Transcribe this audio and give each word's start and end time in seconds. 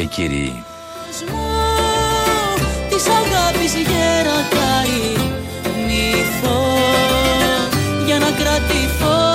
Και 0.00 0.06
κύριοι. 0.06 0.62
Της 2.88 3.06
αγάπης 3.06 3.72
γερατάει 3.74 5.00
μύθο 5.86 6.62
για 8.06 8.18
να 8.18 8.30
κρατηθώ 8.30 9.28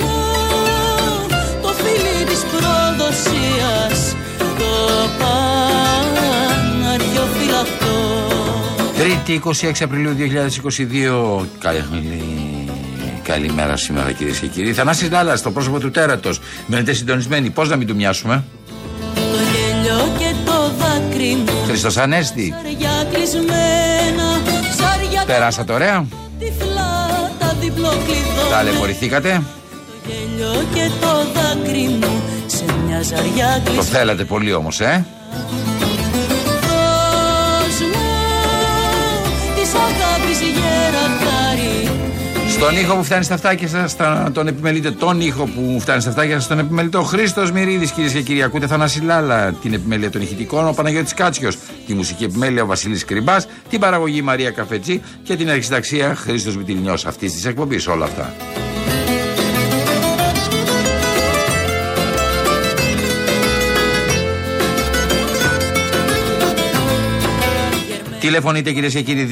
μου 0.00 0.16
το 1.62 1.68
φίλι 1.68 2.24
της 2.24 2.44
προδοσίας. 2.50 4.16
Το 4.58 4.72
παναριό 5.18 7.26
φυλαχτό 7.34 7.96
Τρίτη 8.98 9.42
26 9.44 9.72
Απριλίου 9.80 10.16
2022 11.40 11.44
Καλή 11.58 11.78
Καλημέρα 13.32 13.76
σήμερα 13.76 14.12
κυρίες 14.12 14.38
και 14.38 14.46
κύριοι. 14.46 14.72
Θανάσης 14.72 15.10
Λάλλα 15.10 15.36
στο 15.36 15.50
πρόσωπο 15.50 15.78
του 15.78 15.90
τέρατος. 15.90 16.40
Μένετε 16.66 16.92
συντονισμένοι. 16.92 17.50
Πώς 17.50 17.68
να 17.68 17.76
μην 17.76 17.86
του 17.86 17.94
μοιάσουμε; 17.94 18.44
Το 19.14 19.20
γέλιο 19.20 20.12
και 20.18 20.34
το 20.44 20.70
δάκρυ 20.78 21.34
μου. 21.34 21.64
Χριστό 21.66 22.00
Ανέστη. 22.00 22.54
Περάσατε 25.26 25.72
ωραία; 25.72 26.06
Ταλαιπωρηθήκατε; 28.50 29.42
Το 29.86 30.10
γέλιο 30.10 30.64
και 30.74 30.90
το 31.00 31.26
δάκρυ 31.34 31.88
μου 31.88 32.22
σε 32.46 32.64
μια 32.86 33.02
ζαριά 33.02 33.62
Το 33.76 33.82
θέλατε 33.82 34.24
πολύ 34.24 34.52
όμως, 34.52 34.80
ε; 34.80 35.06
Στον 42.62 42.76
ήχο 42.76 42.96
που 42.96 43.04
φτάνει 43.04 43.24
στα 43.24 43.34
αυτάκια 43.34 43.68
σας, 43.68 43.96
τον 44.32 44.46
επιμελείτε. 44.46 44.90
Τον 44.90 45.20
ήχο 45.20 45.44
που 45.44 45.78
φτάνει 45.80 46.00
στα 46.00 46.10
αυτάκια 46.10 46.34
σας, 46.34 46.46
τον 46.46 46.58
επιμελείτε 46.58 46.96
ο 46.96 47.02
Χρήστος 47.02 47.52
Μυρίδης, 47.52 47.90
κυρίες 47.90 48.12
και 48.12 48.20
κύριοι. 48.20 48.42
Ακούτε 48.42 48.66
Θανάση 48.66 49.00
Λάλα, 49.00 49.52
την 49.52 49.72
επιμέλεια 49.72 50.10
των 50.10 50.20
ηχητικών, 50.22 50.68
ο 50.68 50.72
Παναγιώτης 50.72 51.14
Κάτσιος, 51.14 51.58
τη 51.86 51.94
μουσική 51.94 52.24
επιμέλεια 52.24 52.62
ο 52.62 52.66
Βασίλης 52.66 53.04
Κρυμπάς, 53.04 53.46
την 53.70 53.80
παραγωγή 53.80 54.22
Μαρία 54.22 54.50
Καφετζή 54.50 55.00
και 55.22 55.36
την 55.36 55.50
αρχισταξία 55.50 56.14
Χρήστος 56.14 56.56
Μητυλινιός 56.56 57.06
αυτή 57.06 57.30
της 57.30 57.44
εκπομπής. 57.44 57.86
Όλα 57.86 58.04
αυτά. 58.04 58.34
Τηλεφωνείτε 68.22 68.72
κυρίες 68.72 68.92
και 68.92 69.00
κύριοι 69.02 69.28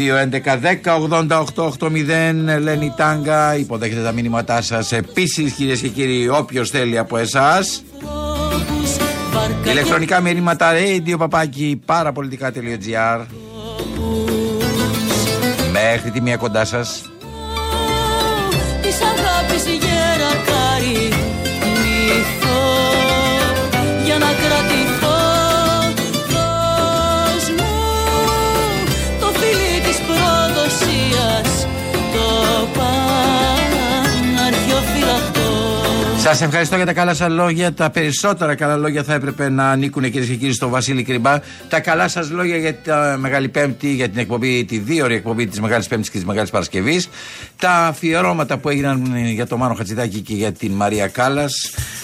2.11.10.88.8.0 0.84 2.08
Ελένη 2.46 2.94
Τάγκα. 2.96 3.56
Υποδέχετε 3.56 4.02
τα 4.02 4.12
μήνυματά 4.12 4.62
σας. 4.62 4.92
Επίσης 4.92 5.52
κυρίες 5.52 5.80
και 5.80 5.88
κύριοι, 5.88 6.28
όποιος 6.28 6.70
θέλει 6.70 6.98
από 6.98 7.16
εσάς. 7.16 7.82
Ηλεκτρονικά 9.70 10.20
μηνύματα 10.20 10.72
radio 10.72 11.14
παπάκι 11.18 11.80
παραπολιτικά.gr 11.84 13.24
Μέχρι 15.72 16.10
τη 16.10 16.20
μία 16.20 16.36
κοντά 16.36 16.64
σας. 16.64 17.02
Της 18.82 18.96
αγάπης 19.00 19.64
γερακάρι 19.64 21.08
για 24.04 24.18
να 24.18 24.26
κρατηθώ 24.26 24.69
Σας 36.22 36.40
ευχαριστώ 36.40 36.76
για 36.76 36.86
τα 36.86 36.92
καλά 36.92 37.14
σας 37.14 37.28
λόγια. 37.28 37.72
Τα 37.72 37.90
περισσότερα 37.90 38.54
καλά 38.54 38.76
λόγια 38.76 39.02
θα 39.02 39.14
έπρεπε 39.14 39.48
να 39.48 39.70
ανήκουν 39.70 40.02
κυρίες 40.02 40.28
και 40.28 40.34
κύριοι 40.34 40.52
στο 40.52 40.68
Βασίλη 40.68 41.02
Κρυμπά. 41.02 41.38
Τα 41.68 41.80
καλά 41.80 42.08
σας 42.08 42.30
λόγια 42.30 42.56
για 42.56 42.74
τη 42.74 42.90
Μεγάλη 43.18 43.48
Πέμπτη, 43.48 43.94
για 43.94 44.08
την 44.08 44.18
εκπομπή, 44.18 44.64
τη 44.64 44.78
δύο 44.78 45.04
ώρη 45.04 45.14
εκπομπή 45.14 45.46
της 45.46 45.60
Μεγάλης 45.60 45.86
Πέμπτης 45.86 46.10
και 46.10 46.16
της 46.16 46.26
Μεγάλης 46.26 46.50
Παρασκευής. 46.50 47.08
Τα 47.56 47.70
αφιερώματα 47.70 48.58
που 48.58 48.68
έγιναν 48.68 49.16
για 49.16 49.46
τον 49.46 49.58
Μάνο 49.58 49.74
Χατζηδάκη 49.74 50.20
και 50.20 50.34
για 50.34 50.52
την 50.52 50.72
Μαρία 50.72 51.06
Κάλλας. 51.06 51.52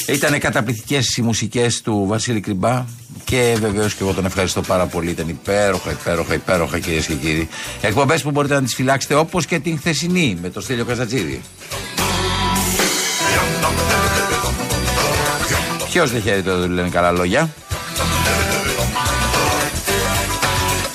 Ήταν 0.09 0.39
καταπληκτικές 0.39 1.17
οι 1.17 1.23
μουσικές 1.23 1.81
του 1.81 2.05
Βασίλη 2.07 2.41
Κρυμπά. 2.41 2.85
Και 3.25 3.57
βεβαίως 3.61 3.95
και 3.95 4.03
εγώ 4.03 4.13
τον 4.13 4.25
ευχαριστώ 4.25 4.61
πάρα 4.61 4.87
πολύ. 4.87 5.11
Ήταν 5.11 5.29
υπέροχα, 5.29 5.91
υπέροχα, 5.91 6.35
υπέροχα 6.35 6.79
κυρίες 6.79 7.07
και 7.07 7.15
κύριοι. 7.15 7.49
Εκπομπές 7.81 8.23
που 8.23 8.31
μπορείτε 8.31 8.55
να 8.55 8.63
τις 8.63 8.75
φυλάξετε 8.75 9.15
όπως 9.15 9.47
και 9.47 9.59
την 9.59 9.79
χθεσινή 9.79 10.39
με 10.43 10.51
το 10.51 10.61
Στέλιο 10.61 10.85
Καζατζίδη. 10.85 11.41
Ποιος 15.91 16.11
δεν 16.11 16.23
χαίρεται 16.23 16.51
όταν 16.51 16.71
λένε 16.71 16.89
καλά 16.89 17.11
λόγια; 17.11 17.49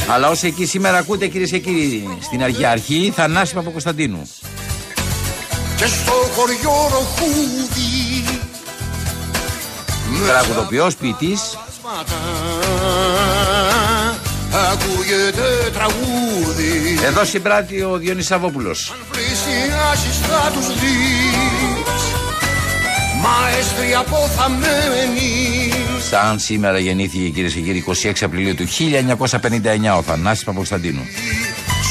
Αλλά 0.08 0.30
όσοι 0.30 0.48
εκεί 0.48 0.66
σήμερα 0.66 0.98
ακούτε 0.98 1.28
κυρίες 1.28 1.50
και 1.50 1.60
κύριοι, 1.60 2.18
στην 2.22 2.66
Αρχή 2.66 3.14
Θανάση 3.16 3.54
Παπα-Κωνσταντίνου. 3.54 4.30
Και 5.76 5.88
στο 5.88 6.12
χωριό 6.12 6.90
ροχούδι 6.92 8.40
Τραγουδοποιός, 10.28 10.96
ποιητής 10.96 11.58
Ακούγεται 14.72 15.72
τραγούδι 15.74 17.00
Εδώ 17.06 17.26
συμπράττει 17.26 17.82
ο 17.82 17.98
Διονύσης 17.98 18.30
Σαββόπουλος 18.30 18.92
Αν 18.94 19.00
πλησιάσεις 19.12 20.18
θα 20.28 20.52
τους 20.54 20.68
δεις 20.68 21.31
Μαέστρια 23.22 24.00
αποθαμένη 24.00 25.72
Σαν 26.10 26.40
σήμερα 26.40 26.80
γεννήθηκε 26.80 27.30
κυρίες 27.30 27.54
και 27.54 27.60
κύριοι 27.60 27.84
26 28.04 28.12
Απριλίου 28.22 28.56
του 28.56 28.68
1959 29.30 29.98
ο 29.98 30.02
Θανάσης 30.02 30.44
Παπακοσταντίνου 30.44 31.02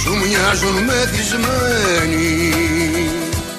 Σου 0.03 0.11
μοιάζουν 0.11 0.85
μεθυσμένοι 0.85 2.51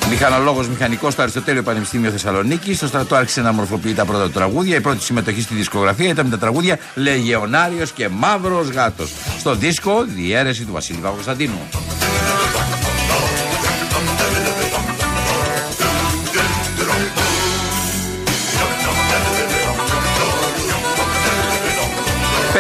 Μηχανολόγος 0.10 0.70
μηχανικός 0.70 1.14
στο 1.14 1.22
Αριστοτέλειο 1.22 1.64
Πανεπιστήμιο 1.64 2.12
Θεσσαλονίκης. 2.12 2.78
Στο 2.78 2.88
στρατό 2.88 3.16
άρχισε 3.16 3.42
να 3.42 3.52
μορφοποιεί 3.52 3.94
τα 3.94 4.06
πρώτα 4.06 4.24
του 4.24 4.31
τραγούδια. 4.31 4.76
Η 4.76 4.81
πρώτη 4.81 5.04
συμμετοχή 5.04 5.42
στη 5.42 5.54
δισκογραφία 5.54 6.10
ήταν 6.10 6.26
με 6.26 6.31
τα 6.31 6.38
τραγούδια 6.38 6.80
Λεγεωνάριο 6.96 7.86
και 7.96 8.10
Μαύρος 8.10 8.70
Γάτος. 8.70 9.12
Στο 9.40 9.56
δίσκο 9.56 10.04
Διέρεση 10.16 10.64
του 10.64 10.72
Βασίλη 10.72 11.00
Παπακοσταντίνου. 11.00 11.60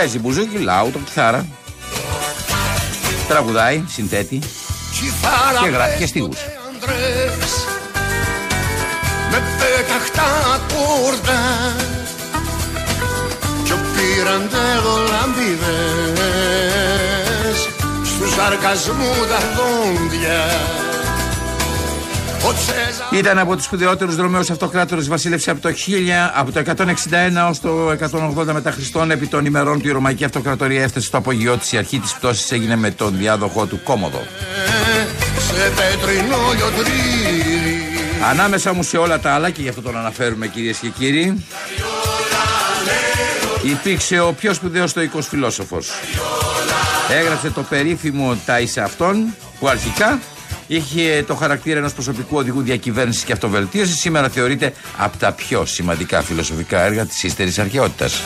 Παίζει 0.01 0.19
μπουζούκι, 0.19 0.57
λαού, 0.57 0.91
το 0.91 0.99
κιθάρα. 0.99 1.47
Τραγουδάει, 3.27 3.83
συνθέτει 3.87 4.39
και 5.63 5.69
γράφει 5.69 5.97
και 5.97 6.05
στίχους. 6.05 6.37
Με 9.31 9.41
πέταχτα 9.59 10.59
κόρτα 10.73 11.39
κι 13.63 13.73
πήραντελο 13.73 14.97
λαμπίδες 15.11 16.09
στους 18.03 18.37
αρκασμού 18.37 19.13
τα 19.29 19.39
δόντια 19.55 20.41
ήταν 23.11 23.37
από 23.37 23.55
τους 23.55 23.65
σπουδαιότερους 23.65 24.15
δρομέους 24.15 24.49
αυτοκράτορες 24.49 25.07
βασίλευσε 25.07 25.51
από 25.51 25.61
το, 25.61 25.69
1000, 25.69 25.73
από 26.33 26.51
το 26.51 26.59
161 26.59 26.73
ω 27.49 27.57
το 27.61 27.91
180 28.41 28.53
μετά 28.53 28.71
Χριστόν. 28.71 29.11
Επί 29.11 29.27
των 29.27 29.45
ημερών 29.45 29.81
του 29.81 29.87
η 29.87 29.91
Ρωμαϊκή 29.91 30.23
Αυτοκρατορία 30.23 30.83
έφτασε 30.83 31.05
στο 31.05 31.17
απογειό 31.17 31.57
της. 31.57 31.71
Η 31.71 31.77
αρχή 31.77 31.99
της 31.99 32.13
πτώσης 32.13 32.51
έγινε 32.51 32.75
με 32.75 32.91
τον 32.91 33.17
διάδοχό 33.17 33.65
του 33.65 33.79
Κόμοδο. 33.83 34.21
Ανάμεσα 38.29 38.73
μου 38.73 38.83
σε 38.83 38.97
όλα 38.97 39.19
τα 39.19 39.33
άλλα 39.33 39.49
και 39.49 39.61
γι' 39.61 39.69
αυτό 39.69 39.81
τον 39.81 39.97
αναφέρουμε 39.97 40.47
κυρίες 40.47 40.77
και 40.77 40.89
κύριοι. 40.89 41.45
Υπήρξε 43.63 44.19
ο 44.19 44.33
πιο 44.33 44.53
σπουδαίος 44.53 44.89
στοικός 44.89 45.27
φιλόσοφος. 45.27 45.89
Έγραψε 47.09 47.49
το 47.49 47.61
περίφημο 47.61 48.37
«Τα 48.45 48.59
είσαι 48.59 48.81
αυτόν» 48.81 49.35
που 49.59 49.67
αρχικά 49.67 50.19
είχε 50.75 51.23
το 51.27 51.35
χαρακτήρα 51.35 51.77
ενός 51.77 51.93
προσωπικού 51.93 52.37
οδηγού 52.37 52.61
διακυβέρνησης 52.61 53.23
και 53.23 53.33
αυτοβελτίωσης. 53.33 53.99
Σήμερα 53.99 54.29
θεωρείται 54.29 54.73
από 54.97 55.17
τα 55.17 55.31
πιο 55.31 55.65
σημαντικά 55.65 56.21
φιλοσοφικά 56.21 56.81
έργα 56.81 57.05
της 57.05 57.23
ύστερης 57.23 57.59
αρχαιότητας. 57.59 58.21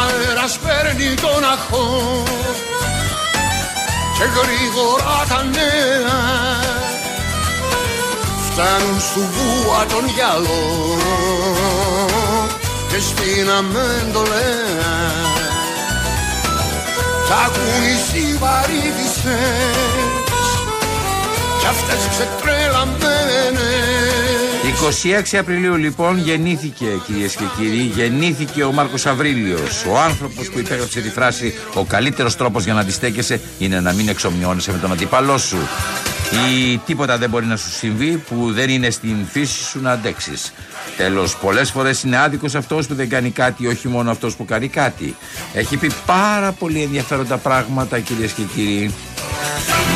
Αέρας 0.00 0.58
παίρνει 0.58 1.14
τον 1.14 1.44
αχώ 1.44 2.22
και 4.18 4.24
γρήγορα 4.24 5.24
τα 5.28 5.42
νέα 5.42 6.70
φτάνουν 8.50 9.00
στου 9.00 9.20
βούα 9.20 9.86
των 9.86 10.08
γυαλών 10.14 11.81
και 12.92 12.98
στην 12.98 13.50
αμέντολέα 13.50 14.92
τα 17.28 17.36
ακούν 17.46 17.82
οι 17.82 17.96
συμπαρήτησες 18.10 19.22
κι 21.60 21.66
αυτές 21.66 22.08
ξετρέλαμμένες 22.10 23.82
26 25.34 25.36
Απριλίου 25.38 25.76
λοιπόν 25.76 26.18
γεννήθηκε 26.18 26.86
κυρίες 27.06 27.34
και 27.34 27.44
κύριοι, 27.58 27.92
γεννήθηκε 27.94 28.64
ο 28.64 28.72
Μάρκος 28.72 29.06
Αβρίλιος. 29.06 29.84
Ο 29.90 29.98
άνθρωπος 29.98 30.50
που 30.50 30.58
υπέγραψε 30.58 31.00
τη 31.00 31.10
φράση 31.10 31.54
Ο 31.74 31.84
καλύτερος 31.84 32.36
τρόπος 32.36 32.64
για 32.64 32.74
να 32.74 32.80
αντιστέκεσαι 32.80 33.40
είναι 33.58 33.80
να 33.80 33.92
μην 33.92 34.08
εξομοιώνεσαι 34.08 34.72
με 34.72 34.78
τον 34.78 34.92
αντίπαλό 34.92 35.38
σου. 35.38 35.56
Ή 36.32 36.78
τίποτα 36.78 37.18
δεν 37.18 37.30
μπορεί 37.30 37.46
να 37.46 37.56
σου 37.56 37.70
συμβεί 37.70 38.16
που 38.16 38.52
δεν 38.52 38.70
είναι 38.70 38.90
στην 38.90 39.16
φύση 39.30 39.64
σου 39.64 39.80
να 39.80 39.90
αντέξεις. 39.90 40.52
Τέλος, 40.96 41.36
πολλές 41.36 41.70
φορές 41.70 42.02
είναι 42.02 42.18
άδικος 42.18 42.54
αυτός 42.54 42.86
που 42.86 42.94
δεν 42.94 43.08
κάνει 43.08 43.30
κάτι, 43.30 43.66
όχι 43.66 43.88
μόνο 43.88 44.10
αυτός 44.10 44.36
που 44.36 44.44
κάνει 44.44 44.68
κάτι. 44.68 45.16
Έχει 45.52 45.76
πει 45.76 45.90
πάρα 46.06 46.52
πολύ 46.52 46.82
ενδιαφέροντα 46.82 47.36
πράγματα, 47.36 47.98
κυρίες 47.98 48.32
και 48.32 48.42
κύριοι. 48.42 48.94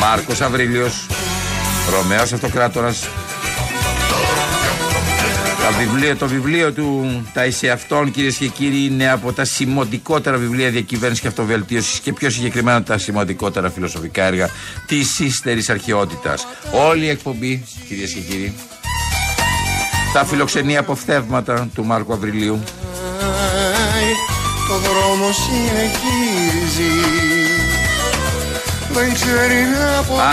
Μάρκος 0.00 0.40
Αβρίλιος, 0.40 1.06
Ρωμαίος 1.90 2.32
Αυτοκράτορας, 2.32 3.08
βιβλίο, 5.70 6.16
το 6.16 6.26
βιβλίο 6.26 6.72
του 6.72 7.06
Τα 7.32 7.44
Ισιαυτών, 7.44 8.10
κυρίες 8.10 8.36
και 8.36 8.46
κύριοι, 8.46 8.84
είναι 8.84 9.10
από 9.10 9.32
τα 9.32 9.44
σημαντικότερα 9.44 10.36
βιβλία 10.36 10.70
διακυβέρνησης 10.70 11.22
και 11.22 11.28
αυτοβελτίωσης 11.28 12.00
και 12.00 12.12
πιο 12.12 12.30
συγκεκριμένα 12.30 12.82
τα 12.82 12.98
σημαντικότερα 12.98 13.70
φιλοσοφικά 13.70 14.24
έργα 14.24 14.50
της 14.86 15.18
ύστερης 15.18 15.70
αρχαιότητας. 15.70 16.46
Όλη 16.88 17.04
η 17.04 17.08
εκπομπή, 17.08 17.64
κυρίες 17.88 18.12
και 18.12 18.20
κύριοι, 18.20 18.54
θα 20.12 20.24
φιλοξενεί 20.24 20.76
αποφθεύματα 20.76 21.69
του 21.74 21.84
Μάρκου 21.84 22.12
Αβριλίου. 22.12 22.60
Το 24.69 24.78
δρόμο 24.78 25.32
συνεχίζει 25.32 26.90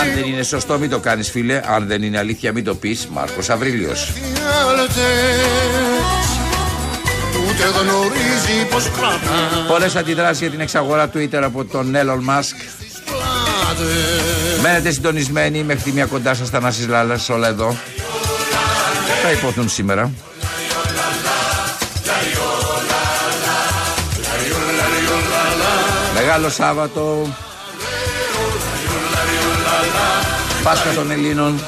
αν 0.00 0.14
δεν 0.14 0.24
είναι 0.24 0.42
σωστό, 0.42 0.78
μην 0.78 0.90
το 0.90 0.98
κάνεις, 0.98 1.30
φίλε. 1.30 1.60
Αν 1.66 1.86
δεν 1.86 2.02
είναι 2.02 2.18
αλήθεια, 2.18 2.52
μην 2.52 2.64
το 2.64 2.74
πεις. 2.74 3.08
Μάρκος 3.12 3.50
Αβρίλιος. 3.50 4.12
Πολλές 9.68 9.96
αντιδράσεις 9.96 10.40
για 10.40 10.50
την 10.50 10.60
εξαγορά 10.60 11.10
Twitter 11.14 11.40
από 11.42 11.64
τον 11.64 11.94
Elon 11.94 12.30
Musk. 12.30 12.56
Μένετε 14.62 14.90
συντονισμένοι 14.90 15.62
μέχρι 15.62 15.82
τη 15.82 15.92
μία 15.92 16.06
κοντά 16.06 16.34
σας, 16.34 16.50
Θανάσης 16.50 16.86
Λάλλας, 16.88 17.28
όλα 17.28 17.48
εδώ. 17.48 17.76
Θα 19.22 19.30
υποθούν 19.30 19.68
σήμερα. 19.68 20.10
Μεγάλο 26.14 26.48
Σάββατο, 26.50 27.26
Πάσχα 30.62 30.90
των 30.94 31.10
Ελλήνων. 31.10 31.60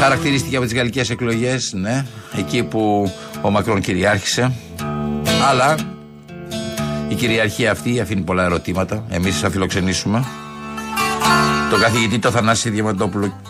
Χαρακτηρίστηκε 0.00 0.56
από 0.56 0.64
τις 0.64 0.74
γαλλικές 0.74 1.10
εκλογές, 1.10 1.72
ναι, 1.72 2.06
εκεί 2.36 2.62
που 2.62 3.12
ο 3.42 3.50
Μακρόν 3.50 3.80
κυριάρχησε. 3.80 4.52
Αλλά 5.48 5.74
η 7.08 7.14
κυριαρχία 7.14 7.70
αυτή 7.70 8.00
αφήνει 8.00 8.20
πολλά 8.20 8.44
ερωτήματα. 8.44 9.04
Εμείς 9.08 9.38
θα 9.38 9.50
φιλοξενήσουμε 9.50 10.24
τον 11.70 11.80
καθηγητή 11.80 12.18
το 12.18 12.30
Θανάση 12.30 12.70
Διαμαντόπουλο 12.70 13.40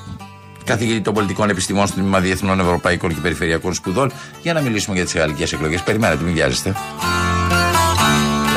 καθηγητή 0.65 1.01
των 1.01 1.15
πολιτικών 1.15 1.51
επιστημών 1.51 1.87
στο 1.87 1.97
Τμήμα 1.97 2.21
Διεθνών 2.21 2.61
Ευρωπαϊκών 2.61 3.15
και 3.15 3.21
Περιφερειακών 3.21 3.75
Σπουδών, 3.75 4.13
για 4.43 4.53
να 4.53 4.61
μιλήσουμε 4.61 4.97
για 4.97 5.05
τις 5.05 5.15
γαλλικές 5.15 5.53
εκλογές. 5.53 5.83
Περιμένετε, 5.83 6.25
μην 6.25 6.35
βιάζεστε. 6.35 6.75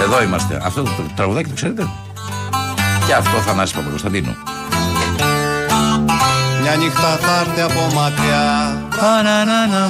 Εδώ 0.03 0.24
είμαστε. 0.24 0.59
Αυτό 0.63 0.83
το 0.83 0.92
τραγουδάκι 1.15 1.50
το 1.50 1.56
ξέρετε; 1.56 1.89
Και 3.11 3.17
αυτό 3.17 3.37
Θανάση 3.37 3.75
Παπακοσταντίνου. 3.75 4.35
Μια 6.61 6.75
νύχτα 6.75 7.17
θα 7.21 7.39
έρθει 7.39 7.61
από 7.61 7.95
μακριά 7.95 8.77
Πανανανα 8.99 9.89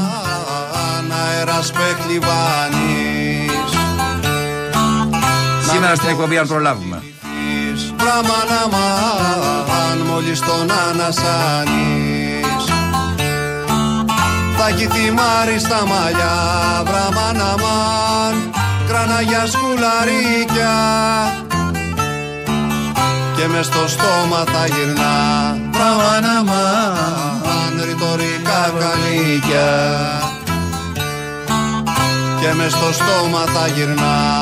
Αέρας 1.28 1.72
πεχλιβάνης 1.72 3.52
Σήμερα 5.72 5.96
στην 5.96 6.10
εκπομπή 6.10 6.38
αν 6.38 6.48
προλάβουμε. 6.48 7.04
Βραμαναμάν 7.98 9.98
μόλις 10.10 10.40
τον 10.40 10.72
ανασάνεις. 10.90 12.64
Θα 14.58 14.68
έχει 14.68 14.88
θυμάρει 14.88 15.60
στα 15.60 15.86
μαλλιά. 15.86 16.36
Βραμαναμάν 16.86 18.52
Κραναγιά 18.88 19.48
σκουλαρίκια 19.48 20.72
και 23.42 23.48
μες 23.48 23.66
στο 23.66 23.88
στόμα 23.88 24.44
θα 24.46 24.66
γυρνά. 24.66 25.50
Αν 27.64 27.82
ρητορικά 27.86 28.74
καλύκια 28.80 29.70
και 32.42 32.54
μες 32.54 32.72
στο 32.72 32.94
στόμα 32.94 33.46
θα 33.46 33.68
γυρνά. 33.68 34.42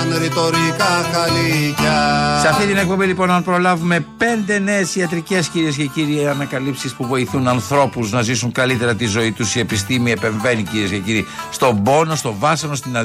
Αν 0.00 0.18
ρητορικά 0.18 1.06
χαλίκια 1.12 2.38
Σε 2.40 2.48
αυτή 2.48 2.66
την 2.66 2.76
εκπομπή 2.76 3.06
λοιπόν 3.06 3.30
αν 3.30 3.42
προλάβουμε 3.42 4.06
πέντε 4.16 4.58
νέες 4.58 4.94
ιατρικές 4.96 5.48
κυρίες 5.48 5.76
και 5.76 5.86
κύριοι 5.86 6.26
ανακαλύψεις 6.26 6.94
που 6.94 7.06
βοηθούν 7.06 7.48
ανθρώπους 7.48 8.12
να 8.12 8.22
ζήσουν 8.22 8.52
καλύτερα 8.52 8.94
τη 8.94 9.06
ζωή 9.06 9.32
τους 9.32 9.54
η 9.54 9.60
επιστήμη 9.60 10.10
επεμβαίνει 10.10 10.62
κυρίες 10.62 10.90
και 10.90 10.98
κύριοι 10.98 11.26
στον 11.50 11.82
πόνο, 11.82 12.14
στο 12.14 12.34
βάσανο, 12.38 12.74
στην 12.74 12.96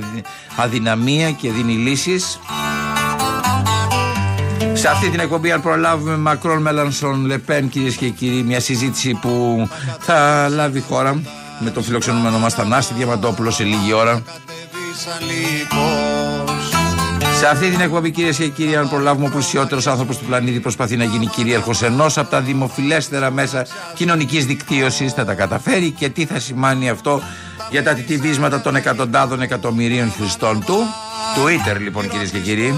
αδυναμία 0.55 1.31
και 1.31 1.51
δίνει 1.51 1.73
λύσεις 1.73 2.39
σε 4.73 4.87
αυτή 4.87 5.09
την 5.09 5.19
εκπομπή, 5.19 5.51
αν 5.51 5.61
προλάβουμε 5.61 6.17
Μακρόν 6.17 6.61
Μέλανσον 6.61 7.25
Λεπέν, 7.25 7.69
κυρίες 7.69 7.95
και 7.95 8.09
κύριοι, 8.09 8.43
μια 8.43 8.59
συζήτηση 8.59 9.13
που 9.21 9.67
θα 9.99 10.49
λάβει 10.49 10.79
χώρα 10.79 11.21
με 11.59 11.69
τον 11.69 11.83
φιλοξενούμενο 11.83 12.39
μας 12.39 12.53
Θανάση 12.53 12.93
Διαμαντόπουλο 12.93 13.51
σε 13.51 13.63
λίγη 13.63 13.93
ώρα. 13.93 14.23
Σε 17.37 17.47
αυτή 17.47 17.69
την 17.69 17.81
εκπομπή, 17.81 18.11
κυρίες 18.11 18.37
και 18.37 18.47
κύριοι, 18.47 18.75
αν 18.75 18.89
προλάβουμε, 18.89 19.27
ο 19.27 19.29
πλουσιότερος 19.29 19.87
άνθρωπος 19.87 20.17
του 20.17 20.25
πλανήτη 20.25 20.59
προσπαθεί 20.59 20.97
να 20.97 21.03
γίνει 21.03 21.25
κυρίαρχος 21.25 21.81
ενός 21.81 22.17
από 22.17 22.29
τα 22.29 22.41
δημοφιλέστερα 22.41 23.31
μέσα 23.31 23.65
κοινωνικής 23.93 24.45
δικτύωσης. 24.45 25.13
Θα 25.13 25.25
τα 25.25 25.33
καταφέρει 25.33 25.91
και 25.91 26.09
τι 26.09 26.25
θα 26.25 26.39
σημαίνει 26.39 26.89
αυτό 26.89 27.21
για 27.69 27.83
τα 27.83 27.93
τιτιβίσματα 27.93 28.61
των 28.61 28.75
εκατοντάδων 28.75 29.41
εκατομμυρίων 29.41 30.13
χρηστών 30.17 30.63
του. 30.65 30.75
Twitter, 31.35 31.79
λοιπόν, 31.79 32.09
κυρίες 32.09 32.29
και 32.29 32.39
κύριοι 32.39 32.73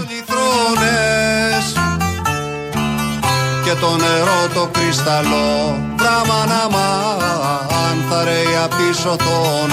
και 3.64 3.74
το 3.80 3.96
νερό 3.96 4.48
το 4.54 4.70
κρυσταλλό. 4.72 5.78
Αν 7.88 8.04
θα 8.08 8.24
ρέει 8.24 8.56
απ' 8.64 8.72
πίσω 8.74 9.16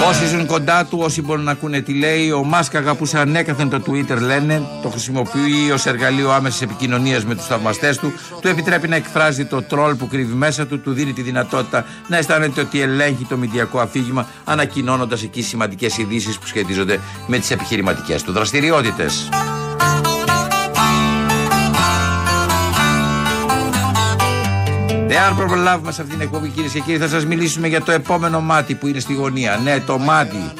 Όσοι 0.09 0.25
ζουν 0.25 0.45
κοντά 0.45 0.85
του, 0.85 0.97
όσοι 1.01 1.21
μπορούν 1.21 1.43
να 1.43 1.51
ακούνε 1.51 1.81
τι 1.81 1.93
λέει 1.93 2.31
Ο 2.31 2.43
Μάσκα 2.43 2.77
αγαπούσε 2.77 3.19
ανέκαθεν 3.19 3.69
το 3.69 3.81
Twitter 3.87 4.17
λένε. 4.19 4.61
Το 4.81 4.89
χρησιμοποιεί 4.89 5.71
ως 5.73 5.85
εργαλείο 5.85 6.31
άμεσης 6.31 6.61
επικοινωνίας 6.61 7.25
με 7.25 7.35
τους 7.35 7.45
θαυμαστές 7.45 7.97
του. 7.97 8.13
Του 8.41 8.47
επιτρέπει 8.47 8.87
να 8.87 8.95
εκφράζει 8.95 9.45
το 9.45 9.61
τρόλ 9.61 9.95
που 9.95 10.07
κρύβει 10.07 10.33
μέσα 10.33 10.67
του 10.67 10.79
Του 10.79 10.91
δίνει 10.91 11.13
τη 11.13 11.21
δυνατότητα 11.21 11.85
να 12.07 12.17
αισθάνεται 12.17 12.61
ότι 12.61 12.81
ελέγχει 12.81 13.25
το 13.25 13.37
μηντιακό 13.37 13.79
αφήγημα 13.79 14.27
Ανακοινώνοντας 14.43 15.23
εκεί 15.23 15.41
σημαντικές 15.41 15.97
ειδήσεις 15.97 16.37
που 16.37 16.47
σχετίζονται 16.47 16.99
με 17.27 17.37
τις 17.37 17.51
επιχειρηματικές 17.51 18.23
του 18.23 18.31
δραστηριότητες 18.31 19.29
Εάν 25.13 25.35
προλάβουμε 25.35 25.91
σε 25.91 26.01
αυτήν 26.01 26.17
την 26.17 26.27
εκπομπή, 26.27 26.49
κυρίες 26.49 26.71
και 26.71 26.79
κύριοι, 26.79 26.97
θα 26.97 27.07
σας 27.07 27.25
μιλήσουμε 27.25 27.67
για 27.67 27.81
το 27.81 27.91
επόμενο 27.91 28.41
μάτι 28.41 28.75
που 28.75 28.87
είναι 28.87 28.99
στη 28.99 29.13
γωνία. 29.13 29.59
Ναι, 29.63 29.79
το 29.79 29.97
μάτι. 29.97 30.51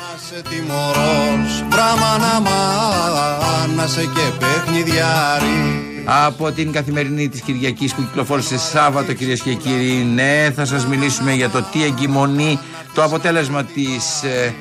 από 6.06 6.52
την 6.52 6.72
καθημερινή 6.72 7.30
της 7.30 7.42
Κυριακής 7.42 7.94
που 7.94 8.02
κυκλοφόρησε 8.02 8.58
Σάββατο, 8.58 9.14
κυρίες 9.14 9.42
και 9.42 9.54
κύριοι. 9.54 9.94
Ναι, 10.14 10.52
θα 10.56 10.66
σας 10.66 10.88
μιλήσουμε 10.88 11.34
για 11.34 11.50
το 11.50 11.66
τι 11.72 11.84
εγκυμονεί 11.84 12.60
το 12.94 13.04
αποτέλεσμα 13.04 13.64
της 13.64 14.24
ε, 14.24 14.54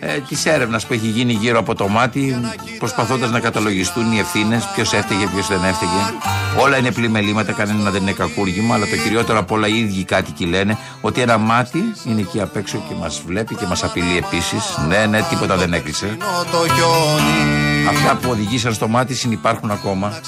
ε, 0.00 0.18
της 0.28 0.46
έρευνας 0.46 0.86
που 0.86 0.92
έχει 0.92 1.06
γίνει 1.06 1.32
γύρω 1.32 1.58
από 1.58 1.74
το 1.74 1.88
μάτι, 1.88 2.36
προσπαθώντας 2.78 3.30
να 3.30 3.40
καταλογιστούν 3.40 4.12
οι 4.12 4.18
ευθύνες, 4.18 4.68
ποιος 4.74 4.92
έφταιγε, 4.92 5.26
ποιος 5.26 5.46
δεν 5.46 5.64
έφταιγε. 5.64 6.00
Όλα 6.60 6.76
είναι 6.76 6.92
πλημελήματα, 6.92 7.52
κανένα 7.52 7.90
δεν 7.90 8.02
είναι 8.02 8.12
κακούργημα, 8.12 8.74
αλλά 8.74 8.86
το 8.86 8.96
κυριότερο 8.96 9.38
από 9.38 9.54
όλα 9.54 9.68
οι 9.68 9.78
ίδιοι 9.78 10.04
κάτοικοι 10.04 10.44
λένε 10.44 10.78
ότι 11.00 11.20
ένα 11.20 11.38
μάτι 11.38 11.82
είναι 12.04 12.20
εκεί 12.20 12.40
απ' 12.40 12.56
έξω 12.56 12.84
και 12.88 12.94
μας 12.94 13.22
βλέπει 13.26 13.54
και 13.54 13.66
μας 13.66 13.84
απειλεί 13.84 14.16
επίσης. 14.16 14.78
Ναι, 14.88 15.06
ναι, 15.06 15.22
τίποτα 15.22 15.56
δεν 15.56 15.72
έκλεισε. 15.72 16.16
Αυτά 17.88 18.16
που 18.16 18.30
οδηγήσαν 18.30 18.74
στο 18.74 18.88
μάτι 18.88 19.14
συνυπάρχουν 19.14 19.70
ακόμα. 19.70 20.18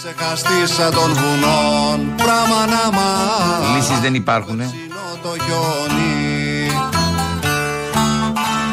Λύσεις 3.77 3.99
δεν 4.01 4.15
υπάρχουν. 4.15 4.61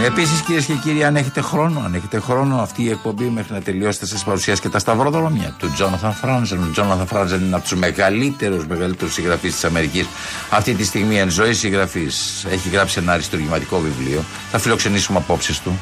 Επίσης, 0.06 0.42
κυρίες 0.42 0.66
και 0.66 0.74
κύριοι, 0.74 1.04
αν 1.04 1.16
έχετε 1.16 1.42
χρόνο, 1.42 1.82
αν 1.86 1.94
έχετε 1.94 2.20
χρόνο, 2.20 2.62
αυτή 2.62 2.84
η 2.84 2.90
εκπομπή 2.90 3.24
μέχρι 3.24 3.54
να 3.54 3.62
τελειώσετε 3.62 4.06
σας 4.06 4.24
παρουσιάσει 4.24 4.62
και 4.62 4.70
τα 4.70 4.80
σταυροδρόμια 4.80 5.56
του 5.60 5.72
Τζόναθαν 5.74 6.14
Φράνζεν. 6.14 6.64
Ο 6.64 6.70
Τζόναθαν 6.72 7.08
Φράνζεν 7.08 7.42
είναι 7.42 7.56
από 7.56 7.64
τους 7.64 7.76
μεγαλύτερους 7.76 8.66
μεγαλύτερους 8.66 9.14
συγγραφείς 9.14 9.54
της 9.54 9.64
Αμερικής. 9.64 10.08
Αυτή 10.50 10.74
τη 10.74 10.84
στιγμή 10.84 11.20
εν 11.20 11.30
ζωή 11.30 11.54
συγγραφής 11.54 12.46
έχει 12.50 12.70
γράψει 12.70 13.00
ένα 13.00 13.12
αριστουργηματικό 13.14 13.80
βιβλίο. 13.80 14.24
Θα 14.52 14.58
φιλοξενήσουμε 14.60 15.18
απόψεις 15.18 15.60
του. 15.60 15.80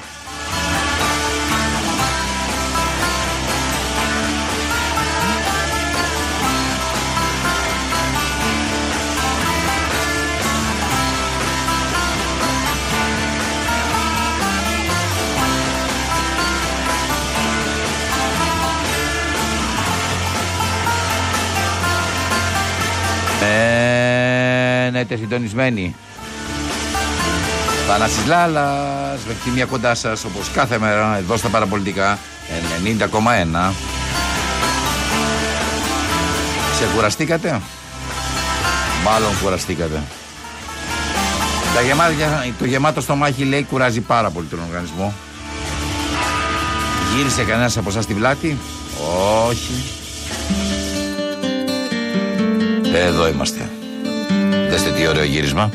Συντονισμένοι. 25.33 25.95
Θανάσης 27.87 28.25
Λάλας, 28.25 29.19
μία 29.53 29.65
κοντά 29.65 29.95
σας 29.95 30.23
όπως 30.25 30.49
κάθε 30.53 30.79
μέρα 30.79 31.17
εδώ 31.17 31.37
στα 31.37 31.49
παραπολιτικά 31.49 32.19
90,1. 32.83 33.73
Σε 36.77 36.85
κουραστήκατε; 36.95 37.61
Μάλλον 39.03 39.31
κουραστήκατε. 39.43 40.03
Τα 41.75 41.81
γεμάτια, 41.81 42.45
το 42.59 42.65
γεμάτο 42.65 43.01
στομάχι 43.01 43.43
λέει 43.43 43.63
κουράζει 43.63 44.01
πάρα 44.01 44.29
πολύ 44.29 44.47
τον 44.47 44.59
οργανισμό. 44.67 45.13
Γύρισε 47.15 47.43
κανένας 47.43 47.77
από 47.77 47.89
εσάς 47.89 48.05
τη 48.05 48.13
βλάτη; 48.13 48.57
Όχι. 49.47 49.83
Εδώ 52.93 53.27
είμαστε. 53.27 53.72
Δέστε 54.73 54.91
τι 54.91 55.07
ωραίο 55.07 55.23
γύρισμα. 55.23 55.69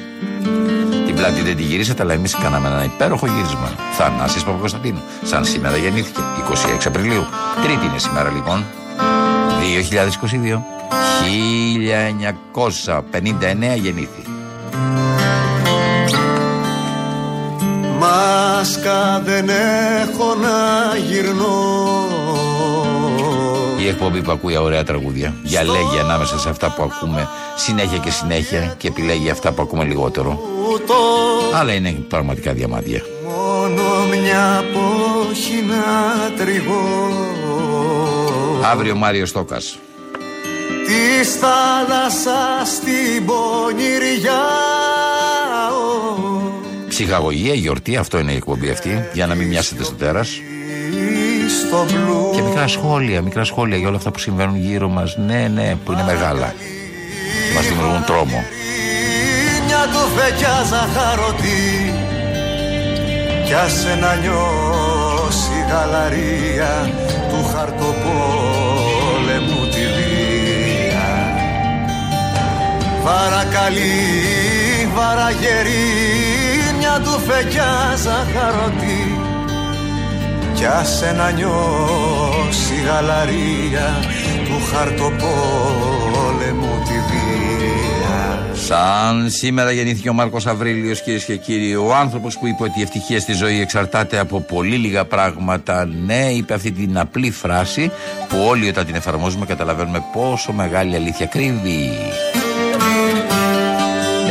Την 1.06 1.14
πλάτη 1.14 1.40
δεν 1.42 1.56
τη 1.56 1.62
γυρίσατε, 1.62 2.02
αλλά 2.02 2.12
εμείς 2.12 2.34
κάναμε 2.34 2.68
ένα 2.68 2.84
υπέροχο 2.84 3.26
γύρισμα. 3.26 3.72
Θανάσης 3.92 4.44
Παπακοσταντίνου. 4.44 5.02
Σαν 5.24 5.44
σήμερα 5.44 5.76
γεννήθηκε. 5.76 6.20
26 6.80 6.86
Απριλίου. 6.86 7.26
Τρίτη 7.62 7.86
είναι 7.86 7.98
σήμερα 7.98 8.30
λοιπόν. 8.30 8.64
2022. 10.52 10.62
1959 13.74 13.78
γεννήθη. 13.80 14.22
Μάσκα 17.98 19.22
δεν 19.24 19.48
έχω 19.48 20.34
να 20.34 20.96
γυρνώ 20.96 22.17
η 23.78 23.88
εκπομπή 23.88 24.22
που 24.22 24.30
ακούει 24.30 24.56
ωραία 24.56 24.84
τραγούδια. 24.84 25.34
Διαλέγει 25.42 25.98
ανάμεσα 26.02 26.38
σε 26.38 26.48
αυτά 26.48 26.70
που 26.70 26.82
ακούμε 26.82 27.28
συνέχεια 27.56 27.98
και 27.98 28.10
συνέχεια 28.10 28.74
και 28.78 28.88
επιλέγει 28.88 29.30
αυτά 29.30 29.52
που 29.52 29.62
ακούμε 29.62 29.84
λιγότερο. 29.84 30.40
Αλλά 31.54 31.72
είναι 31.72 31.90
πραγματικά 31.90 32.52
διαμάντια. 32.52 33.02
Μόνο 33.24 33.82
μια 34.06 34.64
πόχη 34.72 35.64
να 35.68 36.44
τριγώ. 36.44 36.86
Αύριο 38.70 38.96
Μάριο 38.96 39.26
Στόκας. 39.26 39.78
Της 40.86 41.34
θάλασσας 41.34 42.68
στην 42.76 43.24
πονηριά. 43.26 44.42
Ψυχαγωγία, 46.88 47.54
γιορτή, 47.54 47.96
αυτό 47.96 48.18
είναι 48.18 48.32
η 48.32 48.36
εκπομπή 48.36 48.70
αυτή. 48.70 49.08
Για 49.12 49.26
να 49.26 49.34
μην 49.34 49.48
μοιάσετε 49.48 49.82
στο 49.84 49.94
τέρας 49.94 50.40
και 52.34 52.42
μικρά 52.42 52.66
σχόλια, 52.66 53.22
μικρά 53.22 53.44
σχόλια 53.44 53.76
για 53.76 53.88
όλα 53.88 53.96
αυτά 53.96 54.10
που 54.10 54.18
συμβαίνουν 54.18 54.56
γύρω 54.56 54.88
μας. 54.88 55.16
Ναι, 55.16 55.50
ναι, 55.54 55.74
που 55.84 55.92
είναι 55.92 56.02
μεγάλα. 56.02 56.54
Μας 57.54 57.66
δημιουργούν 57.66 58.04
τρόμο. 58.04 58.44
Μια 59.66 59.86
του 59.92 60.08
φεκιά 60.16 60.62
ζαχαρωτή 60.70 61.94
Κι 63.44 63.54
άσε 63.54 63.98
να 64.00 64.14
νιώσει 64.14 65.64
γαλαρία 65.70 66.90
Του 67.30 67.44
χαρτοπόλεμου 67.44 68.00
τη 69.70 69.84
βία 69.96 71.10
Βαρακαλή, 73.02 74.88
βαραγερή 74.94 75.86
Μια 76.78 77.00
του 77.04 77.20
φεκιά 77.26 77.94
ζαχαρωτή 77.96 79.17
κι 80.58 80.64
άσε 80.66 81.12
να 81.12 81.30
νιώσει 81.30 82.74
γαλαρία 82.86 84.00
του 84.44 84.64
χαρτοπόλεμου 84.72 85.22
τη 86.84 86.92
βία. 86.92 88.46
Σαν 88.52 89.30
σήμερα 89.30 89.70
γεννήθηκε 89.70 90.08
ο 90.08 90.12
Μάρκος 90.12 90.46
Αβρίλιος 90.46 91.02
κυρίες 91.02 91.24
και 91.24 91.36
κύριοι 91.36 91.74
Ο 91.74 91.94
άνθρωπος 91.94 92.38
που 92.38 92.46
είπε 92.46 92.62
ότι 92.62 92.78
η 92.78 92.82
ευτυχία 92.82 93.20
στη 93.20 93.32
ζωή 93.32 93.60
εξαρτάται 93.60 94.18
από 94.18 94.40
πολύ 94.40 94.76
λίγα 94.76 95.04
πράγματα 95.04 95.88
Ναι 96.06 96.30
είπε 96.32 96.54
αυτή 96.54 96.70
την 96.70 96.98
απλή 96.98 97.30
φράση 97.30 97.90
που 98.28 98.36
όλοι 98.48 98.68
όταν 98.68 98.86
την 98.86 98.94
εφαρμόζουμε 98.94 99.46
καταλαβαίνουμε 99.46 100.04
πόσο 100.12 100.52
μεγάλη 100.52 100.94
αλήθεια 100.94 101.26
κρύβει 101.26 101.90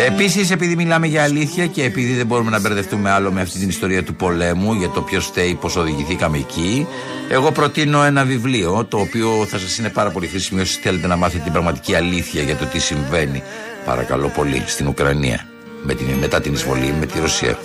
Επίσης, 0.07 0.51
επειδή 0.51 0.75
μιλάμε 0.75 1.07
για 1.07 1.23
αλήθεια 1.23 1.67
και 1.67 1.83
επειδή 1.83 2.13
δεν 2.13 2.25
μπορούμε 2.25 2.49
να 2.49 2.59
μπερδευτούμε 2.59 3.11
άλλο 3.11 3.31
με 3.31 3.41
αυτή 3.41 3.59
την 3.59 3.69
ιστορία 3.69 4.03
του 4.03 4.15
πολέμου 4.15 4.73
για 4.73 4.89
το 4.89 5.01
ποιος 5.01 5.25
φταίει, 5.25 5.57
πώς 5.61 5.75
οδηγηθήκαμε 5.75 6.37
εκεί, 6.37 6.87
εγώ 7.29 7.51
προτείνω 7.51 8.03
ένα 8.03 8.23
βιβλίο 8.25 8.85
το 8.85 8.97
οποίο 8.97 9.45
θα 9.49 9.57
σας 9.57 9.77
είναι 9.77 9.89
πάρα 9.89 10.09
πολύ 10.09 10.27
χρήσιμο 10.27 10.61
όσοι 10.61 10.79
θέλετε 10.79 11.07
να 11.07 11.15
μάθετε 11.15 11.43
την 11.43 11.51
πραγματική 11.51 11.95
αλήθεια 11.95 12.41
για 12.41 12.55
το 12.55 12.65
τι 12.65 12.79
συμβαίνει. 12.79 13.43
Παρακαλώ 13.85 14.27
πολύ 14.27 14.63
στην 14.65 14.87
Ουκρανία 14.87 15.47
με 15.83 15.93
την, 15.93 16.07
μετά 16.19 16.41
την 16.41 16.53
εισβολή 16.53 16.95
με 16.99 17.05
τη 17.05 17.19
Ρωσία. 17.19 17.57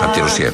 Από 0.00 0.12
τη 0.12 0.20
Ρωσία. 0.20 0.52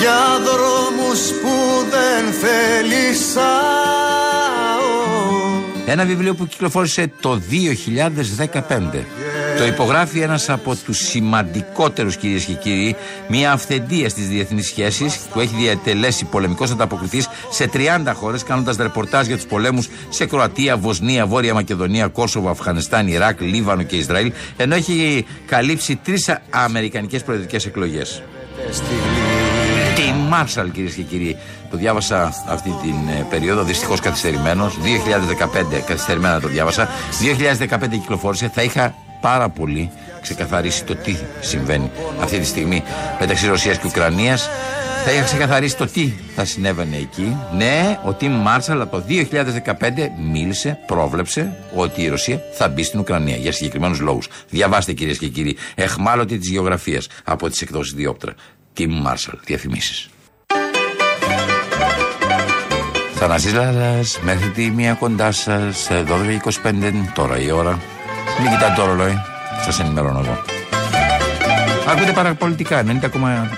Για 0.00 0.20
δρόμους 0.44 1.20
που 1.42 1.86
δεν 1.90 2.32
θέλησα 2.32 3.50
ένα 5.90 6.04
βιβλίο 6.04 6.34
που 6.34 6.46
κυκλοφόρησε 6.46 7.12
το 7.20 7.40
2015. 8.60 9.04
Το 9.58 9.66
υπογράφει 9.66 10.20
ένας 10.20 10.48
από 10.48 10.76
τους 10.76 10.98
σημαντικότερους 10.98 12.16
κυρίες 12.16 12.44
και 12.44 12.52
κύριοι, 12.52 12.96
μια 13.28 13.52
αυθεντία 13.52 14.08
στις 14.08 14.28
διεθνείς 14.28 14.66
σχέσεις 14.66 15.18
που 15.32 15.40
έχει 15.40 15.54
διατελέσει 15.54 16.24
πολεμικός 16.24 16.70
ανταποκριθής 16.70 17.28
σε 17.50 17.70
30 17.72 18.12
χώρες 18.14 18.42
κάνοντας 18.42 18.76
ρεπορτάζ 18.76 19.26
για 19.26 19.36
τους 19.36 19.46
πολέμους 19.46 19.88
σε 20.08 20.26
Κροατία, 20.26 20.76
Βοσνία, 20.76 21.26
Βόρεια 21.26 21.54
Μακεδονία, 21.54 22.06
Κόσοβο, 22.06 22.50
Αφγανιστάν, 22.50 23.06
Ιράκ, 23.06 23.40
Λίβανο 23.40 23.82
και 23.82 23.96
Ισραήλ 23.96 24.32
ενώ 24.56 24.74
έχει 24.74 25.26
καλύψει 25.46 25.96
τρεις 25.96 26.38
αμερικανικές 26.50 27.22
προεδρικές 27.22 27.66
εκλογές. 27.66 28.22
Την 29.94 30.14
Μάρσαλ, 30.28 30.70
κυρίες 30.70 30.94
και 30.94 31.02
κύριοι. 31.02 31.36
Το 31.70 31.76
διάβασα 31.76 32.44
αυτή 32.46 32.74
την 32.82 33.08
ε, 33.08 33.26
περίοδο, 33.30 33.62
δυστυχώς 33.62 34.00
καθυστερημένος. 34.00 34.78
2015 35.74 35.82
καθυστερημένα 35.86 36.40
το 36.40 36.48
διάβασα. 36.48 36.88
2015 37.68 37.88
κυκλοφόρησε. 37.90 38.50
Θα 38.54 38.62
είχα 38.62 38.94
πάρα 39.20 39.48
πολύ 39.48 39.90
ξεκαθαρίσει 40.20 40.84
το 40.84 40.96
τι 40.96 41.16
συμβαίνει 41.40 41.90
αυτή 42.20 42.38
τη 42.38 42.46
στιγμή 42.46 42.82
μεταξύ 43.20 43.46
Ρωσίας 43.46 43.78
και 43.78 43.86
Ουκρανίας. 43.86 44.48
Θα 45.04 45.12
είχα 45.12 45.22
ξεκαθαρίσει 45.22 45.76
το 45.76 45.86
τι 45.86 46.12
θα 46.34 46.44
συνέβαινε 46.44 46.96
εκεί. 46.96 47.36
Ναι, 47.56 47.98
ο 48.04 48.12
Τιμ 48.12 48.32
Μάρσαλ 48.32 48.80
από 48.80 48.96
το 48.96 49.04
2015 49.08 50.08
μίλησε, 50.32 50.78
πρόβλεψε 50.86 51.56
ότι 51.74 52.02
η 52.02 52.08
Ρωσία 52.08 52.40
θα 52.52 52.68
μπει 52.68 52.82
στην 52.82 53.00
Ουκρανία 53.00 53.36
για 53.36 53.52
συγκεκριμένους 53.52 54.00
λόγους. 54.00 54.28
Διαβάστε 54.48 54.92
κυρίες 54.92 55.18
και 55.18 55.28
κύριοι, 55.28 55.56
εχμάλωτη 55.74 56.38
της 56.38 56.50
γεωγραφίας 56.50 57.06
από 57.24 57.48
τις 57.48 57.62
εκδόσεις 57.62 57.92
Διόπτρα. 57.92 58.34
Τιμ 58.72 59.00
Μάρσαλ, 59.00 59.34
διαφημίσεις. 59.44 60.08
Θανάσης 63.20 63.52
Λάρας, 63.52 64.18
μέχρι 64.22 64.48
τη 64.48 64.70
μία 64.70 64.92
κοντά 64.92 65.32
σας, 65.32 65.88
12.25 65.90 67.12
τώρα 67.14 67.38
η 67.40 67.50
ώρα. 67.50 67.78
Μην 68.40 68.50
κοιτάτε 68.50 68.72
το 68.76 68.86
ρολόι, 68.86 69.22
σας 69.64 69.80
ενημερώνω 69.80 70.18
εγώ. 70.24 70.42
Ακούτε 71.88 72.12
παραπολιτικά, 72.12 72.82
90,1. 72.82 73.48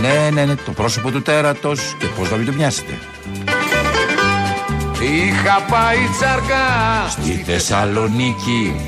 Ναι, 0.00 0.30
ναι, 0.32 0.44
ναι, 0.44 0.54
το 0.54 0.72
πρόσωπο 0.72 1.10
του 1.10 1.22
τέρατος 1.22 1.96
και 1.98 2.06
πώς 2.06 2.30
να 2.30 2.36
μην 2.36 2.46
το 2.46 2.52
μοιάσετε. 2.52 2.98
Είχα 5.00 5.62
πάει 5.70 5.98
τσαρκά 6.18 7.08
Στη 7.08 7.42
Θεσσαλονίκη 7.46 8.80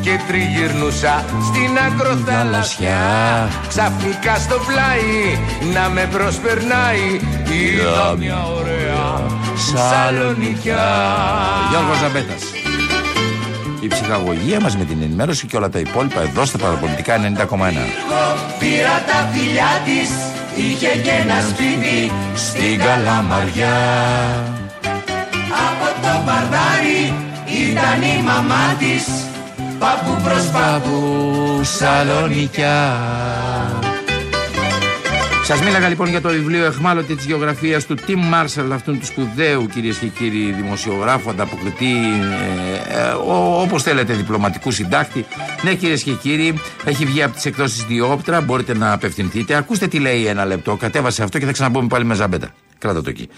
και 0.00 0.18
τριγυρνούσα 0.28 1.24
στην 1.44 1.78
ακροθαλασσιά 1.86 3.48
Ξαφνικά 3.68 4.34
στο 4.34 4.56
πλάι 4.66 5.38
να 5.72 5.88
με 5.88 6.08
προσπερνάει 6.12 7.20
Είδα 7.50 8.16
μια 8.18 8.44
ωραία 8.46 8.77
Σαλονικιά 9.58 10.86
Γιώργος 11.70 11.98
Ζαμπέτας 11.98 12.42
η 13.80 13.86
ψυχαγωγία 13.86 14.60
μας 14.60 14.76
με 14.76 14.84
την 14.84 15.02
ενημέρωση 15.02 15.46
και 15.46 15.56
όλα 15.56 15.68
τα 15.68 15.78
υπόλοιπα 15.78 16.20
εδώ 16.20 16.44
στα 16.44 16.58
παραπολιτικά 16.58 17.16
90,1. 17.16 17.22
Πήρα 18.58 19.02
τα 19.06 19.28
φιλιά 19.32 19.82
της, 19.84 20.10
είχε 20.56 20.88
και 21.02 21.10
ένα 21.10 21.40
σπίτι 21.50 22.12
στην 22.34 22.78
Καλαμαριά. 22.78 23.78
Από 25.68 26.02
το 26.02 26.22
μπαρδάρι 26.24 27.12
ήταν 27.70 28.02
η 28.02 28.22
μαμά 28.22 28.74
της, 28.78 29.04
παππού 29.78 30.22
προς 30.22 30.44
παππού 30.50 31.60
Σαλονικιά. 31.62 32.96
Σας 35.48 35.60
μίλαγα 35.60 35.88
λοιπόν 35.88 36.08
για 36.08 36.20
το 36.20 36.28
βιβλίο 36.28 36.64
Εχμάλωτη 36.64 37.14
της 37.14 37.24
Γεωγραφίας 37.24 37.86
του 37.86 37.94
Τιμ 37.94 38.28
Μάρσελ, 38.28 38.72
αυτού 38.72 38.98
του 38.98 39.06
σπουδαίου 39.06 39.66
κυρίες 39.66 39.96
και 39.96 40.06
κύριοι 40.06 40.52
δημοσιογράφου, 40.52 41.30
ανταποκριτή, 41.30 41.94
ε, 42.88 43.00
ε, 43.00 43.12
όπως 43.62 43.82
θέλετε, 43.82 44.12
διπλωματικού 44.12 44.70
συντάκτη. 44.70 45.26
Ναι, 45.62 45.74
κυρίες 45.74 46.02
και 46.02 46.12
κύριοι, 46.12 46.60
έχει 46.84 47.04
βγει 47.04 47.22
από 47.22 47.34
τις 47.34 47.44
εκδόσεις 47.44 47.84
Διόπτρα, 47.84 48.40
μπορείτε 48.40 48.74
να 48.74 48.92
απευθυνθείτε. 48.92 49.54
Ακούστε 49.54 49.86
τι 49.86 49.98
λέει 49.98 50.26
ένα 50.26 50.44
λεπτό, 50.44 50.76
κατέβασε 50.76 51.22
αυτό 51.22 51.38
και 51.38 51.44
θα 51.44 51.52
ξαναπούμε 51.52 51.88
πάλι 51.88 52.04
με 52.04 52.14
ζαμπέτα. 52.14 52.54
Κράτα 52.78 53.02
το 53.02 53.10
εκεί. 53.10 53.28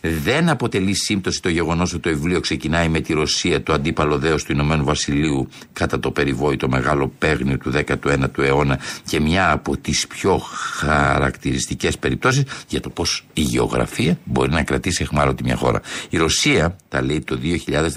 Δεν 0.00 0.48
αποτελεί 0.48 0.94
σύμπτωση 0.94 1.42
το 1.42 1.48
γεγονός 1.48 1.92
ότι 1.92 2.02
το 2.02 2.08
βιβλίο 2.10 2.40
ξεκινάει 2.40 2.88
με 2.88 3.00
τη 3.00 3.12
Ρωσία, 3.12 3.62
το 3.62 3.72
αντίπαλο 3.72 4.18
δέος 4.18 4.44
του 4.44 4.52
Ηνωμένου 4.52 4.84
Βασιλείου, 4.84 5.48
κατά 5.72 6.00
το 6.00 6.10
περιβόητο 6.10 6.68
μεγάλο 6.68 7.12
παίγνιο 7.18 7.58
του 7.58 7.72
19ου 7.74 8.38
αιώνα 8.38 8.78
και 9.04 9.20
μια 9.20 9.50
από 9.50 9.76
τις 9.76 10.06
πιο 10.06 10.38
χαρακτηριστικές 10.78 11.98
περιπτώσεις 11.98 12.44
για 12.68 12.80
το 12.80 12.90
πώς 12.90 13.24
η 13.32 13.40
γεωγραφία 13.40 14.18
μπορεί 14.24 14.50
να 14.50 14.62
κρατήσει 14.62 15.02
εχμάλωτη 15.02 15.44
μια 15.44 15.56
χώρα. 15.56 15.80
Η 16.10 16.16
Ρωσία, 16.16 16.76
τα 16.88 17.02
λέει 17.02 17.20
το 17.20 17.38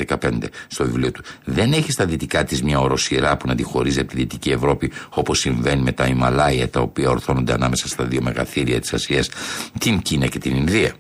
2015 0.08 0.50
στο 0.68 0.84
βιβλίο 0.84 1.12
του, 1.12 1.24
δεν 1.44 1.74
έχει 1.74 1.92
στα 1.92 2.06
δυτικά 2.06 2.44
της 2.44 2.64
μια 2.64 2.80
οροσυρά 2.80 3.38
που 3.38 3.48
να 3.48 3.56
τη 3.56 3.64
χωρίζει 3.64 4.00
από 4.00 4.10
τη 4.10 4.16
Δυτική 4.16 4.50
Ευρώπη 4.50 4.92
όπως 5.10 5.40
συμβαίνει 5.40 5.82
με 5.82 5.92
τα 5.92 6.06
Ιμαλάια 6.06 6.70
τα 6.70 6.80
οποία 6.80 7.10
ορθώνονται 7.10 7.54
ανάμεσα 7.54 7.88
στα 7.88 8.04
δύο 8.04 8.22
μεγαθύρια 8.22 8.80
της 8.80 8.94
Ασίας, 8.94 9.30
την 9.80 10.02
Κίνα 10.02 10.28
και 10.28 10.40
την 10.40 10.56
Ινδία. 10.56 10.94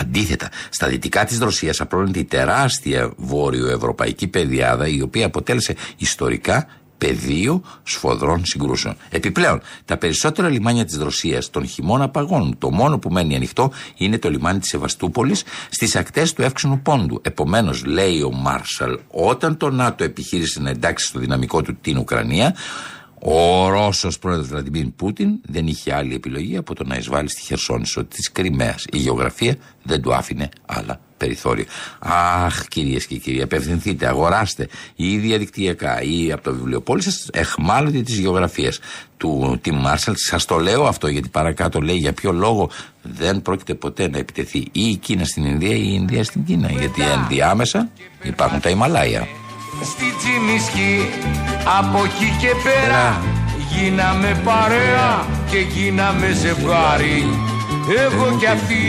Αντίθετα, 0.00 0.48
στα 0.70 0.88
δυτικά 0.88 1.24
της 1.24 1.38
Ρωσίας 1.38 1.80
απλώνεται 1.80 2.18
η 2.18 2.24
τεράστια 2.24 3.12
βόρειο-ευρωπαϊκή 3.16 4.26
πεδιάδα, 4.26 4.88
η 4.88 5.00
οποία 5.00 5.26
αποτέλεσε 5.26 5.74
ιστορικά 5.96 6.66
πεδίο 6.98 7.62
σφοδρών 7.82 8.44
συγκρούσεων. 8.44 8.96
Επιπλέον, 9.10 9.60
τα 9.84 9.96
περισσότερα 9.96 10.48
λιμάνια 10.48 10.84
της 10.84 10.96
Ρωσίας 10.96 11.50
τον 11.50 11.66
χειμώνα 11.66 12.08
παγώνουν. 12.08 12.58
Το 12.58 12.70
μόνο 12.70 12.98
που 12.98 13.10
μένει 13.10 13.34
ανοιχτό 13.34 13.72
είναι 13.96 14.18
το 14.18 14.30
λιμάνι 14.30 14.58
της 14.58 14.68
Σεβαστούπολης 14.68 15.42
στις 15.70 15.96
ακτές 15.96 16.32
του 16.32 16.42
εύξηνου 16.42 16.80
πόντου. 16.80 17.20
Επομένως, 17.22 17.84
λέει 17.84 18.22
ο 18.22 18.32
Μάρσαλ, 18.32 18.98
όταν 19.08 19.56
το 19.56 19.70
ΝΑΤΟ 19.70 20.04
επιχείρησε 20.04 20.60
να 20.60 20.70
εντάξει 20.70 21.06
στο 21.06 21.18
δυναμικό 21.18 21.62
του 21.62 21.76
την 21.80 21.98
Ουκρανία, 21.98 22.54
ο 23.24 23.68
Ρώσος 23.68 24.18
πρόεδρος 24.18 24.48
Βλαντιμίρ 24.48 24.86
Πούτιν 24.86 25.40
δεν 25.42 25.66
είχε 25.66 25.94
άλλη 25.94 26.14
επιλογή 26.14 26.56
από 26.56 26.74
το 26.74 26.84
να 26.84 26.96
εισβάλλει 26.96 27.28
στη 27.28 27.40
Χερσόνησο 27.40 28.04
της 28.04 28.32
Κρυμαίας. 28.32 28.84
Η 28.92 28.98
γεωγραφία 28.98 29.56
δεν 29.82 30.02
του 30.02 30.14
άφηνε 30.14 30.48
άλλα 30.66 31.00
περιθώρια. 31.16 31.64
Αχ, 31.98 32.66
κυρίες 32.68 33.06
και 33.06 33.16
κύριοι, 33.16 33.42
απευθυνθείτε, 33.42 34.06
αγοράστε 34.06 34.68
ή 34.94 35.16
διαδικτυακά 35.16 36.02
ή 36.02 36.32
από 36.32 36.42
το 36.42 36.54
βιβλιοπόλη 36.54 37.02
σας 37.02 37.28
εχμάλωτη 37.32 38.02
της 38.02 38.18
γεωγραφίας 38.18 38.78
του 39.16 39.58
Τιμ 39.62 39.76
Μάρσαλ. 39.80 40.14
Σας 40.16 40.44
το 40.44 40.58
λέω 40.58 40.84
αυτό 40.84 41.08
γιατί 41.08 41.28
παρακάτω 41.28 41.80
λέει 41.80 41.96
για 41.96 42.12
ποιο 42.12 42.32
λόγο 42.32 42.70
δεν 43.02 43.42
πρόκειται 43.42 43.74
ποτέ 43.74 44.08
να 44.08 44.18
επιτεθεί 44.18 44.58
ή 44.58 44.90
η 44.90 44.96
Κίνα 44.96 45.24
στην 45.24 45.44
Ινδία 45.44 45.76
ή 45.76 45.84
η 45.84 45.92
Ινδία 45.94 46.24
στην 46.24 46.44
Κίνα. 46.44 46.70
Γιατί 46.70 47.02
ενδιάμεσα 47.02 47.90
υπάρχουν 48.22 48.60
τα 48.60 48.68
Ιμαλάια 48.68 49.26
στη 49.82 50.04
Τσιμισκή 50.18 51.08
Από 51.64 52.04
εκεί 52.04 52.36
και 52.40 52.48
πέρα 52.62 53.20
γίναμε 53.70 54.40
παρέα 54.44 55.26
και 55.50 55.58
γίναμε 55.58 56.32
ζευγάρι. 56.32 57.38
Εγώ 58.04 58.36
και 58.40 58.48
αυτή. 58.48 58.84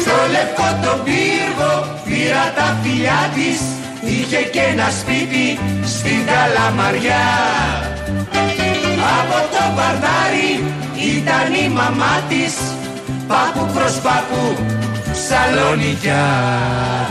Στο 0.00 0.16
λευκό 0.30 0.68
το 0.82 1.02
πύργο 1.04 2.00
πήρα 2.04 2.52
τα 2.56 2.78
φιλιά 2.82 3.30
της. 3.34 3.60
Είχε 4.10 4.42
και 4.52 4.60
ένα 4.60 4.90
σπίτι 5.00 5.58
στην 5.84 6.26
Καλαμαριά. 6.26 7.26
Από 9.18 9.38
το 9.54 9.64
μπαρδάρι 9.74 10.52
ήταν 11.16 11.64
η 11.64 11.68
μαμά 11.68 12.14
της. 12.28 12.54
Πάπου 13.26 13.72
προς 13.74 13.92
πάπου 13.92 14.56
Σαλονικιά. 15.28 16.24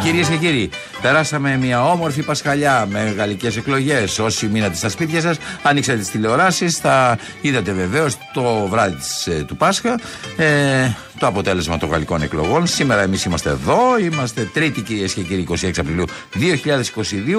Κυρίες 0.03 0.27
και 0.27 0.35
κύριοι, 0.35 0.69
περάσαμε 1.01 1.57
μια 1.57 1.83
όμορφη 1.85 2.23
Πασχαλιά 2.23 2.87
με 2.89 3.13
γαλλικές 3.17 3.57
εκλογές. 3.57 4.19
Όσοι 4.19 4.47
μείνατε 4.47 4.75
στα 4.75 4.89
σπίτια 4.89 5.21
σας, 5.21 5.37
ανοίξατε 5.61 5.97
τις 5.97 6.11
τηλεοράσεις, 6.11 6.77
θα 6.77 7.17
είδατε 7.41 7.71
βεβαίως 7.71 8.17
το 8.33 8.67
βράδυ 8.69 8.95
της, 8.95 9.27
ε, 9.27 9.43
του 9.47 9.55
Πάσχα 9.57 9.99
ε, 10.37 10.91
το 11.21 11.27
αποτέλεσμα 11.27 11.77
των 11.77 11.89
γαλλικών 11.89 12.21
εκλογών. 12.21 12.67
Σήμερα 12.67 13.01
εμείς 13.01 13.23
είμαστε 13.23 13.49
εδώ, 13.49 13.99
είμαστε 13.99 14.49
Τρίτη 14.53 14.81
κυρίες 14.81 15.13
και 15.13 15.21
κύριοι 15.21 15.47
26 15.49 15.71
Απριλίου 15.77 16.05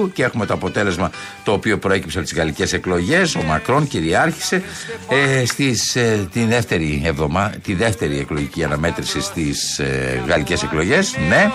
2022 0.05 0.11
και 0.13 0.23
έχουμε 0.23 0.47
το 0.47 0.55
αποτέλεσμα 0.55 1.11
το 1.45 1.53
οποίο 1.53 1.79
προέκυψε 1.79 2.19
από 2.19 2.27
τις 2.27 2.37
γαλλικές 2.37 2.73
εκλογές. 2.73 3.35
Ο 3.35 3.43
Μακρόν 3.43 3.89
κυριάρχησε 3.89 4.63
ε, 5.09 5.45
στις, 5.47 5.97
ε, 5.97 6.29
την 6.33 6.49
δεύτερη 6.49 7.03
εβδομάδα, 7.05 7.57
τη 7.63 7.75
δεύτερη 7.75 8.19
εκλογική 8.19 8.65
αναμέτρηση 8.65 9.21
στις 9.21 9.79
ε, 9.79 10.23
γαλλικές 10.27 10.63
εκλογές. 10.63 11.17
Ναι, 11.29 11.51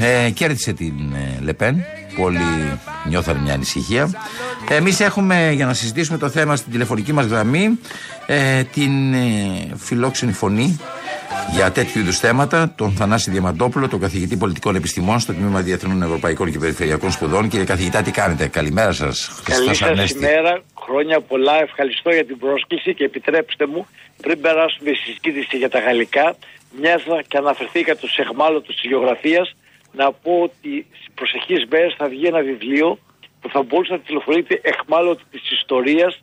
ε, 0.00 0.30
κέρδισε 0.30 0.72
την 0.72 1.12
ε, 1.14 1.42
Λεπέν. 1.42 1.84
Πολλοί 2.16 2.78
νιώθαν 3.08 3.36
μια 3.36 3.54
ανησυχία. 3.54 4.10
Εμείς 4.68 5.00
έχουμε 5.00 5.50
για 5.54 5.66
να 5.66 5.74
συζητήσουμε 5.74 6.18
το 6.18 6.28
θέμα 6.28 6.56
στην 6.56 6.72
τηλεφωνική 6.72 7.12
μας 7.12 7.26
γραμμή 7.26 7.78
ε, 8.26 8.62
την 8.62 9.14
ε, 9.14 9.72
φιλόξενη 9.76 10.32
φωνή 10.32 10.78
για 11.52 11.72
τέτοιου 11.72 12.00
είδους 12.00 12.18
θέματα 12.18 12.72
τον 12.76 12.92
Θανάση 12.92 13.30
Διαμαντόπουλο, 13.30 13.88
τον 13.88 14.00
καθηγητή 14.00 14.36
πολιτικών 14.36 14.74
επιστημών 14.74 15.20
στο 15.20 15.32
Τμήμα 15.32 15.60
Διεθνών 15.60 16.02
Ευρωπαϊκών 16.02 16.50
και 16.50 16.58
Περιφερειακών 16.58 17.10
Σπουδών. 17.10 17.48
Κύριε 17.48 17.64
καθηγητά, 17.64 18.02
τι 18.02 18.10
κάνετε; 18.10 18.46
Καλημέρα 18.48 18.92
σας. 18.92 19.42
Καλή 19.44 19.74
σας 19.74 20.10
ημέρα. 20.10 20.62
Χρόνια 20.84 21.20
πολλά. 21.20 21.60
Ευχαριστώ 21.62 22.10
για 22.10 22.24
την 22.24 22.38
πρόσκληση 22.38 22.94
και 22.94 23.04
επιτρέψτε 23.04 23.66
μου 23.66 23.86
πριν 24.22 24.40
περάσουμε 24.40 24.90
στη 24.92 25.10
συζήτηση 25.10 25.56
για 25.56 25.70
τα 25.70 25.78
γαλλικά, 25.78 26.36
μιας 26.80 27.02
και 27.28 27.36
αναφερθήκατε 27.36 28.06
στου 28.06 28.22
εχμάλωτου 28.22 28.72
της 28.72 28.82
γεωγραφίας, 28.82 29.56
να 29.96 30.12
πω 30.12 30.40
ότι 30.42 30.86
στις 30.92 31.08
προσεχείς 31.14 31.66
μέρες 31.70 31.94
θα 31.98 32.08
βγει 32.08 32.26
ένα 32.26 32.42
βιβλίο 32.42 32.98
που 33.40 33.48
θα 33.48 33.62
μπορούσε 33.62 33.92
να 33.92 33.98
τηλεφορείται 33.98 34.60
εχμάλωτη 34.62 35.22
της 35.30 35.50
ιστορίας 35.50 36.22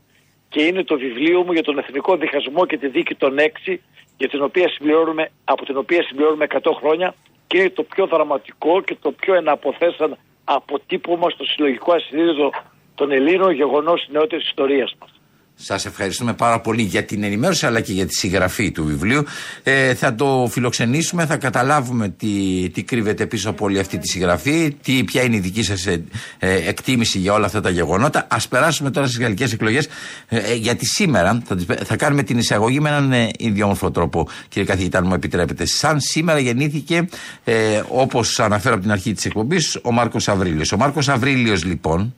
και 0.49 0.61
είναι 0.61 0.83
το 0.83 0.97
βιβλίο 0.97 1.43
μου 1.43 1.51
για 1.51 1.63
τον 1.63 1.77
εθνικό 1.77 2.17
διχασμό 2.17 2.65
και 2.65 2.77
τη 2.77 2.87
δίκη 2.87 3.15
των 3.15 3.37
έξι 3.37 3.81
για 4.17 4.29
την 4.29 4.41
οποία 4.41 4.69
συμπληρώνουμε, 4.69 5.31
από 5.43 5.65
την 5.65 5.77
οποία 5.77 6.03
συμπληρώνουμε 6.03 6.47
100 6.49 6.59
χρόνια 6.79 7.15
και 7.47 7.57
είναι 7.57 7.69
το 7.69 7.83
πιο 7.83 8.07
δραματικό 8.07 8.81
και 8.81 8.95
το 9.01 9.11
πιο 9.11 9.33
εναποθέσαν 9.35 10.17
αποτύπωμα 10.43 11.29
στο 11.29 11.43
συλλογικό 11.45 11.93
ασυνείδητο 11.93 12.51
των 12.95 13.11
Ελλήνων 13.11 13.51
γεγονός 13.51 14.01
της 14.01 14.09
νεότερης 14.09 14.47
ιστορίας 14.47 14.95
μας. 14.99 15.20
Σας 15.63 15.85
ευχαριστούμε 15.85 16.33
πάρα 16.33 16.59
πολύ 16.59 16.81
για 16.81 17.03
την 17.03 17.23
ενημέρωση 17.23 17.65
αλλά 17.65 17.81
και 17.81 17.93
για 17.93 18.05
τη 18.05 18.15
συγγραφή 18.15 18.71
του 18.71 18.85
βιβλίου. 18.85 19.23
Ε, 19.63 19.93
θα 19.93 20.15
το 20.15 20.47
φιλοξενήσουμε, 20.51 21.25
θα 21.25 21.37
καταλάβουμε 21.37 22.09
τι, 22.09 22.27
τι 22.73 22.83
κρύβεται 22.83 23.25
πίσω 23.25 23.49
από 23.49 23.65
όλη 23.65 23.79
αυτή 23.79 23.97
τη 23.97 24.07
συγγραφή, 24.07 24.75
τι, 24.81 25.03
ποια 25.03 25.23
είναι 25.23 25.35
η 25.35 25.39
δική 25.39 25.63
σας 25.63 25.85
ε, 25.85 26.03
ε, 26.39 26.55
εκτίμηση 26.69 27.17
για 27.17 27.33
όλα 27.33 27.45
αυτά 27.45 27.61
τα 27.61 27.69
γεγονότα. 27.69 28.27
Α 28.29 28.37
περάσουμε 28.49 28.91
τώρα 28.91 29.07
στις 29.07 29.19
γαλλικές 29.19 29.53
εκλογές, 29.53 29.87
ε, 30.27 30.37
ε, 30.37 30.53
γιατί 30.53 30.85
σήμερα 30.85 31.41
θα, 31.45 31.57
θα 31.85 31.95
κάνουμε 31.95 32.23
την 32.23 32.37
εισαγωγή 32.37 32.79
με 32.79 32.89
έναν 32.89 33.11
ε, 33.11 33.29
ιδιόμορφο 33.37 33.91
τρόπο, 33.91 34.27
κύριε 34.47 34.67
καθηγητά, 34.67 34.97
αν 34.97 35.05
μου 35.07 35.13
επιτρέπετε. 35.13 35.65
Σαν 35.65 35.99
σήμερα 35.99 36.39
γεννήθηκε, 36.39 37.07
ε, 37.43 37.81
όπως 37.87 38.39
αναφέρω 38.39 38.73
από 38.73 38.83
την 38.83 38.91
αρχή 38.91 39.13
της 39.13 39.25
εκπομπής, 39.25 39.79
ο 39.81 39.91
Μάρκος 39.91 40.27
Αβρίλιος. 40.27 40.71
Ο 40.71 40.77
Μάρκος 40.77 41.09
Αβρίλιος, 41.09 41.63
λοιπόν, 41.63 42.13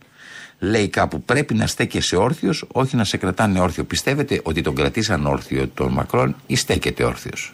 λέει 0.63 0.87
κάπου 0.89 1.21
πρέπει 1.21 1.53
να 1.53 1.67
στέκεσαι 1.67 2.15
όρθιος, 2.15 2.65
όχι 2.71 2.95
να 2.95 3.03
σε 3.03 3.17
κρατάνε 3.17 3.59
όρθιο. 3.59 3.83
Πιστεύετε 3.83 4.41
ότι 4.43 4.61
τον 4.61 4.75
κρατήσαν 4.75 5.25
όρθιο 5.25 5.67
τον 5.67 5.91
Μακρόν 5.91 6.35
ή 6.47 6.55
στέκεται 6.55 7.03
όρθιος; 7.03 7.51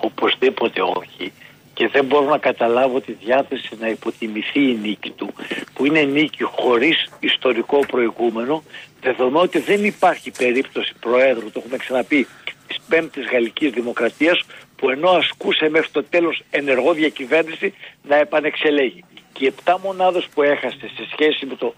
Οπωσδήποτε 0.00 0.80
όχι. 0.82 1.32
Και 1.74 1.88
δεν 1.88 2.04
μπορώ 2.04 2.28
να 2.28 2.38
καταλάβω 2.38 3.00
τη 3.00 3.12
διάθεση 3.12 3.68
να 3.80 3.88
υποτιμηθεί 3.88 4.60
η 4.60 4.78
νίκη 4.82 5.10
του, 5.10 5.34
που 5.74 5.86
είναι 5.86 6.02
νίκη 6.02 6.42
χωρίς 6.42 7.08
ιστορικό 7.20 7.78
προηγούμενο, 7.86 8.62
δεδομένου 9.00 9.40
ότι 9.42 9.58
δεν 9.58 9.84
υπάρχει 9.84 10.30
περίπτωση 10.30 10.92
Προέδρου, 11.00 11.50
το 11.50 11.58
έχουμε 11.58 11.76
ξαναπεί, 11.76 12.26
της 12.66 12.76
Πέμπτης 12.88 13.26
Γαλλικής 13.30 13.70
Δημοκρατίας, 13.70 14.40
που 14.76 14.90
ενώ 14.90 15.10
ασκούσε 15.10 15.68
μέχρι 15.68 15.88
το 15.90 16.04
τέλος 16.04 16.42
ενεργό 16.50 16.92
διακυβέρνηση 16.92 17.74
να 18.02 18.16
επανεξελέγει. 18.16 19.04
Και 19.34 19.44
οι 19.44 19.46
επτά 19.46 19.78
μονάδες 19.78 20.26
που 20.34 20.42
έχασε 20.42 20.90
σε 20.96 21.04
σχέση 21.12 21.46
με 21.46 21.54
το 21.54 21.74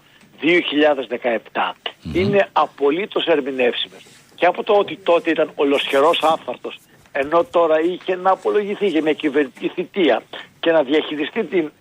2017 1.53 1.71
είναι 2.13 2.49
απολύτως 2.51 3.25
ερμηνεύσιμες. 3.25 4.03
Και 4.35 4.45
από 4.45 4.63
το 4.63 4.73
ότι 4.73 4.95
τότε 5.03 5.29
ήταν 5.29 5.51
ολοσχερός 5.55 6.23
άφαρτος 6.23 6.77
ενώ 7.11 7.43
τώρα 7.43 7.79
είχε 7.81 8.15
να 8.15 8.31
απολογηθεί 8.31 8.87
για 8.87 9.01
μια 9.01 9.13
κυβερνητική 9.13 9.67
θητεία 9.67 10.23
και 10.59 10.71
να 10.71 10.83
διαχειριστεί 10.83 11.43
την 11.43 11.71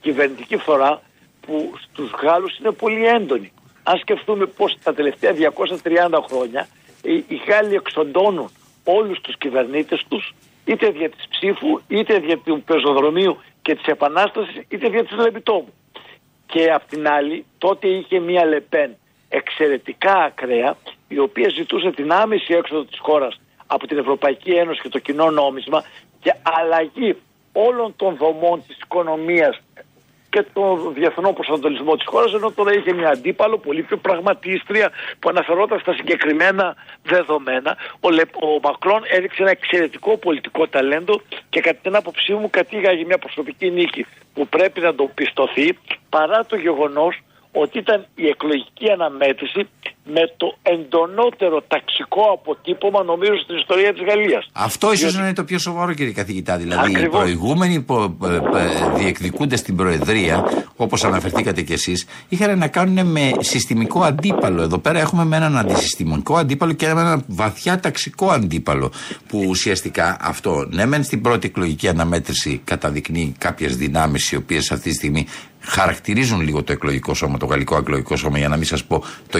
κυβερνητική 0.00 0.56
φορά 0.56 1.02
που 1.40 1.72
στους 1.82 2.10
Γάλλους 2.22 2.58
είναι 2.58 2.70
πολύ 2.70 3.06
έντονη. 3.06 3.52
Αν 3.82 3.98
σκεφτούμε 3.98 4.46
πως 4.46 4.76
τα 4.82 4.94
τελευταία 4.94 5.32
230 5.32 6.20
χρόνια 6.28 6.68
οι, 7.02 7.14
οι 7.14 7.40
Γάλλοι 7.48 7.74
εξοντώνουν 7.74 8.50
όλους 8.84 9.20
τους 9.20 9.38
κυβερνήτες 9.38 10.04
τους 10.08 10.34
είτε 10.64 10.90
δια 10.90 11.10
της 11.10 11.26
ψήφου, 11.28 11.80
είτε 11.88 12.18
δια 12.18 12.38
του 12.38 12.62
πεζοδρομίου 12.66 13.38
και 13.70 13.76
της 13.76 13.86
επανάστασης, 13.86 14.62
είτε 14.68 14.88
δια 14.88 15.04
της 15.04 15.16
Λεπιτόμου. 15.16 15.72
Και 16.46 16.72
απ' 16.72 16.88
την 16.88 17.08
άλλη 17.08 17.44
τότε 17.58 17.88
είχε 17.88 18.18
μια 18.18 18.44
Λεπέν 18.44 18.96
εξαιρετικά 19.28 20.12
ακραία 20.12 20.76
η 21.08 21.18
οποία 21.18 21.48
ζητούσε 21.48 21.90
την 21.90 22.12
άμεση 22.12 22.54
έξοδο 22.54 22.84
της 22.84 22.98
χώρας 22.98 23.40
από 23.66 23.86
την 23.86 23.98
Ευρωπαϊκή 23.98 24.50
Ένωση 24.50 24.80
και 24.80 24.88
το 24.88 24.98
κοινό 24.98 25.30
νόμισμα 25.30 25.84
και 26.20 26.34
αλλαγή 26.42 27.16
όλων 27.52 27.96
των 27.96 28.16
δομών 28.16 28.62
της 28.66 28.76
οικονομίας 28.76 29.60
και 30.30 30.44
τον 30.52 30.94
διεθνό 30.94 31.32
προσανατολισμό 31.32 31.96
της 31.96 32.06
χώρας 32.06 32.32
ενώ 32.32 32.50
τώρα 32.50 32.74
είχε 32.74 32.92
μια 32.92 33.08
αντίπαλο 33.08 33.58
πολύ 33.58 33.82
πιο 33.82 33.96
πραγματίστρια 33.96 34.90
που 35.18 35.28
αναφερόταν 35.28 35.78
στα 35.78 35.92
συγκεκριμένα 35.92 36.76
δεδομένα. 37.02 37.76
Ο, 38.00 38.10
Λε, 38.10 38.22
ο 38.22 38.60
Μακρόν 38.62 39.02
έδειξε 39.10 39.42
ένα 39.42 39.50
εξαιρετικό 39.50 40.16
πολιτικό 40.16 40.68
ταλέντο 40.68 41.20
και 41.48 41.60
κατά 41.60 41.78
την 41.82 41.96
άποψή 41.96 42.32
μου 42.32 42.50
κατήγαγε 42.50 43.04
μια 43.04 43.18
προσωπική 43.18 43.70
νίκη 43.70 44.06
που 44.34 44.46
πρέπει 44.46 44.80
να 44.80 44.94
το 44.94 45.10
πιστωθεί 45.14 45.78
παρά 46.08 46.46
το 46.46 46.56
γεγονός 46.56 47.22
ότι 47.52 47.78
ήταν 47.78 48.06
η 48.14 48.26
εκλογική 48.26 48.90
αναμέτρηση 48.90 49.68
με 50.04 50.34
το 50.36 50.56
εντονότερο 50.62 51.62
ταξικό 51.68 52.22
αποτύπωμα 52.32 53.02
νομίζω 53.02 53.38
στην 53.42 53.56
ιστορία 53.56 53.92
της 53.92 54.02
Γαλλίας. 54.02 54.48
Αυτό 54.52 54.92
ίσως 54.92 55.14
είναι 55.14 55.32
το 55.32 55.44
πιο 55.44 55.58
σοβαρό 55.58 55.92
κύριε 55.94 56.12
καθηγητά. 56.12 56.56
Δηλαδή 56.56 56.94
Ακριβώς. 56.94 57.20
οι 57.20 57.22
προηγούμενοι 57.22 57.80
που 57.80 58.16
ε, 58.24 58.34
ε, 58.34 58.40
διεκδικούνται 58.94 59.56
στην 59.56 59.76
Προεδρία, 59.76 60.44
όπως 60.76 61.04
αναφερθήκατε 61.04 61.62
κι 61.62 61.72
εσείς, 61.72 62.06
είχαν 62.28 62.58
να 62.58 62.68
κάνουν 62.68 63.06
με 63.06 63.32
συστημικό 63.38 64.02
αντίπαλο. 64.02 64.62
Εδώ 64.62 64.78
πέρα 64.78 64.98
έχουμε 64.98 65.24
με 65.24 65.36
έναν 65.36 65.58
αντισυστημικό 65.58 66.36
αντίπαλο 66.36 66.72
και 66.72 66.86
με 66.94 67.00
έναν 67.00 67.24
βαθιά 67.26 67.80
ταξικό 67.80 68.30
αντίπαλο. 68.30 68.92
Που 69.28 69.44
ουσιαστικά 69.48 70.16
αυτό, 70.20 70.66
ναι, 70.70 70.86
μεν 70.86 71.04
στην 71.04 71.20
πρώτη 71.20 71.46
εκλογική 71.46 71.88
αναμέτρηση 71.88 72.60
καταδεικνύει 72.64 73.34
κάποιες 73.38 73.76
δυνάμεις 73.76 74.32
οι 74.32 74.36
οποίες 74.36 74.70
αυτή 74.70 74.88
τη 74.88 74.94
στιγμή 74.94 75.26
χαρακτηρίζουν 75.60 76.40
λίγο 76.40 76.62
το 76.62 76.72
εκλογικό 76.72 77.14
σώμα, 77.14 77.38
το 77.38 77.46
γαλλικό 77.46 77.76
εκλογικό 77.76 78.16
σώμα, 78.16 78.38
για 78.38 78.48
να 78.48 78.56
μην 78.56 78.66
σας 78.66 78.84
πω 78.84 79.04
το 79.30 79.38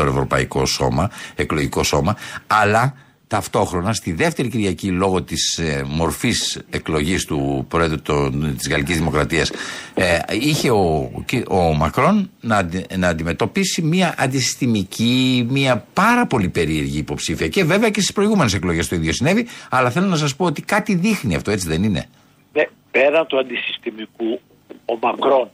γενικότερο 0.00 0.08
ευρωπαϊκό 0.10 0.66
σώμα, 0.66 1.10
εκλογικό 1.36 1.82
σώμα, 1.82 2.16
αλλά 2.46 2.94
ταυτόχρονα 3.26 3.92
στη 3.92 4.12
δεύτερη 4.12 4.48
Κυριακή 4.48 4.90
λόγω 4.90 5.22
της 5.22 5.58
ε, 5.58 5.84
μορφής 5.86 6.62
εκλογής 6.70 7.24
του 7.24 7.66
Πρόεδρου 7.68 7.96
τη 8.00 8.54
της 8.56 8.68
Γαλλικής 8.68 8.96
Δημοκρατίας 8.96 9.52
ε, 9.94 10.18
είχε 10.40 10.70
ο, 10.70 11.10
ο 11.48 11.74
Μακρόν 11.74 12.30
να, 12.40 12.68
να 12.96 13.08
αντιμετωπίσει 13.08 13.82
μια 13.82 14.14
αντισυστημική, 14.18 15.46
μια 15.50 15.84
πάρα 15.92 16.26
πολύ 16.26 16.48
περίεργη 16.48 16.98
υποψήφια 16.98 17.48
και 17.48 17.64
βέβαια 17.64 17.90
και 17.90 18.00
στις 18.00 18.12
προηγούμενες 18.12 18.54
εκλογές 18.54 18.88
το 18.88 18.96
ίδιο 18.96 19.12
συνέβη 19.12 19.46
αλλά 19.70 19.90
θέλω 19.90 20.06
να 20.06 20.16
σας 20.16 20.36
πω 20.36 20.44
ότι 20.44 20.62
κάτι 20.62 20.94
δείχνει 20.94 21.34
αυτό 21.34 21.50
έτσι 21.50 21.68
δεν 21.68 21.82
είναι; 21.82 22.06
Ναι, 22.52 22.62
πέρα 22.90 23.26
του 23.26 23.38
αντισυστημικού 23.38 24.40
ο 24.84 24.96
Μακρόν 25.00 25.50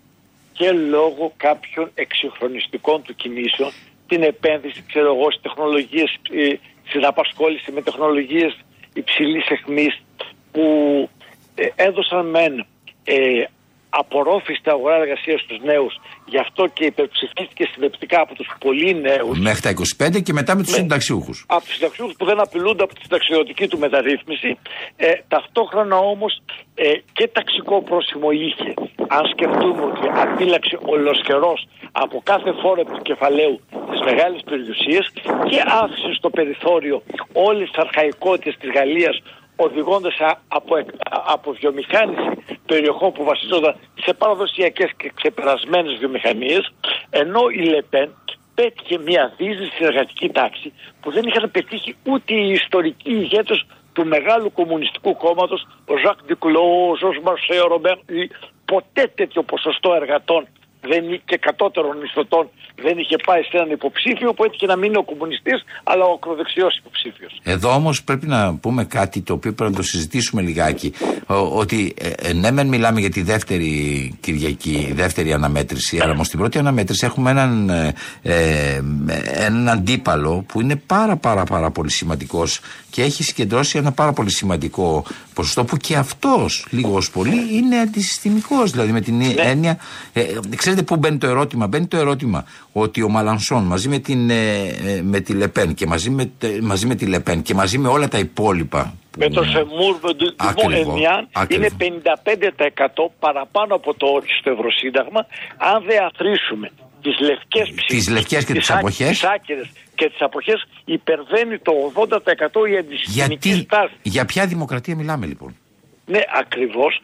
και 0.52 0.72
λόγω 0.72 1.32
κάποιων 1.36 1.90
εξυγχρονιστικών 1.94 3.02
του 3.02 3.14
κινήσεων 3.14 3.70
την 4.06 4.22
επένδυση, 4.22 4.84
ξέρω 4.86 5.14
εγώ, 5.14 5.30
στις 5.30 5.42
τεχνολογίες, 5.42 6.16
ε, 6.30 6.52
στην 6.88 7.04
απασχόληση 7.04 7.72
με 7.72 7.82
τεχνολογίες 7.82 8.58
υψηλής 8.94 9.46
εχμής 9.48 10.02
που 10.52 10.62
ε, 11.54 11.66
έδωσαν 11.74 12.26
μεν 12.26 12.66
ε, 13.04 13.44
απορρόφηση 14.00 14.58
στην 14.60 14.72
αγορά 14.72 14.96
εργασίας 15.02 15.40
στους 15.40 15.58
νέους. 15.70 15.94
Γι' 16.32 16.38
αυτό 16.38 16.62
και 16.76 16.84
υπερψηφίστηκε 16.84 17.64
συνδεπτικά 17.72 18.20
από 18.20 18.34
τους 18.34 18.48
πολύ 18.64 18.94
νέους. 19.08 19.38
Μέχρι 19.38 19.60
τα 19.60 19.70
25 19.70 20.22
και 20.22 20.32
μετά 20.32 20.52
με 20.56 20.62
τους 20.62 20.72
συνταξιούχους. 20.72 21.44
Από 21.48 21.64
τους 21.64 21.74
συνταξιούχους 21.74 22.14
που 22.18 22.24
δεν 22.24 22.38
απειλούνται 22.40 22.82
από 22.82 22.94
τη 22.94 23.00
συνταξιωτική 23.02 23.66
του 23.68 23.78
μεταρρύθμιση. 23.78 24.58
Ε, 24.96 25.10
ταυτόχρονα 25.28 25.96
όμως 25.96 26.32
ε, 26.74 26.92
και 27.12 27.28
ταξικό 27.28 27.82
πρόσημο 27.82 28.30
είχε. 28.30 28.74
Αν 29.16 29.24
σκεφτούμε 29.34 29.82
ότι 29.90 30.04
αντίλαξε 30.22 30.78
ολοσχερός 30.94 31.68
από 31.92 32.16
κάθε 32.24 32.52
φόρο 32.62 32.82
του 32.84 33.00
κεφαλαίου 33.02 33.60
τι 33.90 33.98
μεγάλε 34.04 34.36
περιουσίε 34.50 35.00
και 35.50 35.58
άφησε 35.82 36.10
στο 36.18 36.30
περιθώριο 36.30 37.02
όλες 37.32 37.66
τις 37.70 37.78
αρχαϊκότητες 37.86 38.54
της 38.60 38.70
Γαλλίας 38.76 39.16
οδηγώντας 39.56 40.16
από, 40.48 40.74
από 41.26 41.52
βιομηχάνηση 41.52 42.58
περιοχών 42.66 43.12
που 43.12 43.24
βασίζονταν 43.24 43.76
σε 44.04 44.14
παραδοσιακές 44.14 44.90
και 44.96 45.12
ξεπερασμένες 45.14 45.96
βιομηχανίες, 45.98 46.72
ενώ 47.10 47.40
η 47.48 47.62
Λεπέν 47.62 48.14
πέτυχε 48.54 48.98
μια 48.98 49.34
δίζη 49.36 49.66
στην 49.66 49.86
εργατική 49.86 50.28
τάξη 50.28 50.72
που 51.00 51.10
δεν 51.10 51.24
είχαν 51.24 51.50
πετύχει 51.50 51.96
ούτε 52.04 52.34
οι 52.34 52.50
ιστορικοί 52.50 53.10
ηγέτες 53.10 53.66
του 53.92 54.06
μεγάλου 54.06 54.52
κομμουνιστικού 54.52 55.16
κόμματος, 55.16 55.66
ο 55.86 55.96
Ζακ 55.96 56.18
Ντικλό, 56.26 56.88
ο 56.90 56.96
Ζω 56.96 57.20
Μαρσέ, 57.22 57.60
ο 57.64 57.66
Ρομπέρ, 57.66 57.96
ποτέ 58.64 59.12
τέτοιο 59.14 59.42
ποσοστό 59.42 59.94
εργατών 59.94 60.48
δεν, 60.90 61.20
και 61.24 61.36
κατώτερων 61.36 61.96
μισθωτών 61.98 62.48
δεν 62.76 62.98
είχε 62.98 63.16
πάει 63.26 63.42
σε 63.42 63.50
έναν 63.52 63.70
υποψήφιο 63.70 64.34
που 64.34 64.44
έτυχε 64.44 64.66
να 64.66 64.76
μην 64.76 64.88
είναι 64.88 64.98
ο 64.98 65.04
κομμουνιστής, 65.04 65.64
αλλά 65.84 66.04
ο 66.04 66.12
ακροδεξιός 66.12 66.76
υποψήφιος. 66.76 67.40
Εδώ 67.42 67.74
όμως 67.74 68.04
πρέπει 68.04 68.26
να 68.26 68.56
πούμε 68.56 68.84
κάτι 68.84 69.20
το 69.20 69.32
οποίο 69.32 69.52
πρέπει 69.52 69.70
να 69.70 69.76
το 69.76 69.82
συζητήσουμε 69.82 70.42
λιγάκι. 70.42 70.92
ότι 71.62 71.94
ε, 71.98 72.28
ε, 72.28 72.32
ναι, 72.32 72.50
μεν 72.50 72.66
μιλάμε 72.66 73.00
για 73.00 73.10
τη 73.10 73.22
δεύτερη 73.22 73.70
Κυριακή, 74.20 74.92
δεύτερη 74.94 75.32
αναμέτρηση, 75.32 75.98
αλλά 76.00 76.12
όμως 76.12 76.26
στην 76.26 76.38
πρώτη 76.38 76.58
αναμέτρηση 76.58 77.06
έχουμε 77.06 77.30
έναν, 77.30 77.68
ε, 77.68 77.94
ε, 78.22 78.80
έναν 79.34 79.68
αντίπαλο 79.68 80.44
που 80.48 80.60
είναι 80.60 80.76
πάρα 80.76 81.16
πάρα 81.16 81.44
πάρα 81.44 81.70
πολύ 81.70 81.90
σημαντικός 81.90 82.60
και 82.90 83.02
έχει 83.02 83.22
συγκεντρώσει 83.22 83.78
ένα 83.78 83.92
πάρα 83.92 84.12
πολύ 84.12 84.30
σημαντικό 84.30 85.04
ποσοστό 85.34 85.64
που 85.64 85.76
και 85.76 85.96
αυτός 85.96 86.66
λίγος 86.70 87.10
πολύ 87.10 87.56
είναι 87.56 87.78
αντισυστημικός. 87.78 88.70
Δηλαδή 88.70 88.92
με 88.92 89.00
την 89.00 89.16
ναι. 89.16 89.34
έννοια. 89.36 89.78
Ε, 90.12 90.22
ξέρετε 90.76 90.94
πού 90.94 90.96
μπαίνει 90.96 91.18
το 91.18 91.26
ερώτημα. 91.26 91.66
Μπαίνει 91.66 91.86
το 91.86 91.96
ερώτημα 91.96 92.44
ότι 92.72 93.02
ο 93.02 93.08
Μαλανσόν 93.08 93.62
μαζί 93.64 93.88
με, 93.88 93.98
την, 93.98 94.30
ε, 94.30 94.66
ε, 94.86 95.02
με 95.02 95.20
τη 95.20 95.32
Λεπέν 95.32 95.74
και 95.74 95.86
μαζί 95.86 96.10
με, 96.10 96.32
μαζί 96.62 96.86
με 96.86 96.94
τη 96.94 97.06
Λεπέν 97.06 97.42
και 97.42 97.54
μαζί 97.54 97.78
με 97.78 97.88
όλα 97.88 98.08
τα 98.08 98.18
υπόλοιπα 98.18 98.94
με 99.18 99.28
το 99.28 99.44
Σεμούρ 99.44 99.96
του 100.16 100.70
Ενιάν 100.70 101.28
είναι 101.48 101.68
55% 101.78 103.10
παραπάνω 103.18 103.74
από 103.74 103.94
το 103.94 104.06
όριο 104.06 104.34
στο 104.40 104.50
Ευρωσύνταγμα 104.50 105.26
αν 105.56 105.82
δεν 105.86 106.02
αθροίσουμε 106.04 106.70
τις 107.02 107.20
λευκές 107.20 107.68
ψήφους, 107.68 107.86
τις 107.86 108.08
λευκές 108.08 108.44
και 108.44 108.52
τις, 108.52 108.70
αποχές, 108.70 109.08
τις 109.08 109.24
άκυρες 109.24 109.68
και 109.94 110.08
τις 110.08 110.20
αποχές 110.20 110.66
υπερβαίνει 110.84 111.58
το 111.58 111.72
80% 111.94 112.68
η 112.70 112.76
αντισυστημική 112.76 113.48
Γιατί, 113.48 113.68
Για 114.02 114.24
ποια 114.24 114.46
δημοκρατία 114.46 114.96
μιλάμε 114.96 115.26
λοιπόν; 115.26 115.56
Ναι, 116.06 116.20
ακριβώς. 116.40 117.00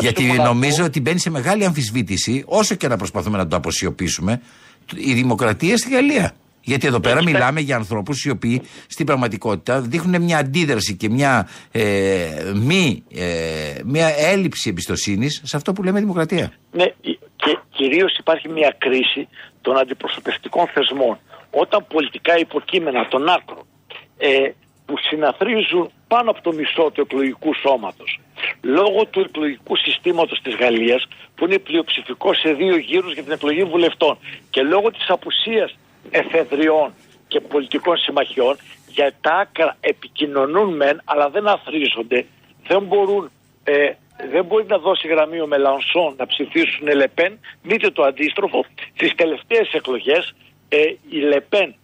Γιατί 0.00 0.24
νομίζω 0.24 0.84
ότι 0.84 1.00
μπαίνει 1.00 1.18
σε 1.18 1.30
μεγάλη 1.30 1.64
αμφισβήτηση, 1.64 2.44
όσο 2.46 2.74
και 2.74 2.88
να 2.88 2.96
προσπαθούμε 2.96 3.38
να 3.38 3.46
το 3.46 3.56
αποσιωπήσουμε, 3.56 4.42
η 4.94 5.12
δημοκρατία 5.12 5.76
στη 5.76 5.90
Γαλλία. 5.90 6.34
Γιατί 6.60 6.86
εδώ 6.86 7.00
πέρα 7.00 7.22
μιλάμε 7.22 7.60
για 7.60 7.76
ανθρώπους 7.76 8.24
οι 8.24 8.30
οποίοι 8.30 8.62
στην 8.86 9.06
πραγματικότητα 9.06 9.80
δείχνουν 9.80 10.22
μια 10.22 10.38
αντίδραση 10.38 10.96
και 10.96 11.08
μια, 11.08 11.48
ε, 11.72 12.52
μη, 12.54 13.04
ε, 13.14 13.80
μια 13.84 14.08
έλλειψη 14.18 14.68
εμπιστοσύνης 14.70 15.40
σε 15.44 15.56
αυτό 15.56 15.72
που 15.72 15.82
λέμε 15.82 16.00
δημοκρατία. 16.00 16.52
Ναι, 16.70 16.84
και 17.36 17.58
κυρίως 17.70 18.16
υπάρχει 18.18 18.48
μια 18.48 18.76
κρίση 18.78 19.28
των 19.60 19.78
αντιπροσωπευτικών 19.78 20.66
θεσμών. 20.66 21.18
Όταν 21.50 21.86
πολιτικά 21.88 22.38
υποκείμενα 22.38 23.08
των 23.08 23.28
άκρων 23.28 23.66
ε, 24.18 24.28
που 24.86 24.94
συναθρίζουν 24.98 25.90
πάνω 26.08 26.30
από 26.30 26.42
το 26.42 26.52
μισό 26.52 26.90
του 26.90 27.00
εκλογικού 27.00 27.54
σώματος 27.54 28.20
λόγω 28.62 29.06
του 29.06 29.20
εκλογικού 29.20 29.76
συστήματος 29.76 30.40
της 30.42 30.54
Γαλλίας 30.54 31.06
που 31.34 31.44
είναι 31.44 31.58
πλειοψηφικό 31.58 32.34
σε 32.34 32.52
δύο 32.52 32.76
γύρους 32.76 33.12
για 33.12 33.22
την 33.22 33.32
εκλογή 33.32 33.64
βουλευτών 33.64 34.18
και 34.50 34.62
λόγω 34.62 34.90
της 34.90 35.08
απουσίας 35.08 35.76
εφεδριών 36.10 36.92
και 37.28 37.40
πολιτικών 37.40 37.96
συμμαχιών 37.96 38.56
για 38.88 39.12
τα 39.20 39.32
άκρα 39.34 39.76
επικοινωνούν 39.80 40.76
μεν 40.76 41.02
αλλά 41.04 41.28
δεν 41.30 41.46
αθρίζονται, 41.46 42.26
δεν 42.66 42.82
μπορούν 42.82 43.30
ε, 43.64 43.90
δεν 44.30 44.44
μπορεί 44.44 44.64
να 44.66 44.78
δώσει 44.78 45.08
γραμμή 45.08 45.40
ο 45.40 45.46
Μελανσόν 45.46 46.14
να 46.16 46.26
ψηφίσουν 46.26 46.86
Λεπέν, 46.86 47.38
δείτε 47.62 47.90
το 47.90 48.02
αντίστροφο. 48.02 48.64
Στις 48.94 49.14
τελευταίες 49.14 49.72
εκλογές 49.72 50.34
ε, 50.68 50.78
η 51.08 51.18
Λεπέν 51.18 51.74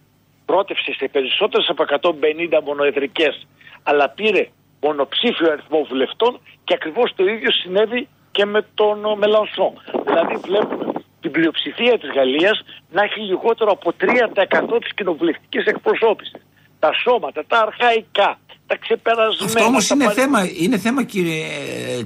πρότευσε 0.45 0.93
σε 0.93 1.07
περισσότερες 1.11 1.67
από 1.69 1.83
150 2.59 2.59
μονοεδρικές 2.63 3.47
αλλά 3.83 4.09
πήρε 4.09 4.47
μονοψήφιο 4.81 5.51
αριθμό 5.51 5.85
βουλευτών 5.89 6.39
και 6.63 6.73
ακριβώς 6.73 7.13
το 7.15 7.23
ίδιο 7.33 7.51
συνέβη 7.51 8.07
και 8.31 8.45
με 8.45 8.61
τον 8.73 8.97
Μελανσόν. 9.17 9.73
Δηλαδή 10.05 10.35
βλέπουμε 10.47 10.91
την 11.21 11.31
πλειοψηφία 11.31 11.99
της 11.99 12.09
Γαλλίας 12.15 12.57
να 12.91 13.03
έχει 13.03 13.19
λιγότερο 13.19 13.71
από 13.71 13.93
3% 13.99 14.81
της 14.81 14.93
κοινοβουλευτικής 14.93 15.65
εκπροσώπησης. 15.65 16.41
Τα 16.79 16.91
σώματα, 17.03 17.43
τα 17.47 17.59
αρχαϊκά, 17.59 18.39
τα 18.67 18.75
ξεπερασμένα. 18.77 19.45
Αυτό 19.45 19.63
όμως 19.63 19.89
είναι, 19.89 20.09
θέμα, 20.11 20.39
είναι 20.63 20.77
θέμα 20.77 21.03
κύριε, 21.03 21.45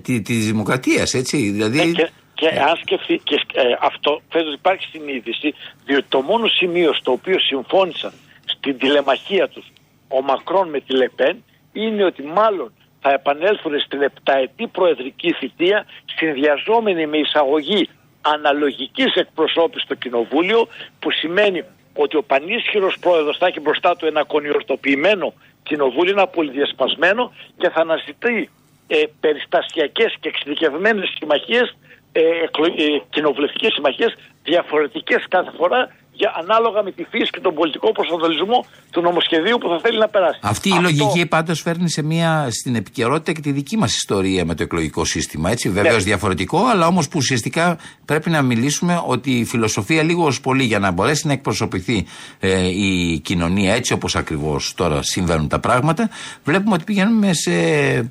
τη, 0.03 0.21
της 0.21 0.45
δημοκρατίας, 0.45 1.13
έτσι. 1.13 1.37
Δηλαδή... 1.49 1.77
Ναι, 1.77 1.91
και, 1.91 2.09
και 2.33 2.47
αν 2.47 2.75
σκεφτεί, 2.83 3.21
και, 3.23 3.35
ε, 3.53 3.61
αυτό 3.81 4.21
φαίνεται 4.29 4.49
ότι 4.49 4.59
υπάρχει 4.59 4.85
συνείδηση, 4.91 5.53
διότι 5.85 6.05
το 6.09 6.21
μόνο 6.21 6.47
σημείο 6.47 6.93
στο 6.93 7.11
οποίο 7.11 7.39
συμφώνησαν 7.39 8.13
στην 8.57 8.77
τηλεμαχία 8.77 9.47
τους. 9.47 9.65
Ο 10.07 10.21
Μακρόν 10.21 10.69
με 10.69 10.79
τη 10.79 10.93
Λεπέν 10.93 11.43
είναι 11.73 12.03
ότι 12.03 12.23
μάλλον 12.23 12.73
θα 13.01 13.11
επανέλθουν 13.11 13.79
στην 13.79 14.01
επταετή 14.01 14.67
προεδρική 14.67 15.33
θητεία 15.33 15.85
συνδυαζόμενη 16.15 17.07
με 17.07 17.17
εισαγωγή 17.17 17.89
αναλογικής 18.21 19.15
εκπροσώπησης 19.15 19.83
στο 19.83 19.95
Κοινοβούλιο 19.95 20.67
που 20.99 21.11
σημαίνει 21.11 21.63
ότι 21.93 22.17
ο 22.17 22.23
πανίσχυρος 22.23 22.97
πρόεδρος 22.99 23.37
θα 23.37 23.47
έχει 23.47 23.59
μπροστά 23.59 23.95
του 23.95 24.05
ένα 24.05 24.23
κονιορτοποιημένο 24.23 25.33
κοινοβούλιο, 25.63 26.11
ένα 26.11 26.27
πολυδιασπασμένο 26.27 27.33
και 27.57 27.69
θα 27.69 27.81
αναζητεί 27.81 28.49
ε, 28.87 29.03
περιστασιακές 29.19 30.15
και 30.19 30.27
εξειδικευμένες 30.27 31.13
συμμαχίες, 31.19 31.77
ε, 32.11 32.21
ε, 32.21 33.01
κοινοβουλευτικές 33.09 33.73
συμμαχίες 33.73 34.15
διαφορετικές 34.43 35.25
κάθε 35.29 35.51
φορά 35.57 35.95
για 36.17 36.33
ανάλογα 36.41 36.83
με 36.83 36.91
τη 36.91 37.03
φύση 37.03 37.29
και 37.29 37.39
τον 37.39 37.53
πολιτικό 37.53 37.91
προσανατολισμό 37.91 38.65
του 38.91 39.01
νομοσχεδίου 39.01 39.57
που 39.57 39.67
θα 39.69 39.79
θέλει 39.79 39.97
να 39.97 40.07
περάσει. 40.07 40.39
Αυτή 40.41 40.69
η 40.69 40.79
λογική 40.81 41.25
πάντως 41.25 41.61
φέρνει 41.61 41.89
σε 41.89 42.03
μια, 42.03 42.47
στην 42.51 42.75
επικαιρότητα 42.75 43.31
και 43.31 43.41
τη 43.41 43.51
δική 43.51 43.77
μας 43.77 43.95
ιστορία 43.95 44.45
με 44.45 44.55
το 44.55 44.63
εκλογικό 44.63 45.05
σύστημα. 45.05 45.51
Έτσι, 45.51 45.69
βεβαίως 45.69 45.95
ναι. 45.95 46.09
διαφορετικό, 46.11 46.65
αλλά 46.65 46.87
όμως 46.87 47.07
που 47.07 47.17
ουσιαστικά 47.17 47.77
πρέπει 48.05 48.29
να 48.29 48.41
μιλήσουμε 48.41 49.01
ότι 49.05 49.31
η 49.31 49.45
φιλοσοφία 49.45 50.03
λίγο 50.03 50.25
ως 50.25 50.41
πολύ 50.41 50.63
για 50.63 50.79
να 50.79 50.91
μπορέσει 50.91 51.27
να 51.27 51.33
εκπροσωπηθεί 51.33 52.05
ε, 52.39 52.67
η 52.67 53.19
κοινωνία 53.19 53.73
έτσι 53.73 53.93
όπως 53.93 54.15
ακριβώς 54.15 54.73
τώρα 54.73 55.03
συμβαίνουν 55.03 55.47
τα 55.47 55.59
πράγματα, 55.59 56.09
βλέπουμε 56.43 56.75
ότι 56.75 56.83
πηγαίνουμε 56.83 57.33
σε 57.33 57.51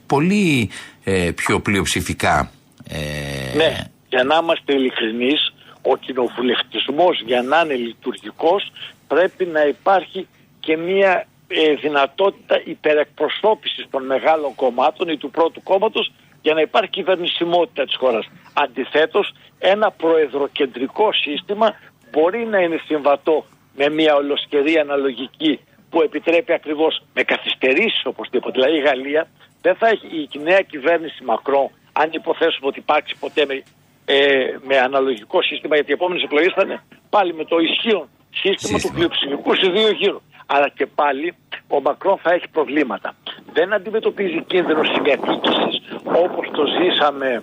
πολύ 0.06 0.70
ε, 1.04 1.30
πιο 1.34 1.60
πλειοψηφικά. 1.60 2.50
Ε, 2.88 3.56
ναι, 3.56 3.76
για 4.08 4.24
να 4.24 4.38
είμαστε 4.42 4.72
ειλικρινείς, 4.72 5.52
ο 5.90 5.96
κοινοβουλευτισμός 5.96 7.20
για 7.20 7.42
να 7.42 7.60
είναι 7.60 7.74
λειτουργικός 7.74 8.72
πρέπει 9.08 9.44
να 9.44 9.66
υπάρχει 9.66 10.28
και 10.60 10.76
μια 10.76 11.26
ε, 11.48 11.74
δυνατότητα 11.74 12.60
υπερεκπροσώπησης 12.64 13.86
των 13.90 14.06
μεγάλων 14.06 14.54
κομμάτων 14.54 15.08
ή 15.08 15.16
του 15.16 15.30
πρώτου 15.30 15.62
κόμματος 15.62 16.12
για 16.42 16.54
να 16.54 16.60
υπάρχει 16.60 16.90
κυβερνησιμότητα 16.90 17.84
της 17.84 17.96
χώρας. 17.96 18.26
Αντιθέτως, 18.52 19.34
ένα 19.58 19.90
προεδροκεντρικό 19.90 21.12
σύστημα 21.12 21.74
μπορεί 22.10 22.46
να 22.46 22.58
είναι 22.58 22.80
συμβατό 22.86 23.44
με 23.76 23.88
μια 23.88 24.14
ολοσχερή 24.14 24.78
αναλογική 24.78 25.60
που 25.90 26.02
επιτρέπει 26.02 26.52
ακριβώς 26.52 27.02
με 27.14 27.22
καθυστερήσεις 27.22 28.02
οπωσδήποτε. 28.04 28.60
Δηλαδή 28.60 28.76
η 28.78 28.80
Γαλλία 28.80 29.28
δεν 29.62 29.74
θα 29.74 29.88
έχει 29.88 30.28
η 30.32 30.38
νέα 30.38 30.60
κυβέρνηση 30.60 31.24
Μακρόν 31.24 31.70
αν 31.92 32.08
υποθέσουμε 32.12 32.66
ότι 32.66 32.78
υπάρξει 32.78 33.14
ποτέ 33.20 33.46
με 33.46 33.62
ε, 34.08 34.56
με 34.62 34.78
αναλογικό 34.78 35.42
σύστημα, 35.42 35.74
γιατί 35.74 35.90
οι 35.90 35.94
επόμενες 35.94 36.22
εκλογές 36.22 36.52
θα 36.52 36.62
είναι 36.64 36.82
πάλι 37.10 37.34
με 37.34 37.44
το 37.44 37.58
ισχύον 37.58 38.08
σύστημα, 38.30 38.78
του 38.78 38.90
πλειοψηφικού 38.94 39.54
σε 39.54 39.70
δύο 39.70 39.90
γύρου. 39.90 40.20
Αλλά 40.46 40.68
και 40.68 40.86
πάλι 40.86 41.34
ο 41.68 41.80
Μακρόν 41.80 42.18
θα 42.22 42.32
έχει 42.32 42.48
προβλήματα. 42.48 43.14
Δεν 43.52 43.72
αντιμετωπίζει 43.72 44.42
κίνδυνο 44.46 44.84
συγκατοίκησης 44.84 45.82
όπως 46.02 46.50
το 46.52 46.64
ζήσαμε 46.78 47.42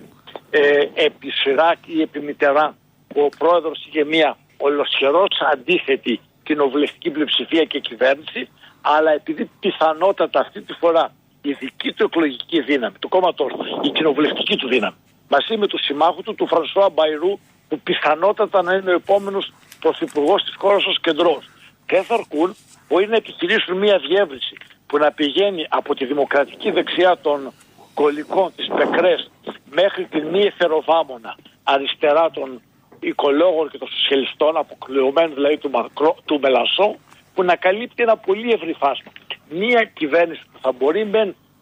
ε, 0.50 0.88
επί 0.94 1.30
Σιράκ 1.30 1.78
ή 1.86 2.00
επί 2.00 2.20
Μητερά, 2.20 2.76
που 3.08 3.20
ο 3.20 3.28
πρόεδρος 3.38 3.86
είχε 3.86 4.04
μια 4.04 4.36
ολοσχερός 4.56 5.40
αντίθετη 5.52 6.20
κοινοβουλευτική 6.42 7.10
πλειοψηφία 7.10 7.64
και 7.64 7.78
κυβέρνηση, 7.78 8.48
αλλά 8.80 9.12
επειδή 9.12 9.50
πιθανότατα 9.60 10.40
αυτή 10.40 10.60
τη 10.62 10.72
φορά 10.72 11.12
η 11.42 11.52
δική 11.52 11.92
του 11.92 12.04
εκλογική 12.04 12.60
δύναμη, 12.62 12.94
του 12.98 13.08
κόμματό 13.08 13.44
του, 13.44 13.80
η 13.82 13.90
κοινοβουλευτική 13.90 14.56
του 14.56 14.68
δύναμη, 14.68 14.96
μαζί 15.28 15.56
με 15.56 15.66
του 15.66 15.78
συμμάχου 15.78 16.22
του, 16.22 16.34
του 16.34 16.46
Φρανσουά 16.46 16.88
Μπαϊρού, 16.88 17.38
που 17.68 17.80
πιθανότατα 17.80 18.62
να 18.62 18.74
είναι 18.74 18.90
ο 18.90 18.94
επόμενος 18.94 19.52
πρωθυπουργός 19.80 20.42
της 20.42 20.54
χώρας 20.58 20.84
ως 20.84 21.00
κεντρός. 21.00 21.48
Και 21.86 21.96
θα 21.96 22.14
αρκούν 22.14 22.56
μπορεί 22.88 23.06
να 23.06 23.16
επιχειρήσουν 23.16 23.76
μια 23.76 23.98
διεύρυνση 23.98 24.56
που 24.86 24.98
να 24.98 25.12
πηγαίνει 25.12 25.66
από 25.68 25.94
τη 25.94 26.04
δημοκρατική 26.04 26.70
δεξιά 26.70 27.18
των 27.18 27.52
κολικών 27.94 28.52
της 28.56 28.66
Πεκρές 28.76 29.30
μέχρι 29.70 30.04
την 30.04 30.26
μη 30.26 30.40
εθεροβάμωνα 30.40 31.36
αριστερά 31.62 32.30
των 32.30 32.60
οικολόγων 33.00 33.70
και 33.70 33.78
των 33.78 33.88
σοσιαλιστών, 33.88 34.56
αποκλειωμένου 34.56 35.34
δηλαδή 35.34 35.56
του, 35.56 35.70
Μακρό, 35.70 36.16
του 36.24 36.40
Μελασσό, 36.40 36.96
που 37.34 37.42
να 37.42 37.56
καλύπτει 37.56 38.02
ένα 38.02 38.16
πολύ 38.16 38.52
ευρύ 38.52 38.72
φάσμα. 38.72 39.12
Μία 39.48 39.84
κυβέρνηση 39.84 40.42
που 40.52 40.58
θα 40.62 40.72
μπορεί 40.72 41.10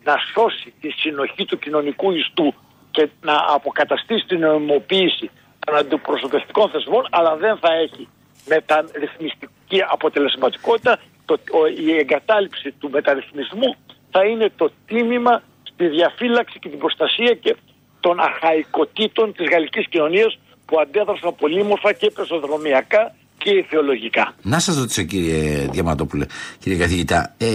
να 0.05 0.17
σώσει 0.35 0.75
τη 0.81 0.91
συνοχή 0.91 1.45
του 1.45 1.59
κοινωνικού 1.59 2.11
ιστού 2.11 2.55
και 2.93 3.09
να 3.23 3.37
αποκαταστήσει 3.49 4.27
την 4.27 4.41
νομιμοποίηση 4.41 5.31
των 5.67 5.77
αντιπροσωπευτικών 5.77 6.71
θεσμών, 6.71 7.07
αλλά 7.11 7.37
δεν 7.37 7.57
θα 7.57 7.73
έχει 7.73 8.09
μεταρρυθμιστική 8.47 9.81
αποτελεσματικότητα. 9.91 10.99
Το, 11.25 11.39
η 11.87 11.97
εγκατάλειψη 11.99 12.73
του 12.73 12.91
μεταρρυθμισμού 12.91 13.77
θα 14.11 14.25
είναι 14.25 14.51
το 14.57 14.71
τίμημα 14.87 15.43
στη 15.63 15.89
διαφύλαξη 15.89 16.59
και 16.59 16.69
την 16.69 16.79
προστασία 16.79 17.35
και 17.35 17.57
των 18.01 18.21
αχαϊκοτήτων 18.21 19.33
της 19.33 19.49
γαλλικής 19.49 19.89
κοινωνίας 19.89 20.39
που 20.67 20.81
αντέδρασαν 20.81 21.35
πολύμορφα 21.35 21.93
και 21.93 22.11
πεσοδρομιακά 22.11 23.15
και 23.43 23.51
ιδεολογικά. 23.57 24.35
Να 24.43 24.59
σας 24.59 24.77
ρωτήσω, 24.77 25.03
κύριε 25.03 25.69
Διαμαντόπουλε, 25.71 26.27
κύριε 26.59 26.79
καθηγητά, 26.79 27.35
ε, 27.39 27.47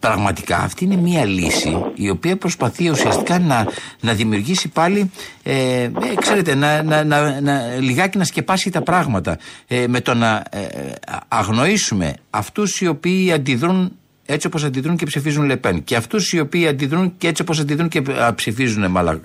πραγματικά 0.00 0.58
αυτή 0.58 0.84
είναι 0.84 0.96
μια 0.96 1.24
λύση 1.24 1.84
η 1.94 2.10
οποία 2.10 2.36
προσπαθεί 2.36 2.90
ουσιαστικά 2.90 3.38
να, 3.38 3.66
να 4.00 4.12
δημιουργήσει 4.12 4.68
πάλι, 4.68 5.10
ε, 5.42 5.82
ε 5.82 5.90
ξέρετε, 6.20 6.54
να, 6.54 6.82
να, 6.82 7.04
να, 7.04 7.40
να, 7.40 7.74
λιγάκι 7.80 8.18
να 8.18 8.24
σκεπάσει 8.24 8.70
τα 8.70 8.82
πράγματα. 8.82 9.38
Ε, 9.66 9.86
με 9.88 10.00
το 10.00 10.14
να 10.14 10.44
ε, 10.50 10.92
αγνοήσουμε 11.28 12.14
αυτούς 12.30 12.80
οι 12.80 12.86
οποίοι 12.86 13.32
αντιδρούν 13.32 13.98
έτσι 14.26 14.46
όπως 14.46 14.64
αντιδρούν 14.64 14.96
και 14.96 15.06
ψηφίζουν 15.06 15.44
Λεπέν. 15.44 15.84
Και 15.84 15.96
αυτούς 15.96 16.32
οι 16.32 16.40
οποίοι 16.40 16.66
αντιδρούν 16.66 17.14
και 17.18 17.28
έτσι 17.28 17.42
όπως 17.42 17.58
αντιδρούν 17.60 17.88
και 17.88 18.02
ψηφίζουν 18.34 18.90
Μαλα, 18.90 19.20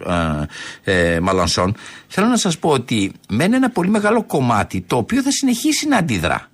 ε, 0.83 1.19
Μαλανσόν. 1.19 1.75
Θέλω 2.07 2.27
να 2.27 2.37
σας 2.37 2.57
πω 2.57 2.69
ότι 2.69 3.11
μένει 3.29 3.55
ένα 3.55 3.69
πολύ 3.69 3.89
μεγάλο 3.89 4.23
κομμάτι 4.23 4.81
το 4.81 4.97
οποίο 4.97 5.21
θα 5.21 5.31
συνεχίσει 5.31 5.87
να 5.87 5.97
αντιδρά 5.97 6.49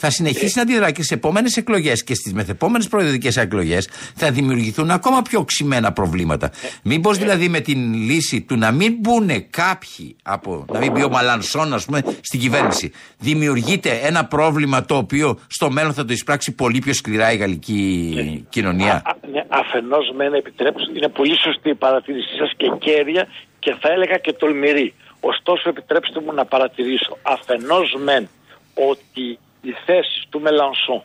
θα 0.00 0.10
συνεχίσει 0.10 0.52
να 0.56 0.62
αντιδρά 0.62 0.90
και 0.90 1.02
σε 1.02 1.14
επόμενες 1.14 1.56
εκλογές 1.56 2.04
και 2.04 2.14
στις 2.14 2.32
μεθεπόμενες 2.32 2.88
προεδρικέ 2.88 3.40
εκλογές 3.40 3.88
θα 4.14 4.30
δημιουργηθούν 4.30 4.90
ακόμα 4.90 5.22
πιο 5.22 5.40
οξυμένα 5.40 5.92
προβλήματα. 5.92 6.50
Μήπως 6.82 7.18
δηλαδή 7.18 7.48
με 7.48 7.60
την 7.60 7.94
λύση 7.94 8.42
του 8.42 8.56
να 8.56 8.70
μην 8.70 8.96
μπουν 9.00 9.28
κάποιοι 9.50 10.16
από, 10.22 10.64
να 10.72 10.78
μην 10.78 10.92
μπει 10.92 11.04
ο 11.04 11.08
Μαλανσόν, 11.08 11.72
ας 11.72 11.84
πούμε, 11.84 12.00
στην 12.20 12.40
κυβέρνηση, 12.40 12.92
δημιουργείται 13.18 14.00
ένα 14.02 14.24
πρόβλημα 14.24 14.84
το 14.84 14.96
οποίο 14.96 15.38
στο 15.46 15.70
μέλλον 15.70 15.92
θα 15.92 16.04
το 16.04 16.12
εισπράξει 16.12 16.54
πολύ 16.54 16.78
πιο 16.78 16.92
σκληρά 16.92 17.32
η 17.32 17.36
γαλλική 17.36 18.46
κοινωνία; 18.48 19.02
Ναι, 19.32 19.44
Αφενός 19.48 20.12
με 20.16 20.24
ένα 20.24 20.36
επιτρέψω, 20.36 20.84
είναι 20.96 21.08
πολύ 21.08 21.38
σωστή 21.38 21.68
η 21.70 21.74
παρατήρησή 21.74 22.36
σας 22.38 22.52
και 22.56 22.72
κέρια 22.78 23.28
και 23.58 23.76
θα 23.80 23.92
έλεγα 23.92 24.16
και 24.16 24.32
τολμηρή. 24.32 24.94
Ωστόσο, 25.20 25.68
επιτρέψτε 25.68 26.20
μου 26.20 26.32
να 26.32 26.44
παρατηρήσω 26.44 27.16
αφενός 27.22 27.96
μεν 28.04 28.28
ότι 28.74 29.38
οι 29.60 29.74
θέσεις 29.84 30.26
του 30.28 30.40
Μελανσόν, 30.40 31.02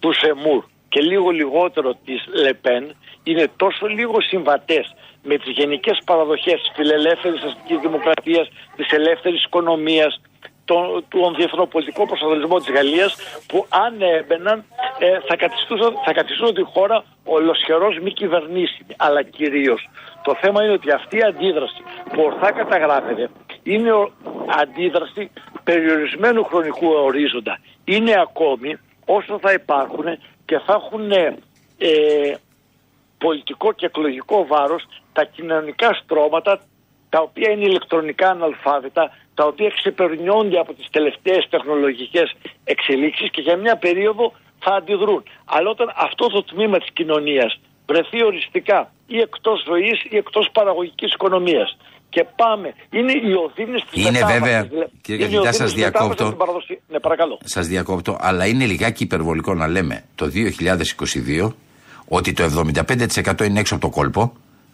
του 0.00 0.12
Σεμούρ 0.12 0.64
και 0.88 1.00
λίγο 1.00 1.30
λιγότερο 1.30 1.94
της 2.04 2.24
Λεπέν 2.42 2.94
είναι 3.22 3.50
τόσο 3.56 3.86
λίγο 3.86 4.20
συμβατές 4.20 4.94
με 5.22 5.36
τις 5.36 5.52
γενικές 5.52 5.98
παραδοχές 6.04 6.60
της 6.60 6.72
φιλελεύθερης 6.74 7.42
αστικής 7.42 7.78
δημοκρατίας, 7.78 8.48
της 8.76 8.90
ελεύθερης 8.90 9.44
οικονομίας, 9.44 10.20
τον, 10.64 11.04
τον 11.08 11.34
διεθνοπολιτικό 11.34 12.06
προσανατολισμό 12.06 12.58
της 12.58 12.70
Γαλλίας 12.70 13.16
που 13.46 13.66
αν 13.68 14.02
έμπαιναν 14.02 14.64
ε, 14.98 15.18
θα, 15.28 15.36
καθιστούσαν, 15.36 15.92
θα 16.04 16.12
καθιστούσαν 16.12 16.54
τη 16.54 16.62
χώρα 16.62 17.04
ολοσχερός 17.24 17.98
μη 17.98 18.12
κυβερνήσιμη. 18.12 18.94
Αλλά 18.96 19.22
κυρίως 19.22 19.88
το 20.22 20.34
θέμα 20.40 20.64
είναι 20.64 20.72
ότι 20.72 20.90
αυτή 20.90 21.16
η 21.16 21.22
αντίδραση 21.22 21.82
που 22.12 22.22
ορθά 22.22 22.52
καταγράφεται 22.52 23.30
είναι 23.62 23.90
αντίδραση 24.60 25.30
περιορισμένου 25.64 26.44
χρονικού 26.44 26.86
ορίζοντα. 26.86 27.58
Είναι 27.84 28.20
ακόμη 28.20 28.78
όσο 29.04 29.38
θα 29.38 29.52
υπάρχουν 29.52 30.04
και 30.44 30.58
θα 30.58 30.72
έχουν 30.72 31.10
ε, 31.12 32.34
πολιτικό 33.18 33.72
και 33.72 33.86
εκλογικό 33.86 34.46
βάρος 34.46 34.82
τα 35.12 35.24
κοινωνικά 35.24 35.92
στρώματα 35.94 36.60
τα 37.08 37.20
οποία 37.20 37.50
είναι 37.50 37.64
ηλεκτρονικά 37.64 38.30
αναλφάβητα, 38.30 39.16
τα 39.34 39.44
οποία 39.44 39.68
ξεπερνιόνται 39.68 40.58
από 40.58 40.72
τις 40.74 40.88
τελευταίες 40.90 41.46
τεχνολογικές 41.50 42.34
εξελίξεις 42.64 43.30
και 43.30 43.40
για 43.40 43.56
μια 43.56 43.76
περίοδο 43.76 44.32
θα 44.58 44.74
αντιδρούν. 44.74 45.22
Αλλά 45.44 45.70
όταν 45.70 45.92
αυτό 45.96 46.26
το 46.26 46.42
τμήμα 46.42 46.78
της 46.78 46.90
κοινωνίας 46.92 47.60
βρεθεί 47.86 48.24
οριστικά 48.24 48.92
ή 49.06 49.18
εκτός 49.18 49.62
ζωής 49.66 50.04
ή 50.10 50.16
εκτός 50.16 50.48
παραγωγικής 50.52 51.12
οικονομίας 51.12 51.76
και 52.14 52.26
πάμε. 52.36 52.74
Είναι 52.90 53.12
οι 53.12 53.32
οδύνε 53.44 53.78
τη 53.90 54.00
Είναι 54.00 54.24
βέβαια. 54.24 54.68
Κύριε 55.00 55.24
Καθηγητά, 55.24 55.52
σας 55.52 55.72
διακόπτω. 55.72 56.36
Ναι, 56.88 56.98
παρακαλώ. 56.98 57.38
Σας 57.44 57.66
διακόπτω, 57.66 58.16
αλλά 58.20 58.46
είναι 58.46 58.64
λιγάκι 58.66 59.02
υπερβολικό 59.02 59.54
να 59.54 59.66
λέμε 59.68 60.04
το 60.14 60.30
2022 61.44 61.52
ότι 62.08 62.32
το 62.32 62.44
75% 62.44 63.40
είναι 63.44 63.60
έξω 63.60 63.74
από 63.74 63.84
το 63.84 63.90
κόλπο 63.90 64.32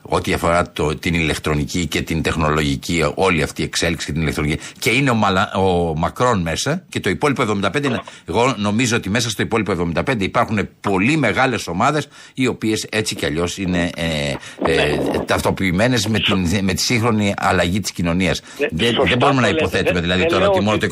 ό,τι 0.09 0.33
αφορά 0.33 0.71
το, 0.73 0.97
την 0.97 1.15
ηλεκτρονική 1.15 1.87
και 1.87 2.03
την 2.03 2.23
τεχνολογική, 2.23 3.13
όλη 3.15 3.43
αυτή 3.43 3.61
η 3.61 3.65
εξέλιξη 3.65 4.07
και 4.07 4.13
την 4.13 4.23
ηλεκτρονική. 4.23 4.59
Και 4.79 4.91
είναι 4.91 5.11
ο, 5.11 5.15
Μαλα, 5.15 5.53
ο 5.55 5.95
Μακρόν 5.97 6.41
μέσα 6.41 6.85
και 6.89 7.01
το 7.01 7.11
υπόλοιπο 7.11 7.43
75 7.63 7.85
είναι. 7.85 8.01
Εγώ 8.29 8.55
νομίζω 8.57 8.97
ότι 8.97 9.11
μέσα 9.11 9.31
στο 9.31 9.43
υπόλοιπο 9.43 9.93
75 9.95 10.21
υπάρχουν 10.21 10.69
πολύ 10.81 11.17
μεγάλες 11.17 11.67
ομάδες 11.67 12.09
οι 12.35 12.47
οποίες 12.47 12.87
έτσι 12.91 13.15
κι 13.15 13.27
αλλιώς 13.27 13.59
είναι 13.59 13.91
ε, 13.97 14.35
ε, 14.65 14.99
ταυτοποιημένες 15.27 16.07
με, 16.07 16.19
με 16.63 16.73
τη 16.73 16.81
σύγχρονη 16.81 17.35
αλλαγή 17.39 17.81
της 17.81 17.93
κοινωνίας. 17.93 18.43
δεν, 18.71 18.97
δεν 19.09 19.19
μπορούμε 19.19 19.41
να 19.41 19.49
υποθέτουμε 19.49 20.01
δηλαδή 20.01 20.27
τώρα 20.27 20.49
ότι 20.49 20.61
μόνο 20.61 20.79
το 20.79 20.87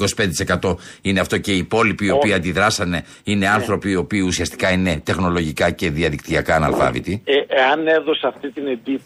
25% 0.61 0.75
είναι 1.03 1.21
αυτό 1.21 1.39
και 1.39 1.53
οι 1.53 1.57
υπόλοιποι 1.57 2.07
οι 2.07 2.11
οποίοι 2.11 2.33
αντιδράσανε 2.33 3.05
είναι 3.25 3.49
άνθρωποι 3.49 3.91
οι 3.91 3.97
οποίοι 3.97 4.23
ουσιαστικά 4.27 4.73
είναι 4.73 5.01
τεχνολογικά 5.05 5.71
και 5.71 5.91
διαδικτυακά 5.91 6.55
αναλφάβητοι. 6.55 7.23
Ε, 7.25 7.33
εάν 7.49 7.87
έδωσε 7.87 8.27
αυτή 8.27 8.51
την 8.51 8.67
εντύπωση 8.67 9.06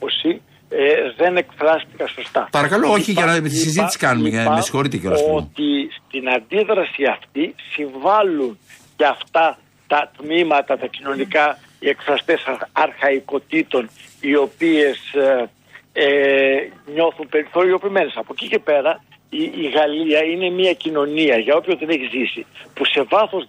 ε, 0.73 1.13
δεν 1.17 1.37
εκφράστηκα 1.37 2.07
σωστά. 2.07 2.49
Παρακαλώ, 2.51 2.93
όχι 2.93 3.13
για 3.13 3.27
να 3.27 3.43
τη 3.43 3.51
συζήτηση 3.51 3.99
κάνουμε. 3.99 4.29
Είπα 4.29 4.55
με 4.55 4.61
συγχωρείτε 4.61 4.97
κιόλας. 4.97 5.21
Ότι 5.31 5.91
στην 6.07 6.29
αντίδραση 6.29 7.05
αυτή 7.05 7.55
συμβάλλουν 7.73 8.59
και 8.97 9.05
αυτά 9.05 9.59
τα 9.87 10.11
τμήματα, 10.17 10.79
τα 10.79 10.87
κοινωνικά, 10.87 11.59
οι 11.79 11.89
εκφραστές 11.89 12.45
αρχαϊκοτήτων, 12.73 13.91
οι 14.21 14.37
οποίες 14.37 14.99
ε, 15.15 15.49
ε, 15.93 16.69
νιώθουν 16.95 17.29
περιθωριοποιημένε. 17.29 18.11
Από 18.15 18.33
εκεί 18.33 18.49
και 18.49 18.59
πέρα, 18.59 19.05
η, 19.31 19.43
η, 19.43 19.69
Γαλλία 19.69 20.23
είναι 20.23 20.51
μια 20.51 20.73
κοινωνία, 20.73 21.37
για 21.37 21.55
όποιον 21.55 21.79
την 21.79 21.89
έχει 21.89 22.09
ζήσει, 22.13 22.47
που 22.75 22.85
σε 22.85 23.03
βάθος 23.03 23.47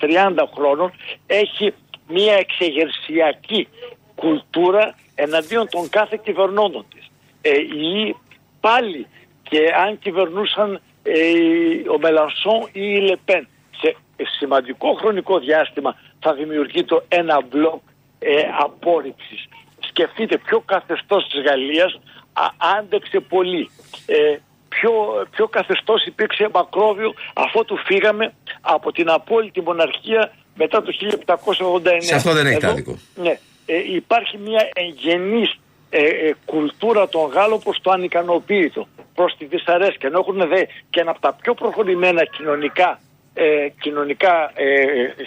230 0.00 0.34
χρόνων 0.54 0.92
έχει 1.26 1.74
μια 2.08 2.34
εξεγερσιακή 2.34 3.68
κουλτούρα 4.14 4.94
εναντίον 5.14 5.68
των 5.68 5.88
κάθε 5.88 6.20
κυβερνώντων 6.24 6.84
της. 6.94 7.10
Ε, 7.40 7.50
ή 7.60 8.16
πάλι 8.60 9.06
και 9.42 9.58
αν 9.84 9.98
κυβερνούσαν 9.98 10.80
ε, 11.02 11.88
ο 11.94 11.98
Μελανσόν 11.98 12.60
ή 12.72 12.82
η 12.96 13.00
Λεπέν 13.00 13.48
σε 13.80 13.96
σημαντικό 14.38 14.92
χρονικό 14.92 15.38
διάστημα 15.38 15.96
θα 16.20 16.34
δημιουργεί 16.34 16.84
το 16.84 17.04
ένα 17.08 17.42
μπλοκ 17.48 17.80
ε, 18.18 18.30
απόρριψης. 18.60 19.48
Σκεφτείτε 19.88 20.38
ποιο 20.38 20.60
καθεστώς 20.60 21.28
της 21.28 21.42
Γαλλίας 21.42 22.00
α, 22.32 22.46
άντεξε 22.78 23.20
πολύ. 23.20 23.70
Ε, 24.06 24.36
ποιο, 24.68 24.92
ποιο 25.30 25.48
καθεστώς 25.48 26.04
υπήρξε 26.06 26.48
μακρόβιο 26.52 27.14
αφού 27.34 27.64
του 27.64 27.76
φύγαμε 27.76 28.34
από 28.60 28.92
την 28.92 29.10
απόλυτη 29.10 29.60
μοναρχία 29.60 30.32
μετά 30.54 30.82
το 30.82 30.92
1789. 31.24 31.88
Σε 31.98 32.14
αυτό 32.14 32.32
δεν 32.32 32.46
έχει 32.46 32.66
άδικο. 32.66 32.98
Ναι 33.14 33.38
ε, 33.66 33.94
υπάρχει 33.94 34.38
μια 34.38 34.68
εγγενής 34.74 35.58
ε, 35.96 36.06
ε, 36.06 36.34
κουλτούρα 36.44 37.08
των 37.08 37.30
Γάλλων 37.30 37.60
προς 37.60 37.80
το 37.80 37.90
ανικανοποίητο, 37.90 38.88
προς 39.14 39.36
τη 39.36 39.44
δυσαρέσκεια. 39.44 40.08
Ενώ 40.08 40.18
έχουν 40.18 40.48
δε 40.48 40.64
και 40.90 41.00
ένα 41.00 41.10
από 41.10 41.20
τα 41.20 41.32
πιο 41.32 41.54
προχωρημένα 41.54 42.24
κοινωνικά, 42.24 43.00
ε, 43.34 43.68
κοινωνικά 43.80 44.52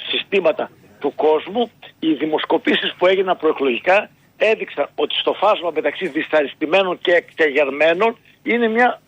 συστήματα 0.09 0.71
του 0.99 1.13
κόσμου, 1.15 1.71
οι 1.99 2.13
δημοσκοπήσεις 2.13 2.93
που 2.97 3.07
έγιναν 3.07 3.37
προεκλογικά 3.37 4.09
έδειξαν 4.37 4.89
ότι 4.95 5.15
στο 5.15 5.33
φάσμα 5.33 5.71
μεταξύ 5.73 6.07
δυσαρεστημένων 6.07 6.97
και 7.01 7.11
εκτεγερμένων 7.11 8.17
είναι 8.43 8.67
μια 8.67 9.01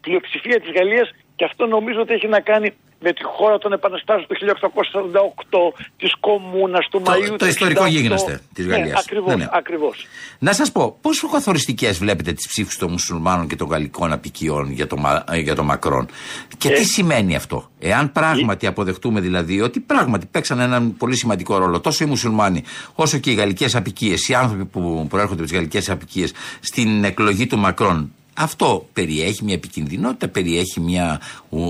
πλειοψηφία 0.00 0.60
της 0.60 0.72
Γαλλίας 0.72 1.10
και 1.36 1.44
αυτό 1.44 1.66
νομίζω 1.66 2.00
ότι 2.00 2.12
έχει 2.12 2.28
να 2.28 2.40
κάνει 2.40 2.72
με 3.02 3.12
τη 3.12 3.22
χώρα 3.24 3.58
των 3.58 3.72
επαναστάσεων 3.72 4.26
του 4.26 4.36
1848, 5.50 5.72
της 5.96 6.12
Κομμούνας, 6.20 6.88
του 6.90 7.02
Μαΐου. 7.04 7.26
Το, 7.28 7.36
το 7.36 7.46
ιστορικό 7.46 7.86
γίγνεσθε 7.86 8.40
της 8.54 8.66
Γαλλίας. 8.66 8.88
Ναι, 8.88 8.98
ακριβώς. 8.98 9.28
Ναι, 9.28 9.34
ναι. 9.34 9.48
Ακριβώς. 9.52 10.06
Να 10.38 10.52
σας 10.52 10.72
πω, 10.72 10.98
πόσο 11.00 11.28
καθοριστικές 11.28 11.98
βλέπετε 11.98 12.32
τις 12.32 12.48
ψήφους 12.48 12.76
των 12.78 12.90
μουσουλμάνων 12.90 13.46
και 13.48 13.56
των 13.56 13.68
γαλλικών 13.68 14.12
απικιών 14.12 14.70
για 14.70 14.86
το, 14.86 14.96
για 15.42 15.54
το 15.54 15.62
Μακρόν; 15.62 16.06
Και 16.58 16.68
ε, 16.68 16.72
τι 16.72 16.84
σημαίνει 16.84 17.36
αυτό; 17.36 17.70
Εάν 17.78 18.12
πράγματι 18.12 18.66
αποδεχτούμε 18.66 19.20
δηλαδή 19.20 19.60
ότι 19.60 19.80
πράγματι 19.80 20.26
παίξαν 20.26 20.60
έναν 20.60 20.96
πολύ 20.96 21.16
σημαντικό 21.16 21.58
ρόλο 21.58 21.80
τόσο 21.80 22.04
οι 22.04 22.06
μουσουλμάνοι 22.06 22.62
όσο 22.94 23.18
και 23.18 23.30
οι 23.30 23.34
γαλλικές 23.34 23.74
απικίες, 23.74 24.28
οι 24.28 24.34
άνθρωποι 24.34 24.64
που 24.64 25.06
προέρχονται 25.08 25.40
από 25.40 25.48
τις 25.48 25.52
γαλλικές 25.52 25.90
απικίες 25.90 26.32
στην 26.60 27.04
εκλογή 27.04 27.46
του 27.46 27.58
Μακρόν 27.58 28.12
αυτό 28.34 28.88
περιέχει 28.92 29.44
μια 29.44 29.54
επικινδυνότητα, 29.54 30.28
περιέχει 30.28 30.80
μια 30.80 31.20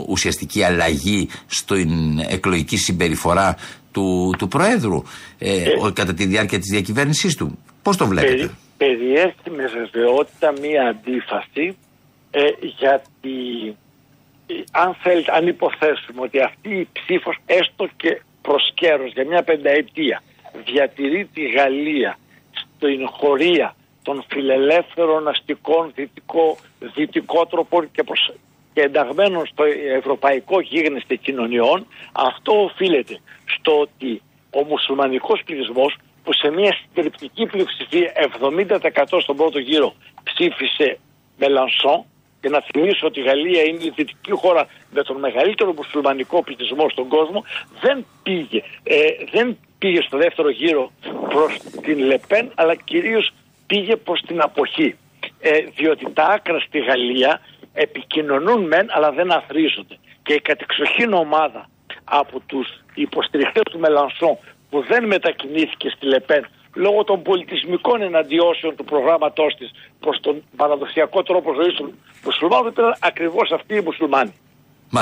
ουσιαστική 0.07 0.63
αλλαγή 0.63 1.29
στην 1.47 2.19
εκλογική 2.19 2.77
συμπεριφορά 2.77 3.57
του, 3.93 4.35
του 4.39 4.49
Προέδρου 4.49 5.03
ε, 5.39 5.63
ε, 5.63 5.71
κατά 5.93 6.15
τη 6.15 6.27
διάρκεια 6.27 6.59
της 6.59 6.71
διακυβέρνησής 6.71 7.37
του. 7.37 7.59
Πώς 7.83 7.97
το 7.97 8.07
βλέπετε; 8.07 8.35
Περι, 8.77 8.97
περιέχει 8.97 9.51
με 9.57 9.67
βεβαιότητα 9.67 10.53
μια 10.61 10.89
αντίφαση 10.89 11.77
ε, 12.31 12.41
γιατί 12.79 13.77
ε, 14.47 14.55
αν, 14.73 14.97
θέλετε, 15.03 15.33
αν 15.33 15.47
υποθέσουμε 15.47 16.21
ότι 16.21 16.41
αυτή 16.41 16.69
η 16.69 16.89
ψήφος 16.93 17.37
έστω 17.47 17.89
και 17.97 18.23
προς 18.43 18.73
για 19.15 19.27
μια 19.27 19.43
πενταετία 19.43 20.23
διατηρεί 20.65 21.29
τη 21.35 21.43
Γαλλία 21.49 22.19
στην 22.53 23.09
χωρία 23.09 23.77
των 24.03 24.25
φιλελεύθερων 24.29 25.29
αστικών 25.29 25.93
δυτικό, 25.95 26.57
δυτικότροπων 26.95 27.91
και, 27.91 28.03
προς, 28.03 28.33
και 28.73 28.81
ενταγμένων 28.81 29.47
στο 29.47 29.65
ευρωπαϊκό 29.97 30.61
γίγνεσθε 30.61 31.19
κοινωνιών 31.23 31.87
αυτό 32.13 32.63
οφείλεται 32.63 33.21
στο 33.45 33.81
ότι 33.81 34.23
ο 34.51 34.65
μουσουλμανικός 34.65 35.43
πληθυσμός 35.45 35.97
που 36.25 36.33
σε 36.33 36.51
μια 36.51 36.77
συντριπτική 36.81 37.47
πλειοψηφία 37.47 38.13
70% 38.41 39.21
στον 39.23 39.37
πρώτο 39.37 39.59
γύρο 39.59 39.95
ψήφισε 40.23 40.99
Μελανσόν 41.39 42.05
και 42.41 42.49
να 42.49 42.61
θυμίσω 42.61 43.07
ότι 43.07 43.21
η 43.21 43.23
Γαλλία 43.23 43.63
είναι 43.63 43.85
η 43.85 43.93
δυτική 43.97 44.31
χώρα 44.31 44.67
με 44.91 45.03
τον 45.03 45.19
μεγαλύτερο 45.19 45.73
μουσουλμανικό 45.73 46.43
πληθυσμό 46.43 46.89
στον 46.89 47.09
κόσμο 47.09 47.45
δεν 47.81 48.07
πήγε, 48.23 48.63
ε, 48.83 48.97
δεν 49.33 49.59
πήγε 49.79 50.01
στο 50.03 50.19
δεύτερο 50.19 50.51
γύρο 50.51 50.91
προς 51.29 51.59
την 51.83 51.99
Λεπέν 51.99 52.53
αλλά 52.55 52.75
κυρίως 52.75 53.33
πήγε 53.73 53.97
προς 53.97 54.21
την 54.21 54.41
αποχή. 54.41 54.97
Ε, 55.41 55.59
διότι 55.77 56.13
τα 56.13 56.25
άκρα 56.25 56.59
στη 56.61 56.79
Γαλλία 56.79 57.41
επικοινωνούν 57.73 58.67
μεν 58.67 58.87
αλλά 58.91 59.11
δεν 59.13 59.33
αθρίζονται. 59.33 59.97
Και 60.23 60.33
η 60.33 60.41
κατεξοχήν 60.41 61.13
ομάδα 61.13 61.69
από 62.05 62.41
τους 62.47 62.69
υποστηριχτές 62.95 63.63
του 63.71 63.79
Μελανσόν 63.79 64.39
που 64.71 64.85
δεν 64.89 65.07
μετακινήθηκε 65.07 65.89
στη 65.89 66.07
Λεπέν 66.07 66.47
λόγω 66.75 67.05
των 67.05 67.23
πολιτισμικών 67.23 68.03
εναντιώσεων 68.03 68.77
του 68.77 68.85
προγράμματός 68.85 69.55
της 69.55 69.71
προς 70.01 70.21
τον 70.21 70.43
παραδοσιακό 70.57 71.23
τρόπο 71.23 71.55
ζωής 71.55 71.75
του 71.75 71.95
μουσουλμάνου 72.25 72.69
ήταν 72.69 72.97
ακριβώς 73.01 73.51
αυτοί 73.51 73.75
οι 73.75 73.81
μουσουλμάνοι. 73.81 74.35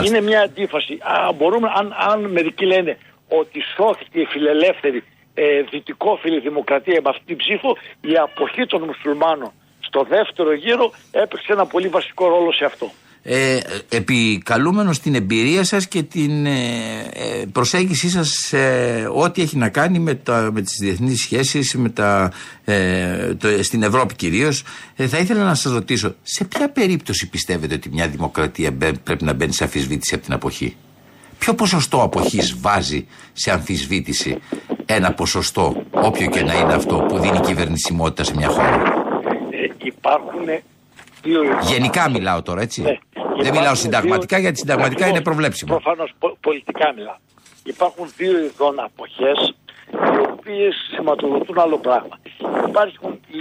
Είναι 0.07 0.21
μια 0.21 0.41
αντίφαση. 0.41 0.99
Α, 1.01 1.33
μπορούμε, 1.33 1.69
αν, 1.75 1.95
αν 1.99 2.31
μερικοί 2.31 2.67
λένε 2.67 2.99
ότι 3.29 3.61
σώθηκε 3.77 4.21
η 4.21 4.25
φιλελεύθερη 4.25 5.05
ε, 5.35 5.63
δυτικόφιλη 5.71 6.41
δημοκρατία 6.41 7.01
με 7.05 7.09
αυτή 7.09 7.25
την 7.25 7.37
ψήφο, 7.37 7.77
η 8.01 8.17
αποχή 8.17 8.67
των 8.67 8.83
μουσουλμάνων 8.83 9.53
στο 9.81 10.07
δεύτερο 10.09 10.53
γύρο 10.55 10.93
έπαιξε 11.11 11.53
ένα 11.53 11.67
πολύ 11.67 11.89
βασικό 11.89 12.29
ρόλο 12.29 12.53
σε 12.53 12.65
αυτό. 12.65 12.91
ε, 13.23 13.61
επικαλούμενος 13.89 14.99
την 14.99 15.15
εμπειρία 15.15 15.65
σας 15.65 15.89
και 15.89 16.03
την 16.03 16.47
ε, 16.47 16.51
ε, 17.13 17.45
προσέγγιση 17.53 18.09
σας 18.09 18.29
σε 18.29 18.57
ό,τι 19.15 19.43
έχει 19.43 19.57
να 19.57 19.69
κάνει 19.69 19.99
με, 19.99 20.15
τα, 20.15 20.51
με 20.53 20.63
τις 20.63 20.77
διεθνείς 20.81 21.21
σχέσεις 21.21 21.75
με 21.75 21.89
τα, 21.89 22.33
ε, 22.65 23.35
το, 23.35 23.63
στην 23.63 23.83
Ευρώπη 23.83 24.15
κυρίως 24.15 24.63
ε, 24.97 25.07
θα 25.07 25.19
ήθελα 25.19 25.45
να 25.45 25.55
σας 25.55 25.73
ρωτήσω 25.73 26.15
σε 26.23 26.45
ποια 26.45 26.71
περίπτωση 26.71 27.29
πιστεύετε 27.29 27.75
ότι 27.75 27.89
μια 27.89 28.09
δημοκρατία 28.09 28.73
πρέπει 29.03 29.25
να 29.25 29.33
μπαίνει 29.33 29.53
σε 29.53 29.65
αμφισβήτηση 29.65 30.15
από 30.15 30.25
την 30.25 30.33
αποχή; 30.33 30.77
Ποιο 31.39 31.55
ποσοστό 31.55 32.03
αποχής 32.03 32.61
βάζει 32.61 33.07
σε 33.33 33.51
αμφισβήτηση 33.51 34.39
ένα 34.95 35.13
ποσοστό 35.13 35.83
όποιο 35.91 36.27
και 36.31 36.43
να 36.43 36.55
είναι 36.55 36.75
αυτό 36.75 36.97
που 36.97 37.19
δίνει 37.19 37.41
κυβερνησιμότητα 37.41 38.25
σε 38.25 38.37
μια 38.37 38.49
χώρα 38.49 39.01
υπάρχουν 40.01 40.49
Γενικά 41.63 42.11
μιλάω 42.11 42.43
τώρα, 42.43 42.61
έτσι. 42.61 42.83
Ναι. 42.83 42.99
Δεν 43.43 43.53
μιλάω 43.53 43.75
συνταγματικά, 43.75 44.39
γιατί 44.39 44.59
συνταγματικά 44.59 45.07
είναι 45.07 45.21
προβλέψιμο. 45.21 45.75
Προφανώς 45.75 46.13
πολιτικά 46.41 46.93
μιλάω. 46.97 47.17
Υπάρχουν 47.65 48.13
δύο 48.17 48.45
ειδών 48.45 48.81
αποχές, 48.81 49.55
οι 49.93 50.21
οποίες 50.31 50.75
σηματοδοτούν 50.95 51.59
άλλο 51.59 51.79
πράγμα. 51.79 52.19
Υπάρχουν 52.69 53.21
οι, 53.29 53.41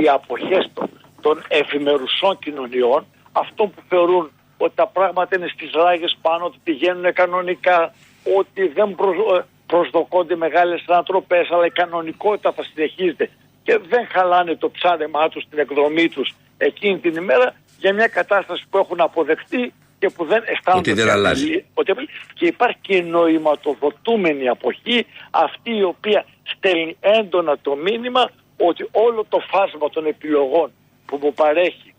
οι 0.00 0.08
αποχές 0.08 0.70
των, 0.74 0.90
των 1.20 1.42
εφημερουσών 1.48 2.38
κοινωνιών, 2.38 3.06
αυτών 3.32 3.70
που 3.70 3.82
θεωρούν 3.88 4.30
ότι 4.56 4.72
τα 4.74 4.86
πράγματα 4.86 5.36
είναι 5.36 5.48
στις 5.54 5.70
ράγες 5.72 6.18
πάνω, 6.22 6.44
ότι 6.44 6.58
πηγαίνουν 6.64 7.12
κανονικά, 7.12 7.94
ότι 8.38 8.66
δεν 8.68 8.88
ε, 8.88 9.44
προσδοκώνται 9.72 10.36
μεγάλες 10.36 10.84
ανατροπές, 10.86 11.50
αλλά 11.50 11.66
η 11.66 11.70
κανονικότητα 11.70 12.52
θα 12.52 12.62
συνεχίζεται 12.62 13.30
και 13.62 13.78
δεν 13.88 14.06
χαλάνε 14.10 14.56
το 14.56 14.70
ψάρεμά 14.70 15.28
τους, 15.28 15.44
την 15.50 15.58
εκδρομή 15.58 16.08
τους 16.08 16.34
εκείνη 16.58 16.98
την 16.98 17.14
ημέρα 17.14 17.54
για 17.78 17.92
μια 17.94 18.06
κατάσταση 18.06 18.64
που 18.70 18.78
έχουν 18.78 19.00
αποδεχτεί 19.00 19.72
και 19.98 20.08
που 20.10 20.24
δεν 20.24 20.42
αισθάνονται 20.46 20.90
ότι 20.90 21.00
δεν 21.00 21.10
αλλάζει. 21.10 21.64
Ότι, 21.74 21.92
και 22.34 22.46
υπάρχει 22.46 22.78
και 22.80 23.02
νοηματοδοτούμενη 23.02 24.48
αποχή 24.48 25.06
αυτή 25.30 25.76
η 25.76 25.82
οποία 25.82 26.24
στέλνει 26.42 26.96
έντονα 27.00 27.58
το 27.62 27.74
μήνυμα 27.76 28.30
ότι 28.56 28.88
όλο 28.92 29.24
το 29.28 29.38
φάσμα 29.50 29.90
των 29.90 30.06
επιλογών 30.06 30.70
που 31.06 31.18
μου 31.22 31.34
παρέχει 31.34 31.94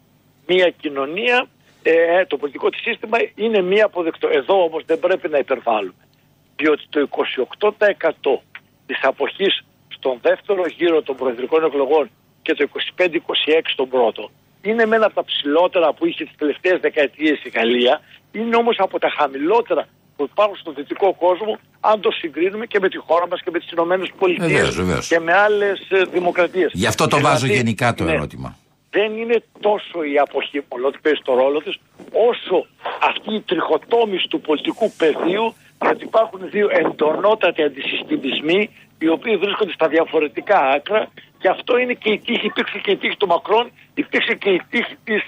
μια 0.48 0.70
κοινωνία, 0.70 1.48
ε, 1.84 2.26
το 2.26 2.38
πολιτικό 2.38 2.70
της 2.70 2.82
σύστημα 2.82 3.18
είναι 3.36 3.62
μία 3.62 3.86
αποδεκτό. 3.86 4.28
Εδώ 4.32 4.64
όμως 4.64 4.84
δεν 4.86 5.00
πρέπει 5.00 5.30
να 5.30 5.38
υπερβάλλουμε. 5.38 6.09
Διότι 6.60 6.84
το 6.90 7.08
28% 8.30 8.40
της 8.86 9.00
αποχής 9.02 9.64
στον 9.88 10.20
δεύτερο 10.22 10.64
γύρο 10.78 11.02
των 11.02 11.16
προεδρικών 11.16 11.64
εκλογών 11.64 12.10
και 12.42 12.54
το 12.54 12.68
25-26 12.98 13.06
στον 13.74 13.90
πρώτο 13.90 14.30
είναι 14.62 14.86
μένα 14.86 15.06
από 15.06 15.16
τα 15.16 15.24
ψηλότερα 15.24 15.94
που 15.94 16.06
είχε 16.06 16.24
τις 16.24 16.36
τελευταίες 16.38 16.80
δεκαετίες 16.80 17.44
η 17.44 17.50
Γαλλία, 17.50 18.02
είναι 18.32 18.56
όμως 18.56 18.76
από 18.80 19.00
τα 19.00 19.10
χαμηλότερα 19.18 19.88
που 20.16 20.24
υπάρχουν 20.32 20.58
στον 20.58 20.74
δυτικό 20.74 21.14
κόσμο, 21.14 21.60
αν 21.80 22.02
το 22.02 22.12
συγκρίνουμε 22.12 22.66
και 22.66 22.80
με 22.80 22.90
τη 22.90 22.98
χώρα 22.98 23.28
μας 23.28 23.42
και 23.42 23.52
με 23.52 23.60
τις 23.60 23.72
Ηνωμένες 23.72 24.10
Πολιτείες 24.18 25.08
και 25.08 25.20
με 25.20 25.34
άλλες 25.34 25.88
δημοκρατίες. 26.12 26.72
Γι' 26.74 26.86
αυτό 26.86 27.08
το 27.08 27.18
δηλαδή, 27.18 27.34
βάζω 27.34 27.54
γενικά 27.54 27.94
το 27.94 28.04
ναι, 28.04 28.12
ερώτημα. 28.12 28.58
Δεν 28.90 29.18
είναι 29.18 29.44
τόσο 29.60 30.04
η 30.04 30.18
αποχή 30.18 30.64
μόνο 30.72 30.88
ότι 30.88 30.98
παίζει 31.02 31.22
το 31.24 31.34
ρόλο 31.34 31.62
της, 31.62 31.76
όσο 32.30 32.66
αυτή 33.02 33.34
η 33.34 33.42
τριχοτόμηση 33.42 34.28
του 34.28 34.42
πολιτικού 34.42 34.92
πεδίου, 34.98 35.56
γιατί 35.82 36.04
υπάρχουν 36.04 36.50
δύο 36.50 36.68
εντονότατοι 36.72 37.64
αντισυστημισμοί, 37.64 38.70
οι 39.00 39.08
οποίοι 39.08 39.38
βρίσκονται 39.38 39.72
στα 39.72 39.88
διαφορετικά 39.88 40.60
άκρα 40.60 41.12
και 41.40 41.48
αυτό 41.48 41.78
είναι 41.78 41.94
και 41.94 42.10
η 42.10 42.20
τύχη, 42.20 42.46
υπήρξε 42.46 42.80
και 42.80 42.92
η 42.92 42.98
τύχη 42.98 43.18
του 43.18 43.28
Μακρόν, 43.28 43.72
υπήρξε 43.94 44.34
και 44.36 44.50
η 44.50 44.62
τύχη 44.70 44.96
της 45.04 45.22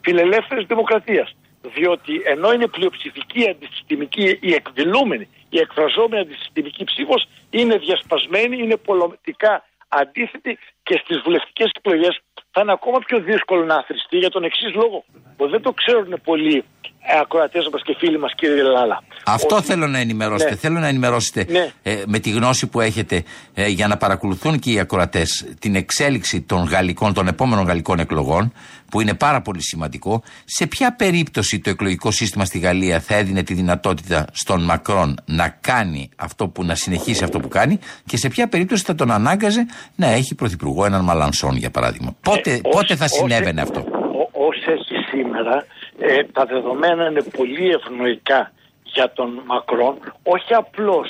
φιλελεύθερης 0.00 0.66
δημοκρατίας. 0.66 1.36
Διότι 1.74 2.22
ενώ 2.24 2.52
είναι 2.52 2.66
πλειοψηφική 2.66 3.48
αντισυστημική, 3.48 4.38
η 4.40 4.54
εκδηλούμενη, 4.54 5.28
η 5.48 5.58
εκφραζόμενη 5.58 6.20
αντισυστημική 6.20 6.84
ψήφος 6.84 7.28
είναι 7.50 7.76
διασπασμένη, 7.76 8.56
είναι 8.62 8.76
πολιτικά 8.76 9.64
αντίθετη 9.88 10.58
και 10.82 11.00
στις 11.04 11.20
βουλευτικές 11.24 11.70
εκλογές 11.76 12.20
θα 12.50 12.60
είναι 12.60 12.72
ακόμα 12.72 12.98
πιο 13.06 13.20
δύσκολο 13.20 13.64
να 13.64 13.74
αθρηστεί 13.74 14.16
για 14.16 14.30
τον 14.30 14.44
εξής 14.44 14.74
λόγο. 14.74 15.04
Που 15.36 15.48
δεν 15.48 15.62
το 15.62 15.72
ξέρουν 15.72 16.20
πολλοί 16.24 16.64
ε, 17.10 17.18
ακροατές 17.20 17.68
μα 17.72 17.78
και 17.78 17.94
φίλοι 17.98 18.18
μας, 18.18 18.32
κύριε 18.34 18.62
Λάλα. 18.62 19.02
Αυτό 19.26 19.62
θέλω 19.62 19.86
να 19.86 19.98
ενημερώσετε. 19.98 20.50
Ναι. 20.50 20.56
Θέλω 20.56 20.78
να 20.78 20.88
ενημερώσετε 20.88 21.46
ναι. 21.48 21.72
ε, 21.82 22.02
με 22.06 22.18
τη 22.18 22.30
γνώση 22.30 22.66
που 22.66 22.80
έχετε 22.80 23.24
ε, 23.54 23.66
για 23.66 23.88
να 23.88 23.96
παρακολουθούν 23.96 24.58
και 24.58 24.72
οι 24.72 24.78
ακροατές 24.78 25.46
την 25.58 25.74
εξέλιξη 25.74 26.40
των 26.40 26.64
γαλλικών, 26.64 27.14
των 27.14 27.28
επόμενων 27.28 27.64
γαλλικών 27.64 27.98
εκλογών, 27.98 28.52
που 28.90 29.00
είναι 29.00 29.14
πάρα 29.14 29.40
πολύ 29.40 29.62
σημαντικό. 29.62 30.22
Σε 30.44 30.66
ποια 30.66 30.94
περίπτωση 30.94 31.60
το 31.60 31.70
εκλογικό 31.70 32.10
σύστημα 32.10 32.44
στη 32.44 32.58
Γαλλία 32.58 33.00
θα 33.00 33.14
έδινε 33.14 33.42
τη 33.42 33.54
δυνατότητα 33.54 34.26
στον 34.32 34.64
Μακρόν 34.64 35.16
να 35.24 35.48
κάνει 35.60 36.10
αυτό 36.16 36.48
που 36.48 36.64
να 36.64 36.74
συνεχίσει 36.74 37.24
αυτό 37.24 37.40
που 37.40 37.48
κάνει 37.48 37.78
και 38.06 38.16
σε 38.16 38.28
ποια 38.28 38.48
περίπτωση 38.48 38.84
θα 38.84 38.94
τον 38.94 39.10
ανάγκαζε 39.10 39.66
να 39.96 40.06
έχει 40.06 40.34
πρωθυπουργό 40.34 40.84
έναν 40.84 41.04
Μαλανσόν, 41.04 41.56
για 41.56 41.70
παράδειγμα. 41.70 42.16
Πότε, 42.20 42.60
πότε 42.70 42.96
θα 42.96 43.08
συνέβαινε 43.08 43.60
αυτό; 43.60 43.84
Όσο 44.32 44.70
έχει 44.72 44.94
σήμερα, 45.10 45.64
ε, 45.98 46.24
τα 46.32 46.44
δεδομένα 46.44 47.08
είναι 47.08 47.22
πολύ 47.22 47.68
ευνοϊκά 47.70 48.52
για 48.82 49.12
τον 49.12 49.42
Μακρόν, 49.46 49.96
όχι 50.22 50.54
απλώς 50.54 51.08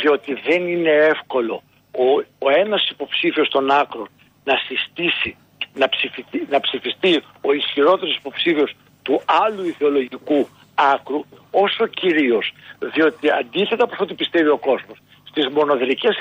διότι 0.00 0.32
δεν 0.48 0.68
είναι 0.68 0.90
εύκολο 0.90 1.62
ο, 1.90 2.06
ο 2.38 2.50
ένας 2.50 2.88
υποψήφιος 2.90 3.48
των 3.48 3.70
άκρων 3.70 4.08
να 4.44 4.54
συστήσει, 4.66 5.36
να 5.74 5.88
ψηφιστεί, 5.88 6.46
να 6.50 6.60
ψηφιστεί 6.60 7.22
ο 7.40 7.52
ισχυρότερος 7.52 8.16
υποψήφιος 8.16 8.72
του 9.02 9.22
άλλου 9.24 9.64
ιδεολογικού 9.66 10.48
άκρου, 10.74 11.24
όσο 11.50 11.86
κυρίως 11.86 12.52
διότι 12.78 13.30
αντίθετα 13.30 13.84
από 13.84 13.94
ό,τι 13.98 14.14
πιστεύει 14.14 14.48
ο 14.48 14.58
κόσμος, 14.58 14.98
στις 15.28 15.48
μονοδρικές 15.48 16.20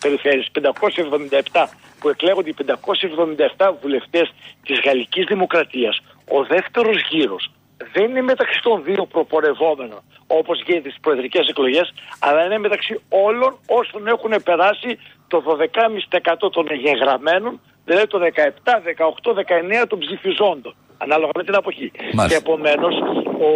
περιφέρειες 0.00 0.48
577 1.52 1.68
που 2.00 2.08
εκλέγονται 2.08 2.50
οι 2.50 2.54
577 3.56 3.72
βουλευτές 3.80 4.32
της 4.62 4.80
Γαλλικής 4.84 5.24
Δημοκρατίας 5.24 6.00
ο 6.28 6.44
δεύτερος 6.44 6.96
γύρος 7.10 7.50
δεν 7.92 8.10
είναι 8.10 8.22
μεταξύ 8.22 8.60
των 8.62 8.82
δύο 8.84 9.06
προπορευόμενων 9.06 10.00
όπως 10.26 10.62
γίνεται 10.66 10.88
στις 10.88 11.00
προεδρικές 11.00 11.48
εκλογές 11.48 11.94
αλλά 12.18 12.44
είναι 12.44 12.58
μεταξύ 12.58 13.00
όλων 13.08 13.58
όσων 13.66 14.06
έχουν 14.06 14.42
περάσει 14.44 14.98
το 15.28 15.42
12,5% 16.44 16.52
των 16.52 16.66
εγγεγραμμένων 16.70 17.60
δηλαδή 17.84 18.06
το 18.06 18.18
17, 18.18 18.70
18, 19.22 19.82
19 19.82 19.86
των 19.88 19.98
ψηφιζόντων 19.98 20.74
ανάλογα 20.98 21.30
με 21.34 21.44
την 21.44 21.54
αποχή. 21.54 21.92
Μάλιστα. 22.12 22.26
Και 22.28 22.34
επομένως 22.34 22.94
ο, 23.48 23.50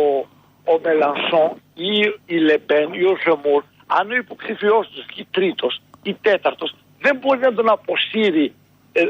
ο 0.73 0.79
Μελανσόν 0.83 1.51
ή 1.75 2.15
η 2.27 2.37
Λεπέν 2.37 2.93
ή 2.93 3.05
ο 3.05 3.17
Ζεμούρ 3.25 3.63
αν 3.87 4.11
ο 4.11 4.15
υποψηφιός 4.15 4.89
τους 4.89 5.05
βγει 5.11 5.27
τρίτος 5.31 5.81
ή 6.03 6.15
τέταρτος 6.15 6.75
δεν 7.01 7.17
μπορεί 7.17 7.39
να 7.39 7.55
τον 7.55 7.69
αποσύρει 7.69 8.55
ε, 8.93 9.01
ε, 9.01 9.07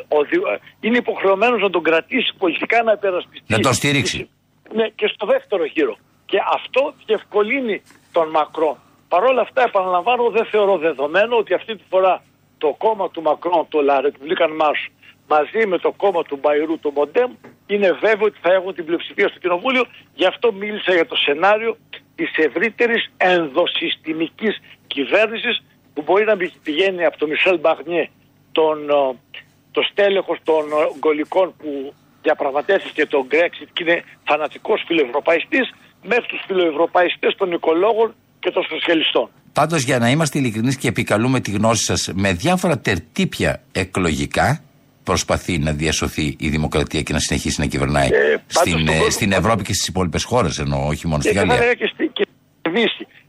είναι 0.80 0.96
υποχρεωμένος 0.96 1.60
να 1.60 1.70
τον 1.70 1.82
κρατήσει 1.82 2.32
πολιτικά 2.38 2.82
να 2.82 2.92
υπερασπιστεί. 2.92 3.52
Να 3.52 3.60
τον 3.60 3.72
στηρίξει. 3.72 4.28
Ναι, 4.72 4.88
και 4.88 5.10
στο 5.14 5.26
δεύτερο 5.26 5.64
γύρο. 5.64 5.96
Και 6.26 6.38
αυτό 6.54 6.94
διευκολύνει 7.06 7.82
τον 8.12 8.28
Μακρόν. 8.30 8.76
Παρ' 9.08 9.24
όλα 9.24 9.40
αυτά, 9.40 9.62
επαναλαμβάνω, 9.62 10.30
δεν 10.30 10.44
θεωρώ 10.44 10.78
δεδομένο 10.78 11.36
ότι 11.36 11.54
αυτή 11.54 11.76
τη 11.76 11.82
φορά 11.88 12.22
το 12.58 12.74
κόμμα 12.78 13.10
του 13.10 13.22
Μακρόν, 13.22 13.66
το 13.68 13.78
La 13.88 13.96
Republican 14.06 14.50
March, 14.60 14.82
μαζί 15.28 15.66
με 15.66 15.78
το 15.78 15.92
κόμμα 15.96 16.22
του 16.22 16.36
Μπαϊρού, 16.36 16.78
το 16.78 16.90
Μοντέμ, 16.90 17.32
είναι 17.66 17.92
βέβαιο 17.92 18.26
ότι 18.26 18.38
θα 18.42 18.52
έχουν 18.52 18.74
την 18.74 18.84
πλειοψηφία 18.84 19.28
στο 19.28 19.38
Κοινοβούλιο. 19.38 19.84
Γι' 20.14 20.26
αυτό 20.26 20.52
μίλησα 20.52 20.92
για 20.92 21.06
το 21.06 21.16
σενάριο 21.16 21.76
της 22.14 22.36
ευρύτερης 22.36 23.10
ενδοσυστημικής 23.16 24.60
κυβέρνησης 24.86 25.64
που 25.94 26.02
μπορεί 26.02 26.24
να 26.24 26.36
πηγαίνει 26.62 27.04
από 27.04 27.18
τον 27.18 27.28
Μισελ 27.28 27.58
Μπαγνιέ, 27.58 28.10
τον 28.52 28.90
ε, 28.90 29.16
το 29.70 29.82
στέλεχος 29.82 30.38
των 30.42 30.64
γκολικών 30.98 31.54
που 31.58 31.94
διαπραγματεύτηκε 32.22 33.06
τον 33.06 33.26
Brexit 33.30 33.68
και 33.72 33.82
είναι 33.82 34.02
φανατικός 34.24 34.82
φιλοευρωπαϊστής 34.86 35.70
μέχρι 36.02 36.26
τους 36.26 36.42
φιλοευρωπαϊστές 36.46 37.34
των 37.34 37.52
οικολόγων 37.52 38.14
και 38.40 38.50
των 38.50 38.62
σοσιαλιστών. 38.68 39.28
Πάντως, 39.52 39.82
για 39.82 39.98
να 39.98 40.10
είμαστε 40.10 40.38
ειλικρινείς 40.38 40.76
και 40.76 40.88
επικαλούμε 40.88 41.40
τη 41.40 41.50
γνώση 41.50 41.84
σας, 41.84 42.10
με 42.14 42.32
διάφορα 42.32 42.78
τερτύπια 42.78 43.62
εκλογικά 43.72 44.62
προσπαθεί 45.04 45.58
να 45.58 45.72
διασωθεί 45.72 46.36
η 46.38 46.48
δημοκρατία 46.48 47.02
και 47.02 47.12
να 47.12 47.18
συνεχίσει 47.18 47.60
να 47.60 47.66
κυβερνάει 47.66 48.08
ε, 48.08 48.36
στην, 48.46 48.88
ε, 48.88 49.10
στην 49.10 49.32
Ευρώπη 49.32 49.62
και 49.62 49.72
στις 49.72 49.86
υπόλοιπες 49.86 50.24
χώρες, 50.24 50.58
ενώ 50.58 50.86
όχι 50.86 51.06
μόνο 51.06 51.22
στη 51.22 51.32
Γαλλία. 51.32 51.74
Και, 51.74 51.90
στη, 51.94 52.10
και, 52.12 52.26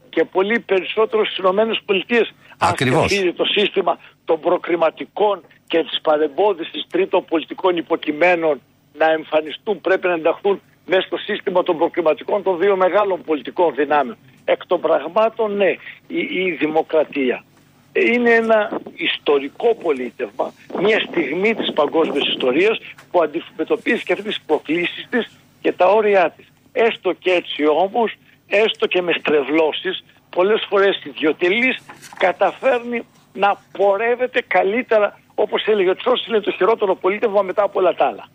και 0.08 0.24
πολύ 0.24 0.60
περισσότερο 0.60 1.24
στις 1.24 1.38
ΗΠΑ. 1.38 2.26
Ακριβώς. 2.58 3.12
το 3.36 3.44
σύστημα 3.44 3.98
των 4.24 4.40
προκριματικών 4.40 5.44
και 5.66 5.78
της 5.88 6.00
παρεμπόδισης 6.00 6.86
τρίτων 6.90 7.24
πολιτικών 7.24 7.76
υποκειμένων 7.76 8.60
να 8.98 9.10
εμφανιστούν, 9.10 9.80
πρέπει 9.80 10.06
να 10.06 10.14
ενταχθούν 10.14 10.60
μέσα 10.90 11.06
στο 11.06 11.16
σύστημα 11.16 11.62
των 11.62 11.78
προκληματικών 11.78 12.42
των 12.42 12.58
δύο 12.58 12.76
μεγάλων 12.76 13.22
πολιτικών 13.22 13.74
δυνάμεων. 13.74 14.16
Εκ 14.44 14.66
των 14.66 14.80
πραγμάτων, 14.80 15.56
ναι, 15.56 15.70
η, 16.06 16.20
η 16.44 16.56
δημοκρατία 16.60 17.44
είναι 17.92 18.30
ένα 18.30 18.80
ιστορικό 18.94 19.74
πολίτευμα, 19.74 20.52
μια 20.80 21.00
στιγμή 21.00 21.54
της 21.54 21.72
παγκόσμιας 21.72 22.28
ιστορίας 22.28 22.78
που 23.10 23.22
αντιμετωπίζει 23.22 24.02
και 24.02 24.12
αυτές 24.12 24.34
τις 24.34 24.44
προκλήσεις 24.46 25.06
της 25.10 25.38
και 25.60 25.72
τα 25.72 25.86
όρια 25.86 26.34
της. 26.36 26.46
έστω 26.72 27.12
και 27.12 27.30
έτσι 27.30 27.66
όμως, 27.66 28.14
έστω 28.48 28.86
και 28.86 29.02
με 29.02 29.12
στρεβλώσεις, 29.12 30.04
πολλές 30.30 30.66
φορές 30.68 31.02
ιδιωτελής 31.04 31.78
καταφέρνει 32.18 33.02
να 33.32 33.60
πορεύεται 33.72 34.42
καλύτερα 34.46 35.20
όπως 35.34 35.66
έλεγε 35.66 35.90
ο 35.90 35.96
Τσός 35.96 36.26
είναι 36.26 36.40
το 36.40 36.50
χειρότερο 36.50 36.94
πολίτευμα 36.94 37.42
μετά 37.42 37.62
από 37.62 37.78
όλα 37.78 37.94
τα 37.94 38.06
άλλα. 38.06 38.28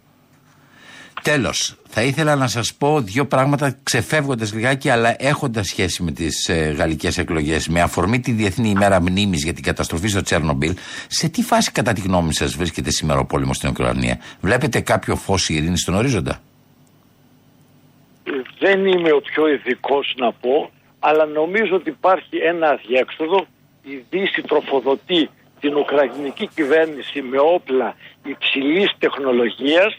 Τέλος, 1.21 1.75
θα 1.87 2.03
ήθελα 2.03 2.35
να 2.35 2.47
σας 2.47 2.73
πω 2.73 3.01
δύο 3.01 3.25
πράγματα 3.25 3.77
ξεφεύγοντας 3.83 4.53
λιγάκι, 4.53 4.89
αλλά 4.89 5.15
έχοντας 5.19 5.67
σχέση 5.67 6.03
με 6.03 6.11
τις 6.11 6.49
ε, 6.49 6.75
γαλλικές 6.77 7.17
εκλογές. 7.17 7.67
Με 7.67 7.81
αφορμή 7.81 8.19
τη 8.19 8.31
Διεθνή 8.31 8.69
ημέρα 8.69 9.01
μνήμης 9.01 9.43
για 9.43 9.53
την 9.53 9.63
καταστροφή 9.63 10.07
στο 10.07 10.21
Τσέρνομπιλ, 10.21 10.75
σε 11.07 11.29
τι 11.29 11.41
φάση, 11.41 11.71
κατά 11.71 11.93
τη 11.93 12.01
γνώμη 12.01 12.33
σας, 12.33 12.55
βρίσκεται 12.55 12.91
σήμερα 12.91 13.19
ο 13.19 13.25
πόλεμος 13.25 13.55
στην 13.55 13.69
Ουκρανία; 13.69 14.19
Βλέπετε 14.41 14.79
κάποιο 14.79 15.15
φως 15.15 15.49
ειρήνης 15.49 15.81
στον 15.81 15.95
ορίζοντα; 15.95 16.41
Δεν 18.59 18.85
είμαι 18.85 19.11
ο 19.11 19.21
πιο 19.21 19.47
ειδικός 19.47 20.13
να 20.17 20.31
πω, 20.31 20.71
αλλά 20.99 21.25
νομίζω 21.25 21.75
ότι 21.75 21.89
υπάρχει 21.89 22.37
ένα 22.37 22.69
αδιέξοδο. 22.69 23.45
Η 23.83 24.03
Δύση 24.09 24.41
τροφοδοτεί 24.41 25.29
την 25.59 25.75
Ουκρανική 25.75 26.49
κυβέρνηση 26.55 27.21
με 27.21 27.37
όπλα 27.39 27.95
υψηλής 28.23 28.91
τεχνολογίας 28.97 29.97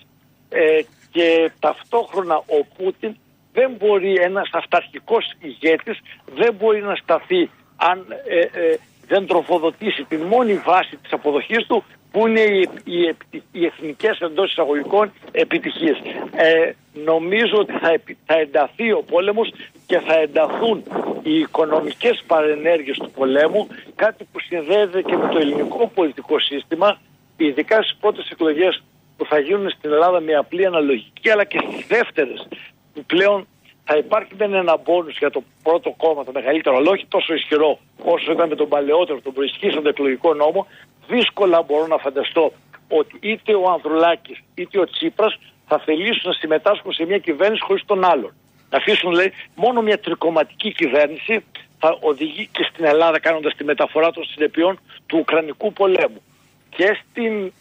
ε, 0.49 0.81
και 1.17 1.51
ταυτόχρονα 1.61 2.37
ο 2.37 2.65
Πούτιν 2.77 3.17
δεν 3.53 3.71
μπορεί 3.79 4.15
ένας 4.15 4.49
αυταρχικός 4.53 5.33
ηγέτης 5.41 5.99
δεν 6.35 6.55
μπορεί 6.55 6.83
να 6.83 6.95
σταθεί 6.95 7.51
αν 7.77 8.07
ε, 8.29 8.39
ε, 8.39 8.77
δεν 9.07 9.27
τροφοδοτήσει 9.27 10.05
την 10.05 10.23
μόνη 10.23 10.55
βάση 10.55 10.97
της 10.97 11.13
αποδοχής 11.13 11.67
του 11.67 11.85
που 12.11 12.27
είναι 12.27 12.41
οι, 12.41 12.69
οι, 12.85 13.15
οι 13.53 13.65
εθνικές 13.65 14.19
εντός 14.19 14.51
εισαγωγικών 14.51 15.13
επιτυχίες. 15.33 15.97
Ε, 16.33 16.73
νομίζω 17.05 17.57
ότι 17.59 17.73
θα, 17.73 18.01
θα 18.27 18.35
ενταθεί 18.39 18.93
ο 18.93 19.03
πόλεμος 19.03 19.53
και 19.87 19.99
θα 19.99 20.15
ενταθούν 20.15 20.83
οι 21.23 21.39
οικονομικές 21.39 22.23
παρενέργειες 22.27 22.97
του 22.97 23.11
πολέμου, 23.11 23.69
κάτι 23.95 24.25
που 24.33 24.41
συνδέεται 24.41 25.03
και 25.03 25.17
με 25.17 25.29
το 25.29 25.39
ελληνικό 25.39 25.91
πολιτικό 25.95 26.39
σύστημα, 26.39 27.01
ειδικά 27.37 27.83
στις 27.83 27.97
πρώτες 28.01 28.29
εκλογές 28.31 28.83
που 29.17 29.25
θα 29.27 29.39
γίνουν 29.39 29.71
στην 29.71 29.93
Ελλάδα 29.93 30.21
με 30.21 30.35
απλή 30.35 30.67
αναλογική, 30.67 31.31
αλλά 31.31 31.45
και 31.45 31.59
στις 31.71 31.87
δεύτερες 31.87 32.49
που 32.95 33.05
πλέον 33.05 33.47
θα 33.85 33.97
υπάρχει 33.97 34.35
δεν 34.37 34.55
ένα 34.55 34.77
μπόνους 34.77 35.19
για 35.19 35.31
το 35.31 35.43
πρώτο 35.63 35.95
κόμμα, 35.97 36.25
το 36.25 36.33
μεγαλύτερο, 36.33 36.77
αλλά 36.77 36.91
όχι 36.91 37.07
τόσο 37.09 37.35
ισχυρό 37.35 37.79
όσο 38.05 38.33
ήταν 38.33 38.49
με 38.49 38.55
τον 38.55 38.69
παλαιότερο, 38.69 39.21
τον 39.21 39.33
προισχύσαντα 39.33 39.89
εκλογικό 39.89 40.35
νόμο. 40.35 40.67
Δύσκολα 41.09 41.63
μπορώ 41.63 41.87
να 41.87 41.97
φανταστώ 41.97 42.53
ότι 42.89 43.17
είτε 43.21 43.55
ο 43.55 43.71
Ανδρουλάκης 43.71 44.39
είτε 44.55 44.81
ο 44.81 44.85
Τσίπρας 44.85 45.39
θα 45.67 45.79
θελήσουν 45.79 46.23
να 46.25 46.33
συμμετάσχουν 46.33 46.93
σε 46.93 47.05
μια 47.05 47.19
κυβέρνηση 47.19 47.63
χωρίς 47.63 47.85
τον 47.87 48.05
άλλον. 48.05 48.35
Να 48.71 48.79
αφήσουν 48.79 49.11
λέει 49.11 49.33
μόνο 49.55 49.83
μια 49.83 49.99
τρικοματική 49.99 50.73
κυβέρνηση 50.73 51.45
θα 51.79 51.99
οδηγεί 52.01 52.49
και 52.53 52.69
στην 52.73 52.85
Ελλάδα 52.85 53.19
κάνοντας 53.21 53.55
τη 53.55 53.65
μεταφορά 53.65 54.11
των 54.11 54.25
συνεπειών 54.25 54.79
του 55.07 55.19
Ουκρανικού 55.19 55.73
πολέμου. 55.73 56.23
Και 56.71 56.99
στην 57.03 57.53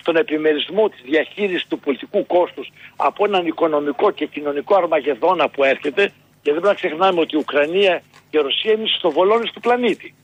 στον 0.00 0.16
επιμερισμό 0.16 0.88
της 0.88 1.00
διαχείρισης 1.04 1.66
του 1.68 1.78
πολιτικού 1.78 2.26
κόστους 2.26 2.72
από 2.96 3.24
έναν 3.24 3.46
οικονομικό 3.46 4.10
και 4.10 4.26
κοινωνικό 4.26 4.76
αρμαγεδόνα 4.76 5.48
που 5.48 5.64
έρχεται 5.64 6.12
και 6.42 6.52
δεν 6.52 6.60
πρέπει 6.60 6.66
να 6.66 6.74
ξεχνάμε 6.74 7.20
ότι 7.20 7.36
η 7.36 7.38
Ουκρανία 7.38 8.02
και 8.30 8.38
η 8.38 8.40
Ρωσία 8.40 8.72
είναι 8.72 8.86
στο 8.98 9.10
βολόνες 9.10 9.50
του 9.50 9.60
πλανήτη. 9.60 10.14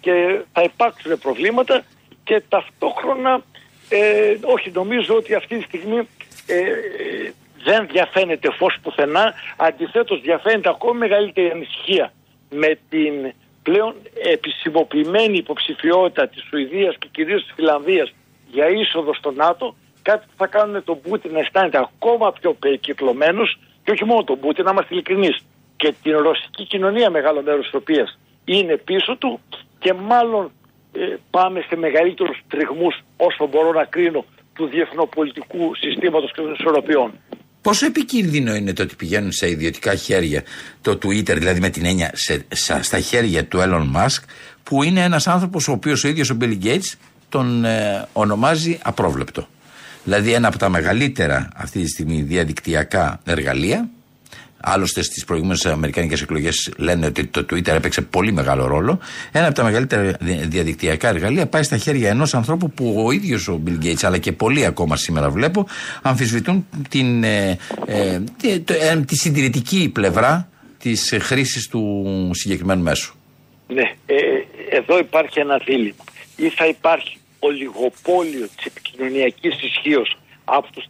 Και 0.00 0.40
θα 0.52 0.62
υπάρξουν 0.62 1.18
προβλήματα 1.18 1.84
και 2.24 2.42
ταυτόχρονα 2.48 3.42
ε, 3.88 4.36
όχι 4.40 4.70
νομίζω 4.74 5.14
ότι 5.14 5.34
αυτή 5.34 5.56
τη 5.58 5.62
στιγμή 5.62 6.08
ε, 6.46 6.62
δεν 7.64 7.86
διαφαίνεται 7.90 8.50
φως 8.50 8.78
πουθενά 8.82 9.34
αντιθέτως 9.56 10.20
διαφαίνεται 10.20 10.68
ακόμη 10.68 10.98
μεγαλύτερη 10.98 11.50
ανησυχία 11.50 12.12
με 12.50 12.78
την 12.88 13.32
πλέον 13.62 13.94
επισημοποιημένη 14.32 15.36
υποψηφιότητα 15.36 16.28
της 16.28 16.42
Σουηδίας 16.48 16.96
και 16.98 17.08
κυρίως 17.10 17.42
της 17.42 17.52
Φιλανδίας 17.54 18.12
για 18.50 18.68
είσοδο 18.68 19.14
στο 19.14 19.30
ΝΑΤΟ, 19.30 19.74
κάτι 20.02 20.26
που 20.26 20.34
θα 20.36 20.46
κάνουν 20.46 20.84
τον 20.84 21.00
Πούτιν 21.00 21.32
να 21.32 21.38
αισθάνεται 21.38 21.78
ακόμα 21.78 22.32
πιο 22.32 22.54
περικυκλωμένος 22.54 23.58
και 23.84 23.90
όχι 23.90 24.04
μόνο 24.04 24.24
τον 24.24 24.40
Πούτιν, 24.40 24.64
να 24.64 24.70
είμαστε 24.70 24.94
ειλικρινείς. 24.94 25.36
Και 25.76 25.94
την 26.02 26.16
ρωσική 26.16 26.64
κοινωνία, 26.66 27.10
μεγάλο 27.10 27.42
μέρος 27.42 27.64
της 27.64 27.74
οποίας 27.74 28.18
είναι 28.44 28.76
πίσω 28.76 29.16
του 29.16 29.40
και 29.78 29.92
μάλλον 29.92 30.50
ε, 30.92 31.16
πάμε 31.30 31.60
σε 31.68 31.76
μεγαλύτερους 31.76 32.38
τριγμούς 32.48 32.94
όσο 33.16 33.46
μπορώ 33.46 33.72
να 33.72 33.84
κρίνω 33.84 34.24
του 34.54 34.66
διεθνοπολιτικού 34.66 35.74
συστήματος 35.74 36.32
και 36.32 36.40
των 36.40 36.52
ισορροπιών. 36.52 37.12
Πόσο 37.62 37.86
επικίνδυνο 37.86 38.54
είναι 38.54 38.72
το 38.72 38.82
ότι 38.82 38.94
πηγαίνουν 38.94 39.32
σε 39.32 39.50
ιδιωτικά 39.50 39.94
χέρια 39.94 40.42
το 40.82 40.90
Twitter, 40.90 41.36
δηλαδή 41.38 41.60
με 41.60 41.68
την 41.68 41.84
έννοια 41.84 42.10
σε, 42.48 42.82
στα 42.82 43.00
χέρια 43.00 43.44
του 43.46 43.58
Elon 43.58 43.96
Musk, 43.96 44.22
που 44.62 44.82
είναι 44.82 45.02
ένας 45.02 45.26
άνθρωπος 45.26 45.68
ο 45.68 45.72
οποίος 45.72 46.04
ο 46.04 46.08
ίδιος 46.08 46.30
ο 46.30 46.36
Bill 46.40 46.64
Gates 46.64 46.98
τον 47.28 47.64
ε, 47.64 48.06
ονομάζει 48.12 48.78
απρόβλεπτο. 48.82 49.46
Δηλαδή 50.04 50.32
ένα 50.32 50.48
από 50.48 50.58
τα 50.58 50.68
μεγαλύτερα 50.68 51.48
αυτή 51.56 51.82
τη 51.82 51.88
στιγμή 51.88 52.22
διαδικτυακά 52.22 53.20
εργαλεία. 53.24 53.88
Άλλωστε 54.60 55.02
στις 55.02 55.24
προηγούμενες 55.24 55.66
Αμερικανικέ 55.66 56.22
εκλογές 56.22 56.72
λένε 56.76 57.06
ότι 57.06 57.26
το 57.26 57.46
Twitter 57.50 57.68
έπαιξε 57.68 58.02
πολύ 58.02 58.32
μεγάλο 58.32 58.66
ρόλο. 58.66 58.98
Ένα 59.32 59.46
από 59.46 59.54
τα 59.54 59.64
μεγαλύτερα 59.64 60.16
διαδικτυακά 60.48 61.08
εργαλεία 61.08 61.46
πάει 61.46 61.62
στα 61.62 61.76
χέρια 61.76 62.08
ενός 62.08 62.34
ανθρώπου 62.34 62.70
που 62.70 63.02
ο 63.06 63.10
ίδιος 63.10 63.48
ο 63.48 63.60
Bill 63.66 63.84
Gates 63.84 64.02
αλλά 64.02 64.18
και 64.18 64.32
πολλοί 64.32 64.64
ακόμα 64.64 64.96
σήμερα 64.96 65.30
βλέπω 65.30 65.66
αμφισβητούν 66.02 66.66
την, 66.88 67.24
ε, 67.24 67.58
ε, 67.86 68.20
τη, 68.36 68.60
τη 69.04 69.16
συντηρητική 69.16 69.90
πλευρά 69.94 70.48
της 70.78 71.14
χρήσης 71.20 71.68
του 71.68 72.30
συγκεκριμένου 72.32 72.82
μέσου. 72.82 73.14
Ναι, 73.68 73.94
εδώ 74.70 74.98
υπάρχει 74.98 75.40
ένα 75.40 75.60
δίλημα. 75.64 76.04
Ή 76.36 76.48
θα 76.48 76.66
υπάρχει 76.66 77.18
ολιγοπόλιο 77.38 78.48
της 78.56 78.66
επικοινωνιακής 78.66 79.62
ισχύως 79.62 80.16
από 80.44 80.68
τους 80.72 80.84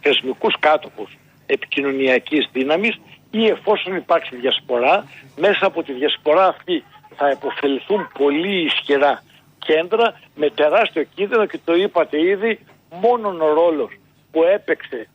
θεσμικούς 0.00 0.54
κάτοχους 0.58 1.18
επικοινωνιακής 1.46 2.48
δύναμης 2.52 3.00
ή 3.30 3.46
εφόσον 3.46 3.96
υπάρξει 3.96 4.36
διασπορά, 4.36 5.08
μέσα 5.36 5.66
από 5.66 5.82
τη 5.82 5.92
διασπορά 5.92 6.46
αυτή 6.46 6.84
θα 7.16 7.28
επωφεληθούν 7.28 8.08
πολύ 8.18 8.64
ισχυρά 8.64 9.22
κέντρα 9.58 10.20
με 10.34 10.50
τεράστιο 10.50 11.02
κίνδυνο 11.14 11.46
και 11.46 11.58
το 11.64 11.74
είπατε 11.74 12.20
ήδη, 12.20 12.58
μόνον 12.90 13.40
ο 13.40 13.52
ρόλος 13.52 13.90
που 14.30 14.42
έπαιξε 14.42 15.08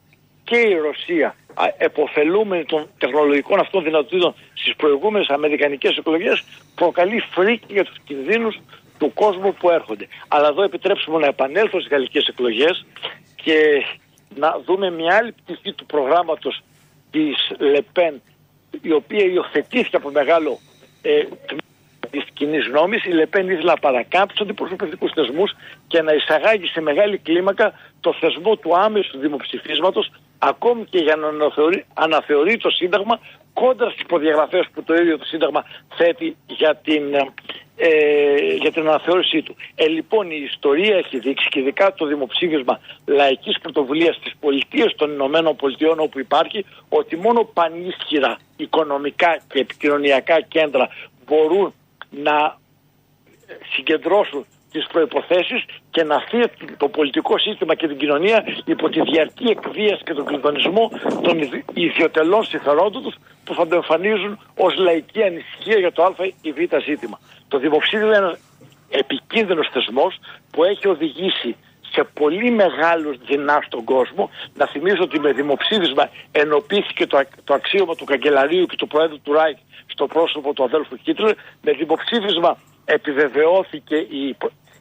και 0.43 0.57
η 0.57 0.77
Ρωσία 0.77 1.35
εποφελούμενη 1.77 2.65
των 2.65 2.89
τεχνολογικών 2.97 3.59
αυτών 3.59 3.83
δυνατοτήτων 3.83 4.35
στις 4.53 4.75
προηγούμενες 4.75 5.27
αμερικανικές 5.27 5.97
εκλογές 5.97 6.43
προκαλεί 6.75 7.19
φρίκη 7.19 7.73
για 7.73 7.83
τους 7.83 7.97
κινδύνους 8.05 8.59
του 8.97 9.13
κόσμου 9.13 9.53
που 9.53 9.69
έρχονται. 9.69 10.07
Αλλά 10.27 10.47
εδώ 10.47 10.63
επιτρέψουμε 10.63 11.19
να 11.19 11.27
επανέλθω 11.27 11.79
στις 11.79 11.91
γαλλικές 11.91 12.27
εκλογές 12.27 12.85
και 13.35 13.83
να 14.35 14.59
δούμε 14.65 14.89
μια 14.89 15.15
άλλη 15.15 15.31
πτυχή 15.31 15.73
του 15.73 15.85
προγράμματος 15.85 16.61
της 17.11 17.51
Λεπέν 17.57 18.21
η 18.81 18.91
οποία 18.91 19.25
υιοθετήθηκε 19.25 19.95
από 19.95 20.09
μεγάλο 20.09 20.59
ε, 21.01 21.23
της 22.11 22.23
κοινής 22.33 22.67
γνώμης, 22.67 23.05
η 23.05 23.09
Λεπέν 23.09 23.49
ήθελε 23.49 23.71
να 23.71 23.77
παρακάμψει 23.77 24.35
τους 24.35 24.45
αντιπροσωπευτικούς 24.45 25.11
θεσμούς 25.11 25.55
και 25.87 26.01
να 26.01 26.13
εισαγάγει 26.13 26.67
σε 26.67 26.81
μεγάλη 26.81 27.17
κλίμακα 27.17 27.73
το 27.99 28.13
θεσμό 28.19 28.55
του 28.55 28.77
άμεσου 28.77 29.17
δημοψηφίσματος, 29.17 30.11
ακόμη 30.39 30.85
και 30.85 30.97
για 30.97 31.15
να 31.15 31.27
αναθεωρεί, 31.27 31.85
αναθεωρεί 31.93 32.57
το 32.57 32.69
Σύνταγμα 32.69 33.19
κόντρα 33.59 33.89
στι 33.89 34.03
προδιαγραφέ 34.07 34.63
που 34.73 34.83
το 34.83 34.93
ίδιο 34.93 35.17
το 35.17 35.25
Σύνταγμα 35.25 35.63
θέτει 35.97 36.37
για 36.47 36.75
την 36.75 37.03
ε, 37.77 38.35
για 38.61 38.71
την 38.71 38.87
αναθεώρησή 38.87 39.41
του. 39.41 39.55
Ε, 39.75 39.87
λοιπόν, 39.87 40.31
η 40.31 40.47
ιστορία 40.51 40.97
έχει 40.97 41.19
δείξει 41.19 41.47
και 41.49 41.59
ειδικά 41.59 41.93
το 41.93 42.05
δημοψήφισμα 42.05 42.79
λαϊκής 43.05 43.59
πρωτοβουλίας 43.59 44.15
στι 44.15 44.31
πολιτείε 44.39 44.85
των 44.95 45.11
Ηνωμένων 45.11 45.55
Πολιτειών, 45.55 45.99
όπου 45.99 46.19
υπάρχει, 46.19 46.65
ότι 46.89 47.15
μόνο 47.15 47.43
πανίσχυρα 47.43 48.37
οικονομικά 48.57 49.39
και 49.47 49.59
επικοινωνιακά 49.59 50.41
κέντρα 50.41 50.89
μπορούν 51.25 51.73
να 52.09 52.57
συγκεντρώσουν 53.73 54.45
τις 54.75 54.87
προποθέσει 54.91 55.57
και 55.91 56.03
να 56.03 56.17
θέτουν 56.29 56.77
το 56.77 56.87
πολιτικό 56.87 57.37
σύστημα 57.37 57.75
και 57.75 57.87
την 57.87 57.97
κοινωνία 57.97 58.43
υπό 58.65 58.89
τη 58.89 59.01
διαρκή 59.01 59.47
εκβίαση 59.55 60.03
και 60.03 60.13
τον 60.13 60.25
κλειδονισμό 60.25 60.91
των 61.21 61.35
ιδιωτελών 61.73 62.43
συμφερόντων 62.43 63.03
τους 63.03 63.15
που 63.43 63.53
θα 63.53 63.67
το 63.67 63.75
εμφανίζουν 63.75 64.39
ως 64.57 64.75
λαϊκή 64.77 65.23
ανησυχία 65.23 65.77
για 65.79 65.91
το 65.91 66.03
Α 66.03 66.11
ή 66.41 66.51
Β 66.51 66.59
ζήτημα. 66.85 67.19
Το 67.47 67.57
δημοψήφισμα 67.57 68.07
είναι 68.07 68.17
ένας 68.17 68.37
επικίνδυνος 68.89 69.67
θεσμός 69.73 70.19
που 70.51 70.63
έχει 70.63 70.87
οδηγήσει 70.87 71.55
σε 71.91 72.03
πολύ 72.13 72.51
μεγάλους 72.51 73.17
δεινά 73.27 73.59
στον 73.65 73.83
κόσμο. 73.83 74.29
Να 74.53 74.65
θυμίσω 74.67 75.03
ότι 75.03 75.19
με 75.19 75.31
δημοψήφισμα 75.31 76.09
ενωπήθηκε 76.31 77.07
το, 77.07 77.21
το 77.43 77.53
αξίωμα 77.53 77.95
του 77.95 78.05
καγκελαρίου 78.05 78.65
και 78.65 78.75
του 78.75 78.87
προέδρου 78.87 79.21
του 79.21 79.33
Ράικ 79.33 79.57
στο 79.85 80.05
πρόσωπο 80.07 80.53
του 80.53 80.63
αδέλφου 80.63 80.97
Χίτλερ. 81.03 81.35
Με 81.61 81.71
δημοψήφισμα 81.71 82.57
επιβεβαιώθηκε 82.85 83.95
η, 83.95 84.35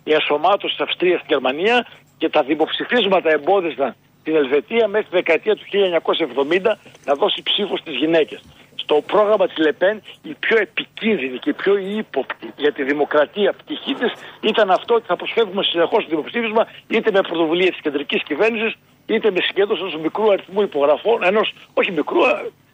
η 0.05 0.13
ενσωμάτωση 0.13 0.77
της 0.77 0.85
Αυστρίας 0.87 1.19
στη 1.21 1.29
Γερμανία 1.33 1.87
και 2.19 2.29
τα 2.29 2.43
δημοψηφίσματα 2.43 3.31
εμπόδισαν 3.31 3.95
την 4.25 4.35
Ελβετία 4.37 4.89
μέχρι 4.89 5.09
τη 5.11 5.17
δεκαετία 5.17 5.55
του 5.57 5.65
1970 5.73 6.61
να 7.05 7.15
δώσει 7.15 7.43
ψήφο 7.43 7.77
στις 7.77 7.95
γυναίκες. 7.95 8.41
Στο 8.75 8.95
πρόγραμμα 9.07 9.47
της 9.47 9.57
Λεπέν 9.57 10.03
η 10.23 10.35
πιο 10.39 10.57
επικίνδυνη 10.61 11.39
και 11.39 11.51
η 11.51 11.53
πιο 11.53 11.77
ύποπτη 11.77 12.53
για 12.57 12.73
τη 12.73 12.83
δημοκρατία 12.83 13.53
πτυχή 13.53 13.95
της 13.95 14.13
ήταν 14.41 14.71
αυτό 14.71 14.95
ότι 14.95 15.07
θα 15.07 15.17
προσφεύγουμε 15.17 15.63
συνεχώς 15.63 16.03
στο 16.03 16.11
δημοψήφισμα 16.11 16.67
είτε 16.89 17.11
με 17.11 17.21
πρωτοβουλία 17.21 17.71
της 17.71 17.81
κεντρικής 17.81 18.23
κυβέρνησης 18.23 18.75
είτε 19.07 19.31
με 19.31 19.41
συγκέντρωση 19.41 19.83
ενός 19.83 19.97
μικρού 19.97 20.31
αριθμού 20.33 20.63
υπογραφών, 20.63 21.23
ενός 21.25 21.55
όχι 21.75 21.91
μικρού, 21.93 22.19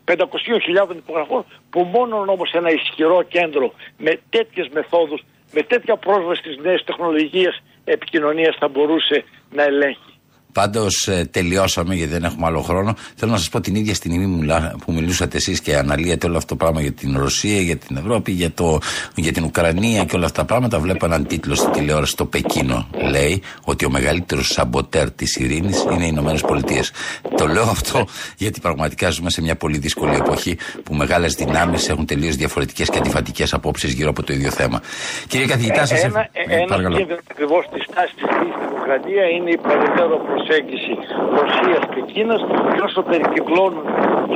500.000 0.04 0.96
υπογραφών 0.96 1.44
που 1.70 1.80
μόνο 1.80 2.24
όμως 2.26 2.50
ένα 2.52 2.70
ισχυρό 2.70 3.22
κέντρο 3.22 3.72
με 3.98 4.20
τέτοιες 4.30 4.68
μεθόδους, 4.68 5.22
με 5.52 5.62
τέτοια 5.62 5.96
πρόσβαση 5.96 6.40
στις 6.40 6.56
νέες 6.56 6.84
τεχνολογίες 6.84 7.62
επικοινωνίας 7.84 8.56
θα 8.56 8.68
μπορούσε 8.68 9.24
να 9.50 9.62
ελέγχει. 9.62 10.09
Πάντως 10.52 11.08
ε, 11.08 11.28
τελειώσαμε 11.30 11.94
γιατί 11.94 12.12
δεν 12.12 12.24
έχουμε 12.24 12.46
άλλο 12.46 12.60
χρόνο. 12.60 12.94
Θέλω 13.14 13.32
να 13.32 13.38
σας 13.38 13.48
πω 13.48 13.60
την 13.60 13.74
ίδια 13.74 13.94
στιγμή 13.94 14.46
που 14.84 14.92
μιλούσατε 14.92 15.36
εσείς 15.36 15.60
και 15.60 15.76
αναλύετε 15.76 16.26
όλο 16.26 16.36
αυτό 16.36 16.48
το 16.48 16.56
πράγμα 16.56 16.80
για 16.80 16.92
την 16.92 17.18
Ρωσία, 17.18 17.60
για 17.60 17.76
την 17.76 17.96
Ευρώπη, 17.96 18.32
για, 18.32 18.50
το, 18.50 18.78
για 19.14 19.32
την 19.32 19.44
Ουκρανία 19.44 20.04
και 20.04 20.16
όλα 20.16 20.24
αυτά 20.24 20.40
τα 20.40 20.46
πράγματα. 20.46 20.78
Βλέπω 20.78 21.04
έναν 21.04 21.26
τίτλο 21.26 21.54
στη 21.54 21.70
τηλεόραση 21.70 22.12
στο 22.12 22.24
Πεκίνο. 22.24 22.88
Λέει 23.10 23.42
ότι 23.64 23.84
ο 23.84 23.90
μεγαλύτερος 23.90 24.46
σαμποτέρ 24.52 25.10
της 25.10 25.36
ειρήνης 25.36 25.82
είναι 25.92 26.04
οι 26.04 26.08
Ηνωμένες 26.10 26.40
Πολιτείες. 26.40 26.92
Το 27.36 27.46
λέω 27.46 27.62
αυτό 27.62 28.06
γιατί 28.36 28.60
πραγματικά 28.60 29.10
ζούμε 29.10 29.30
σε 29.30 29.42
μια 29.42 29.56
πολύ 29.56 29.78
δύσκολη 29.78 30.14
εποχή 30.14 30.56
που 30.82 30.94
μεγάλες 30.94 31.34
δυνάμεις 31.34 31.88
έχουν 31.88 32.06
τελείως 32.06 32.36
διαφορετικές 32.36 32.90
και 32.90 32.98
αντιφατικές 32.98 33.54
απόψεις 33.54 33.92
γύρω 33.92 34.10
από 34.10 34.22
το 34.22 34.32
ίδιο 34.32 34.50
θέμα. 34.50 34.80
Κύριε 35.26 35.46
καθηγητά, 35.46 35.86
σας 35.86 36.04
ευχαριστώ. 36.04 36.30
Ένα, 36.32 36.74
ένα 36.74 37.06
ακριβώς 37.30 37.68
της 37.72 37.84
τάση 37.94 38.14
της 38.14 38.24
δημοκρατία 38.68 39.24
είναι 39.36 39.50
η 39.50 39.58
περαιτέρω 39.66 40.16
προσέγγιση 40.40 40.92
Ρωσίας 41.38 41.82
και 41.94 42.00
Κίνας 42.12 42.40
και 42.74 42.80
όσο 42.88 43.00
περικυκλώνουν 43.10 43.86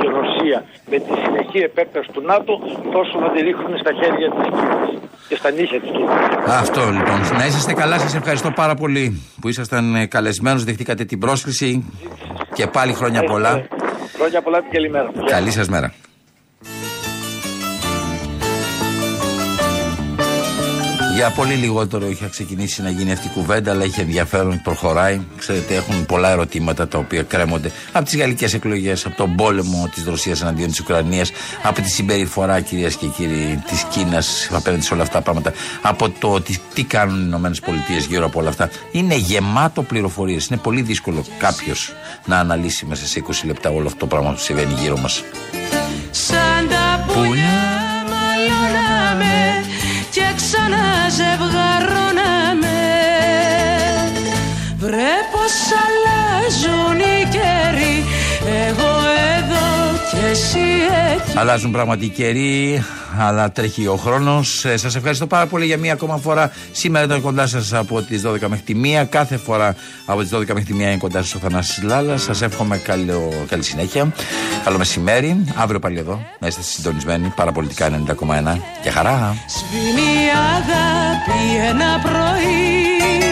η 0.03 0.05
Ρωσία 0.17 0.57
με 0.91 0.97
τη 1.05 1.11
συνεχή 1.23 1.59
επέκταση 1.69 2.09
του 2.13 2.21
ΝΑΤΟ 2.29 2.53
τόσο 2.95 3.13
θα 3.23 3.29
τη 3.33 3.39
ρίχνουν 3.47 3.73
στα 3.83 3.91
χέρια 3.99 4.27
της 4.35 4.45
Κίνας 4.55 4.89
και 5.29 5.35
στα 5.35 5.49
νύχια 5.57 5.79
της 5.81 5.89
Κίνας. 5.95 6.21
Αυτό 6.63 6.81
λοιπόν. 6.97 7.19
Να 7.39 7.45
είσαστε 7.45 7.73
καλά. 7.73 7.97
Σας 7.99 8.15
ευχαριστώ 8.15 8.49
πάρα 8.61 8.75
πολύ 8.75 9.05
που 9.41 9.47
ήσασταν 9.49 9.95
ε, 9.95 10.05
καλεσμένος, 10.05 10.63
δεχτήκατε 10.63 11.03
την 11.05 11.19
πρόσκληση 11.19 11.69
και 12.53 12.67
πάλι 12.67 12.93
χρόνια 12.93 13.23
πολλά. 13.23 13.53
Χρόνια 14.17 14.41
πολλά 14.41 14.59
και 14.61 14.67
καλή 14.71 14.89
μέρα. 14.89 15.09
Καλή 15.25 15.51
σας 15.51 15.67
μέρα. 15.69 15.93
Για 21.15 21.29
πολύ 21.29 21.53
λιγότερο 21.53 22.09
είχα 22.09 22.27
ξεκινήσει 22.27 22.81
να 22.81 22.89
γίνει 22.89 23.11
αυτή 23.11 23.27
η 23.27 23.29
κουβέντα, 23.29 23.71
αλλά 23.71 23.83
είχε 23.83 24.01
ενδιαφέρον, 24.01 24.61
προχωράει. 24.63 25.21
Ξέρετε, 25.37 25.75
έχουν 25.75 26.05
πολλά 26.05 26.29
ερωτήματα 26.29 26.87
τα 26.87 26.97
οποία 26.97 27.23
κρέμονται 27.23 27.71
από 27.91 28.05
τις 28.05 28.17
γαλλικές 28.17 28.53
εκλογές, 28.53 29.05
από 29.05 29.15
τον 29.15 29.35
πόλεμο 29.35 29.89
της 29.93 30.03
Ρωσίας 30.03 30.41
εναντίον 30.41 30.69
της 30.69 30.79
Ουκρανίας, 30.79 31.31
από 31.63 31.81
τη 31.81 31.89
συμπεριφορά, 31.89 32.59
κυρίες 32.59 32.95
και 32.95 33.05
κύριοι, 33.05 33.63
της 33.67 33.83
Κίνας 33.83 34.49
απέναντι 34.51 34.83
σε 34.83 34.93
όλα 34.93 35.03
αυτά 35.03 35.13
τα 35.13 35.21
πράγματα, 35.21 35.53
από 35.81 36.09
το 36.09 36.41
τι, 36.41 36.57
τι 36.73 36.83
κάνουν 36.83 37.19
οι 37.19 37.23
Ηνωμένες 37.27 37.59
Πολιτείες 37.59 38.05
γύρω 38.05 38.25
από 38.25 38.39
όλα 38.39 38.49
αυτά. 38.49 38.69
Είναι 38.91 39.15
γεμάτο 39.15 39.83
πληροφορίες. 39.83 40.47
Είναι 40.47 40.59
πολύ 40.59 40.81
δύσκολο 40.81 41.25
κάποιος 41.37 41.93
να 42.25 42.39
αναλύσει 42.39 42.85
μέσα 42.85 43.05
σε 43.05 43.23
20 43.27 43.45
λεπτά 43.45 43.69
όλο 43.69 43.85
αυτό 43.85 43.99
το 43.99 44.07
πράγμα 44.07 44.31
που 44.31 44.39
συμβαίνει 44.39 44.73
γύρω 44.73 44.97
μας. 44.97 45.23
Σαν 46.11 46.67
τα 46.69 47.05
πουλιά 47.13 47.75
και 50.15 50.33
ξαναζευγαρώναμε 50.35 50.84
αλλάζουν 56.45 56.99
οι 56.99 57.27
καιροί 57.29 58.03
Εγώ 58.67 58.87
εδώ 59.37 59.97
και 60.11 60.29
εσύ 60.29 60.59
εκεί 61.15 61.37
Αλλάζουν 61.37 61.71
πραγματικοί 61.71 62.13
καιροί 62.13 62.83
αλλά 63.17 63.51
τρέχει 63.51 63.87
ο 63.87 63.95
χρόνος. 63.95 64.65
Ε, 64.65 64.77
σας 64.77 64.95
ευχαριστώ 64.95 65.27
πάρα 65.27 65.45
πολύ 65.45 65.65
για 65.65 65.77
μία 65.77 65.93
ακόμα 65.93 66.17
φορά. 66.17 66.51
Σήμερα 66.71 67.05
ήταν 67.05 67.21
κοντά 67.21 67.47
σας 67.47 67.73
από 67.73 68.01
τις 68.01 68.21
12 68.25 68.47
μέχρι 68.47 68.63
τη 68.65 68.73
1. 69.01 69.05
Κάθε 69.09 69.37
φορά 69.37 69.75
από 70.05 70.21
τις 70.21 70.29
12 70.33 70.37
μέχρι 70.47 70.63
τη 70.63 70.73
1 70.73 70.79
είναι 70.79 70.97
κοντά 70.97 71.21
σας 71.21 71.35
ο 71.35 71.39
Θανάσης 71.39 71.83
Λάλας. 71.83 72.21
Σας 72.21 72.41
εύχομαι 72.41 72.77
καλή, 72.77 73.11
καλή 73.47 73.63
συνέχεια. 73.63 74.13
Καλό 74.63 74.77
μεσημέρι. 74.77 75.43
Αύριο 75.55 75.79
πάλι 75.79 75.97
εδώ. 75.97 76.21
Να 76.39 76.47
είστε 76.47 76.61
συντονισμένοι. 76.61 77.33
Παραπολιτικά 77.35 77.89
90,1. 77.89 78.61
Για 78.81 78.91
χαρά. 78.91 79.35
Σβήνει 79.47 80.29
αγάπη 80.55 81.67
ένα 81.69 81.99
πρωί 82.03 83.24